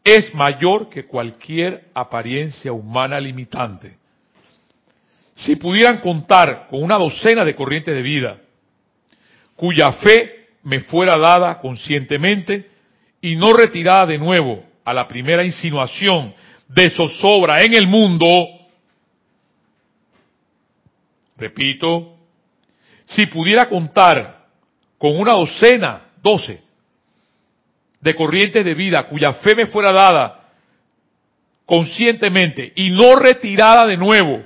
es 0.04 0.34
mayor 0.34 0.90
que 0.90 1.06
cualquier 1.06 1.88
apariencia 1.94 2.70
humana 2.70 3.18
limitante. 3.18 3.96
Si 5.34 5.56
pudieran 5.56 6.00
contar 6.00 6.66
con 6.68 6.82
una 6.82 6.98
docena 6.98 7.46
de 7.46 7.56
corrientes 7.56 7.94
de 7.94 8.02
vida, 8.02 8.42
cuya 9.56 9.92
fe 9.92 10.48
me 10.62 10.80
fuera 10.80 11.16
dada 11.16 11.60
conscientemente 11.60 12.70
y 13.20 13.36
no 13.36 13.52
retirada 13.52 14.06
de 14.06 14.18
nuevo 14.18 14.62
a 14.84 14.92
la 14.92 15.08
primera 15.08 15.42
insinuación 15.44 16.34
de 16.68 16.90
zozobra 16.90 17.62
en 17.62 17.74
el 17.74 17.86
mundo, 17.86 18.26
repito, 21.36 22.16
si 23.06 23.26
pudiera 23.26 23.68
contar 23.68 24.46
con 24.98 25.16
una 25.18 25.32
docena, 25.32 26.02
doce, 26.22 26.62
de 28.00 28.14
corrientes 28.14 28.64
de 28.64 28.74
vida 28.74 29.08
cuya 29.08 29.32
fe 29.34 29.54
me 29.54 29.66
fuera 29.66 29.92
dada 29.92 30.48
conscientemente 31.64 32.72
y 32.76 32.90
no 32.90 33.16
retirada 33.16 33.86
de 33.86 33.96
nuevo 33.96 34.44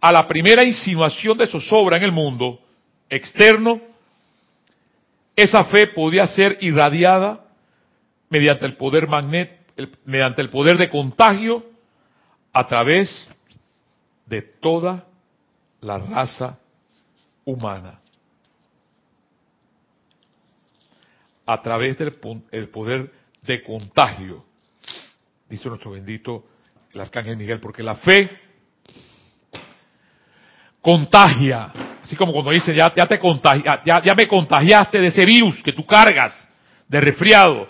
a 0.00 0.12
la 0.12 0.26
primera 0.26 0.64
insinuación 0.64 1.36
de 1.36 1.46
zozobra 1.46 1.96
en 1.98 2.04
el 2.04 2.12
mundo 2.12 2.60
externo, 3.08 3.80
esa 5.36 5.64
fe 5.64 5.86
podría 5.86 6.26
ser 6.26 6.58
irradiada 6.60 7.44
mediante 8.28 8.66
el 8.66 8.76
poder 8.76 9.08
magnet, 9.08 9.58
mediante 10.04 10.42
el 10.42 10.50
poder 10.50 10.76
de 10.76 10.90
contagio 10.90 11.64
a 12.52 12.66
través 12.66 13.28
de 14.26 14.42
toda 14.42 15.06
la 15.80 15.98
raza 15.98 16.58
humana. 17.44 18.00
A 21.46 21.62
través 21.62 21.96
del 21.96 22.18
el 22.50 22.68
poder 22.68 23.10
de 23.42 23.62
contagio, 23.62 24.44
dice 25.48 25.68
nuestro 25.68 25.92
bendito 25.92 26.44
el 26.92 27.00
arcángel 27.00 27.36
Miguel, 27.36 27.60
porque 27.60 27.82
la 27.82 27.96
fe 27.96 28.30
contagia, 30.82 31.72
así 32.08 32.16
como 32.16 32.32
cuando 32.32 32.50
dice 32.50 32.74
ya, 32.74 32.88
te 32.90 33.20
ya, 33.84 34.02
ya 34.02 34.14
me 34.14 34.26
contagiaste 34.26 34.98
de 34.98 35.08
ese 35.08 35.24
virus 35.26 35.62
que 35.62 35.72
tú 35.72 35.84
cargas, 35.84 36.48
de 36.88 37.00
resfriado, 37.00 37.68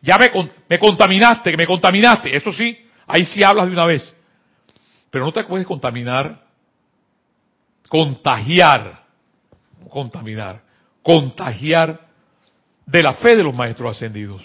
ya 0.00 0.16
me, 0.18 0.30
me 0.68 0.78
contaminaste, 0.78 1.50
que 1.50 1.56
me 1.56 1.66
contaminaste, 1.66 2.34
eso 2.34 2.50
sí, 2.52 2.76
ahí 3.06 3.24
sí 3.24 3.44
hablas 3.44 3.66
de 3.66 3.72
una 3.72 3.84
vez, 3.84 4.14
pero 5.10 5.26
no 5.26 5.32
te 5.32 5.44
puedes 5.44 5.66
contaminar 5.66 6.44
contagiar, 7.88 9.04
contaminar, 9.88 10.62
contagiar 11.02 12.08
de 12.86 13.02
la 13.02 13.14
fe 13.14 13.36
de 13.36 13.44
los 13.44 13.54
maestros 13.54 13.96
ascendidos. 13.96 14.42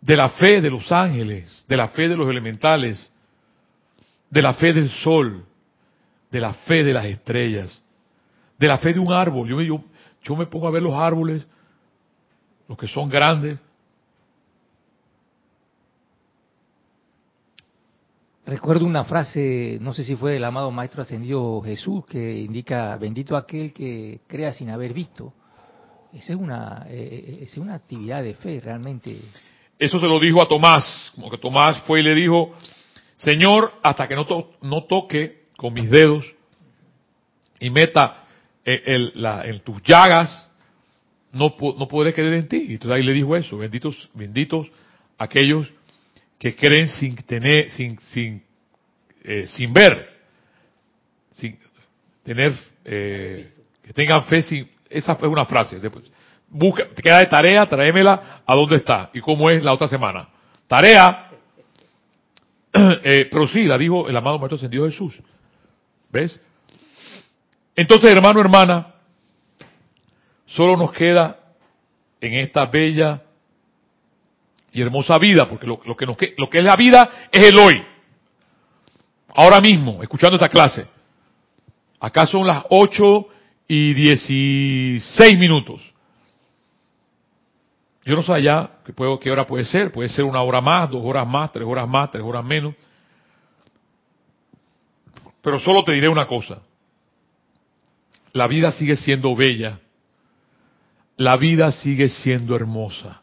De 0.00 0.16
la 0.16 0.28
fe 0.28 0.60
de 0.60 0.70
los 0.70 0.92
ángeles, 0.92 1.64
de 1.66 1.76
la 1.76 1.88
fe 1.88 2.08
de 2.08 2.16
los 2.16 2.28
elementales, 2.28 3.10
de 4.36 4.42
la 4.42 4.52
fe 4.52 4.74
del 4.74 4.90
sol, 4.90 5.46
de 6.30 6.40
la 6.40 6.52
fe 6.52 6.84
de 6.84 6.92
las 6.92 7.06
estrellas, 7.06 7.82
de 8.58 8.68
la 8.68 8.76
fe 8.76 8.92
de 8.92 9.00
un 9.00 9.10
árbol. 9.10 9.48
Yo, 9.48 9.62
yo, 9.62 9.82
yo 10.22 10.36
me 10.36 10.44
pongo 10.44 10.68
a 10.68 10.70
ver 10.70 10.82
los 10.82 10.92
árboles, 10.92 11.46
los 12.68 12.76
que 12.76 12.86
son 12.86 13.08
grandes. 13.08 13.58
Recuerdo 18.44 18.84
una 18.84 19.04
frase, 19.04 19.78
no 19.80 19.94
sé 19.94 20.04
si 20.04 20.16
fue 20.16 20.34
del 20.34 20.44
amado 20.44 20.70
Maestro 20.70 21.00
Ascendido 21.00 21.62
Jesús, 21.62 22.04
que 22.04 22.38
indica, 22.38 22.94
bendito 22.98 23.38
aquel 23.38 23.72
que 23.72 24.20
crea 24.26 24.52
sin 24.52 24.68
haber 24.68 24.92
visto. 24.92 25.32
Esa 26.12 26.34
es 26.34 26.38
una, 26.38 26.86
eh, 26.90 27.24
eh, 27.26 27.38
es 27.44 27.56
una 27.56 27.72
actividad 27.72 28.22
de 28.22 28.34
fe 28.34 28.60
realmente. 28.62 29.18
Eso 29.78 29.98
se 29.98 30.06
lo 30.06 30.20
dijo 30.20 30.42
a 30.42 30.46
Tomás, 30.46 31.10
como 31.14 31.30
que 31.30 31.38
Tomás 31.38 31.80
fue 31.84 32.00
y 32.00 32.02
le 32.02 32.14
dijo, 32.14 32.52
Señor, 33.16 33.72
hasta 33.82 34.06
que 34.06 34.14
no, 34.14 34.26
no 34.62 34.84
toque 34.84 35.46
con 35.56 35.72
mis 35.72 35.90
dedos 35.90 36.24
y 37.58 37.70
meta 37.70 38.24
en 38.64 39.60
tus 39.60 39.82
llagas, 39.82 40.50
no, 41.32 41.54
no 41.78 41.88
podré 41.88 42.12
creer 42.12 42.34
en 42.34 42.48
ti. 42.48 42.66
Y 42.68 42.72
entonces 42.74 42.96
ahí 42.96 43.02
le 43.02 43.12
dijo 43.12 43.36
eso, 43.36 43.56
benditos, 43.58 44.10
benditos 44.14 44.68
aquellos 45.18 45.70
que 46.38 46.54
creen 46.54 46.88
sin 46.88 47.16
tener, 47.16 47.70
sin, 47.70 47.98
sin, 48.00 48.42
eh, 49.24 49.46
sin 49.46 49.72
ver, 49.72 50.16
sin 51.32 51.58
tener, 52.22 52.52
eh, 52.84 53.52
que 53.82 53.92
tengan 53.92 54.24
fe 54.24 54.42
sin, 54.42 54.68
esa 54.90 55.12
es 55.12 55.22
una 55.22 55.46
frase. 55.46 55.78
Después, 55.80 56.04
busca, 56.48 56.86
te 56.94 57.02
queda 57.02 57.18
de 57.18 57.26
tarea, 57.26 57.66
tráemela 57.66 58.42
a 58.46 58.54
dónde 58.54 58.76
está 58.76 59.10
y 59.14 59.20
cómo 59.20 59.48
es 59.50 59.62
la 59.62 59.72
otra 59.72 59.88
semana. 59.88 60.28
Tarea, 60.66 61.25
eh, 63.04 63.28
pero 63.30 63.46
sí, 63.48 63.64
la 63.64 63.78
dijo 63.78 64.08
el 64.08 64.16
amado 64.16 64.38
Maestro 64.38 64.56
Ascendido 64.56 64.86
Jesús. 64.86 65.18
¿Ves? 66.10 66.40
Entonces, 67.74 68.10
hermano, 68.10 68.40
hermana, 68.40 68.94
solo 70.46 70.76
nos 70.76 70.92
queda 70.92 71.38
en 72.20 72.34
esta 72.34 72.66
bella 72.66 73.22
y 74.72 74.82
hermosa 74.82 75.18
vida, 75.18 75.48
porque 75.48 75.66
lo, 75.66 75.78
que, 75.96 76.34
es 76.58 76.64
la 76.64 76.76
vida 76.76 77.08
es 77.30 77.46
el 77.46 77.58
hoy. 77.58 77.82
Ahora 79.34 79.60
mismo, 79.60 80.02
escuchando 80.02 80.36
esta 80.36 80.48
clase. 80.48 80.86
Acá 82.00 82.26
son 82.26 82.46
las 82.46 82.64
8 82.70 83.28
y 83.68 83.94
16 83.94 85.38
minutos. 85.38 85.82
Yo 88.04 88.14
no 88.14 88.22
sé 88.22 88.32
allá 88.32 88.70
qué, 88.86 88.92
puedo, 88.94 89.20
qué 89.20 89.30
hora 89.30 89.46
puede 89.46 89.66
ser. 89.66 89.92
Puede 89.92 90.08
ser 90.08 90.24
una 90.24 90.40
hora 90.40 90.62
más, 90.62 90.88
dos 90.88 91.04
horas 91.04 91.26
más, 91.26 91.52
tres 91.52 91.66
horas 91.66 91.86
más, 91.86 92.10
tres 92.10 92.24
horas 92.24 92.44
menos. 92.44 92.74
Pero 95.42 95.58
solo 95.58 95.84
te 95.84 95.92
diré 95.92 96.08
una 96.08 96.26
cosa 96.26 96.62
la 98.36 98.46
vida 98.46 98.70
sigue 98.70 98.96
siendo 98.96 99.34
bella, 99.34 99.80
la 101.16 101.38
vida 101.38 101.72
sigue 101.72 102.10
siendo 102.10 102.54
hermosa, 102.54 103.22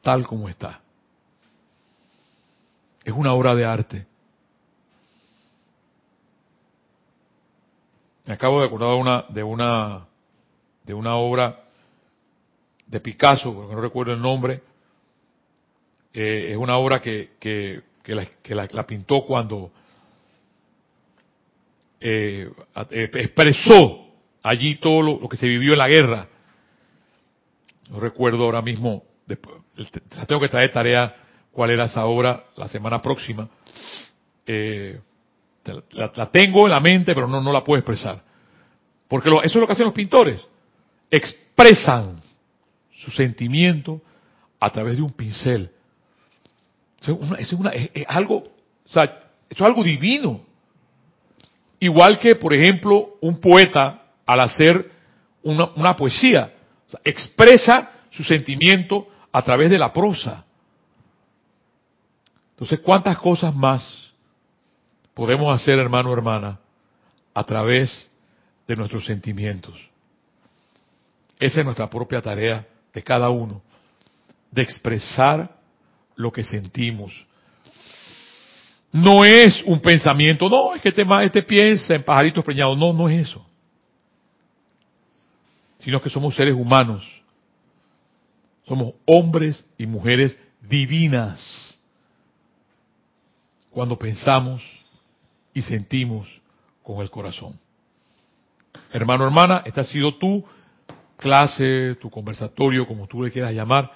tal 0.00 0.24
como 0.28 0.48
está. 0.48 0.80
Es 3.02 3.12
una 3.12 3.32
obra 3.32 3.56
de 3.56 3.64
arte. 3.64 4.06
Me 8.24 8.34
acabo 8.34 8.60
de 8.60 8.66
acordar 8.66 8.90
de 8.90 8.96
una, 8.96 9.24
de 9.28 9.42
una, 9.42 10.06
de 10.84 10.94
una 10.94 11.16
obra 11.16 11.64
de 12.90 13.00
Picasso, 13.00 13.54
porque 13.54 13.74
no 13.74 13.80
recuerdo 13.80 14.12
el 14.12 14.20
nombre. 14.20 14.62
Eh, 16.12 16.48
es 16.50 16.56
una 16.56 16.76
obra 16.76 17.00
que, 17.00 17.30
que, 17.38 17.82
que, 18.02 18.54
la, 18.54 18.86
pintó 18.86 19.24
cuando 19.24 19.70
eh, 22.00 22.50
eh, 22.90 23.10
expresó 23.14 24.08
allí 24.42 24.76
todo 24.76 25.02
lo, 25.02 25.28
que 25.28 25.36
se 25.36 25.46
vivió 25.46 25.72
en 25.72 25.78
la 25.78 25.88
guerra. 25.88 26.26
No 27.90 28.00
recuerdo 28.00 28.44
ahora 28.44 28.62
mismo, 28.62 29.04
después, 29.26 29.56
la 30.16 30.26
tengo 30.26 30.40
que 30.40 30.48
traer 30.48 30.72
tarea 30.72 31.14
cuál 31.52 31.70
era 31.70 31.84
esa 31.84 32.06
obra 32.06 32.44
la 32.56 32.66
semana 32.66 33.00
próxima. 33.00 33.48
Eh, 34.46 34.98
la, 35.92 36.30
tengo 36.30 36.64
en 36.64 36.72
la 36.72 36.80
mente, 36.80 37.14
pero 37.14 37.28
no, 37.28 37.40
no 37.40 37.52
la 37.52 37.62
puedo 37.62 37.78
expresar. 37.78 38.20
Porque 39.06 39.28
eso 39.28 39.38
es 39.42 39.54
lo 39.54 39.66
que 39.66 39.72
hacen 39.74 39.86
los 39.86 39.94
pintores. 39.94 40.44
Expresan 41.08 42.20
su 43.04 43.10
sentimiento 43.10 44.02
a 44.58 44.70
través 44.70 44.96
de 44.96 45.02
un 45.02 45.10
pincel. 45.10 45.70
es, 47.38 48.06
algo, 48.08 48.44
es 49.48 49.60
algo 49.60 49.82
divino. 49.82 50.42
Igual 51.78 52.18
que, 52.18 52.34
por 52.34 52.52
ejemplo, 52.52 53.16
un 53.22 53.40
poeta 53.40 54.02
al 54.26 54.40
hacer 54.40 54.90
una, 55.42 55.96
poesía, 55.96 56.52
expresa 57.02 57.90
su 58.10 58.22
sentimiento 58.22 59.08
a 59.32 59.42
través 59.42 59.70
de 59.70 59.78
la 59.78 59.92
prosa. 59.92 60.44
Entonces, 62.50 62.80
¿cuántas 62.80 63.16
cosas 63.18 63.54
más 63.54 64.12
podemos 65.14 65.54
hacer, 65.54 65.78
hermano 65.78 66.12
hermana, 66.12 66.58
a 67.32 67.44
través 67.44 68.10
de 68.68 68.76
nuestros 68.76 69.06
sentimientos? 69.06 69.74
Esa 71.38 71.60
es 71.60 71.64
nuestra 71.64 71.88
propia 71.88 72.20
tarea 72.20 72.66
de 72.92 73.02
cada 73.02 73.30
uno, 73.30 73.62
de 74.50 74.62
expresar 74.62 75.56
lo 76.16 76.32
que 76.32 76.42
sentimos, 76.42 77.26
no 78.92 79.24
es 79.24 79.62
un 79.66 79.80
pensamiento, 79.80 80.48
no, 80.48 80.74
es 80.74 80.82
que 80.82 80.88
este, 80.88 81.06
este 81.22 81.42
piensa 81.42 81.94
en 81.94 82.02
pajaritos 82.02 82.44
preñados. 82.44 82.76
No, 82.76 82.92
no 82.92 83.08
es 83.08 83.28
eso. 83.28 83.46
Sino 85.78 86.00
que 86.00 86.10
somos 86.10 86.34
seres 86.34 86.54
humanos. 86.54 87.06
Somos 88.66 88.94
hombres 89.06 89.64
y 89.78 89.86
mujeres 89.86 90.36
divinas. 90.60 91.78
Cuando 93.70 93.96
pensamos 93.96 94.62
y 95.54 95.62
sentimos 95.62 96.28
con 96.82 97.00
el 97.00 97.10
corazón. 97.10 97.58
Hermano, 98.92 99.24
hermana, 99.24 99.62
esta 99.64 99.82
ha 99.82 99.84
sido 99.84 100.16
tu 100.16 100.44
clase, 101.20 101.96
tu 102.00 102.10
conversatorio, 102.10 102.86
como 102.86 103.06
tú 103.06 103.22
le 103.22 103.30
quieras 103.30 103.54
llamar, 103.54 103.92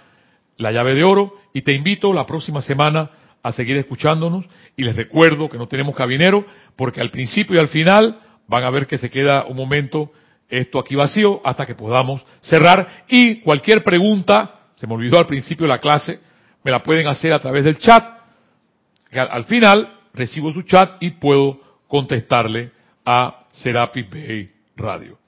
la 0.57 0.71
llave 0.71 0.95
de 0.95 1.03
oro. 1.03 1.35
Y 1.53 1.63
te 1.63 1.73
invito 1.73 2.13
la 2.13 2.27
próxima 2.27 2.63
semana 2.63 3.11
a 3.43 3.53
seguir 3.53 3.77
escuchándonos 3.77 4.47
y 4.75 4.83
les 4.83 4.97
recuerdo 4.97 5.51
que 5.51 5.59
no 5.59 5.69
tenemos 5.69 5.95
cabinero 5.95 6.47
porque 6.77 7.03
al 7.03 7.11
principio 7.11 7.57
y 7.57 7.59
al 7.59 7.69
final 7.69 8.19
van 8.49 8.65
a 8.65 8.71
ver 8.71 8.87
que 8.87 8.97
se 8.97 9.11
queda 9.11 9.45
un 9.45 9.57
momento 9.57 10.13
esto 10.49 10.79
aquí 10.79 10.95
vacío 10.95 11.43
hasta 11.45 11.67
que 11.67 11.75
podamos 11.75 12.25
cerrar 12.41 13.05
y 13.07 13.41
cualquier 13.41 13.85
pregunta, 13.85 14.61
se 14.77 14.87
me 14.87 14.95
olvidó 14.95 15.19
al 15.19 15.27
principio 15.27 15.65
de 15.65 15.73
la 15.73 15.79
clase, 15.79 16.21
me 16.63 16.71
la 16.71 16.83
pueden 16.83 17.07
hacer 17.07 17.35
a 17.35 17.39
través 17.39 17.65
del 17.65 17.79
chat. 17.79 18.03
Al 19.13 19.45
final 19.45 20.01
recibo 20.15 20.51
su 20.53 20.63
chat 20.63 20.97
y 21.01 21.11
puedo 21.11 21.61
contestarle 21.87 22.73
a 23.05 23.41
Serapis 23.53 24.09
Bay 24.09 24.51
Radio. 24.75 25.24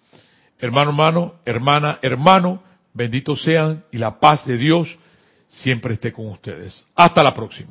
Hermano, 0.58 0.90
hermano, 0.90 1.34
hermana, 1.44 1.98
hermano, 2.02 2.62
benditos 2.94 3.42
sean 3.42 3.84
y 3.90 3.98
la 3.98 4.18
paz 4.18 4.46
de 4.46 4.56
Dios 4.56 4.98
siempre 5.48 5.94
esté 5.94 6.12
con 6.12 6.26
ustedes. 6.28 6.84
Hasta 6.94 7.22
la 7.22 7.34
próxima. 7.34 7.64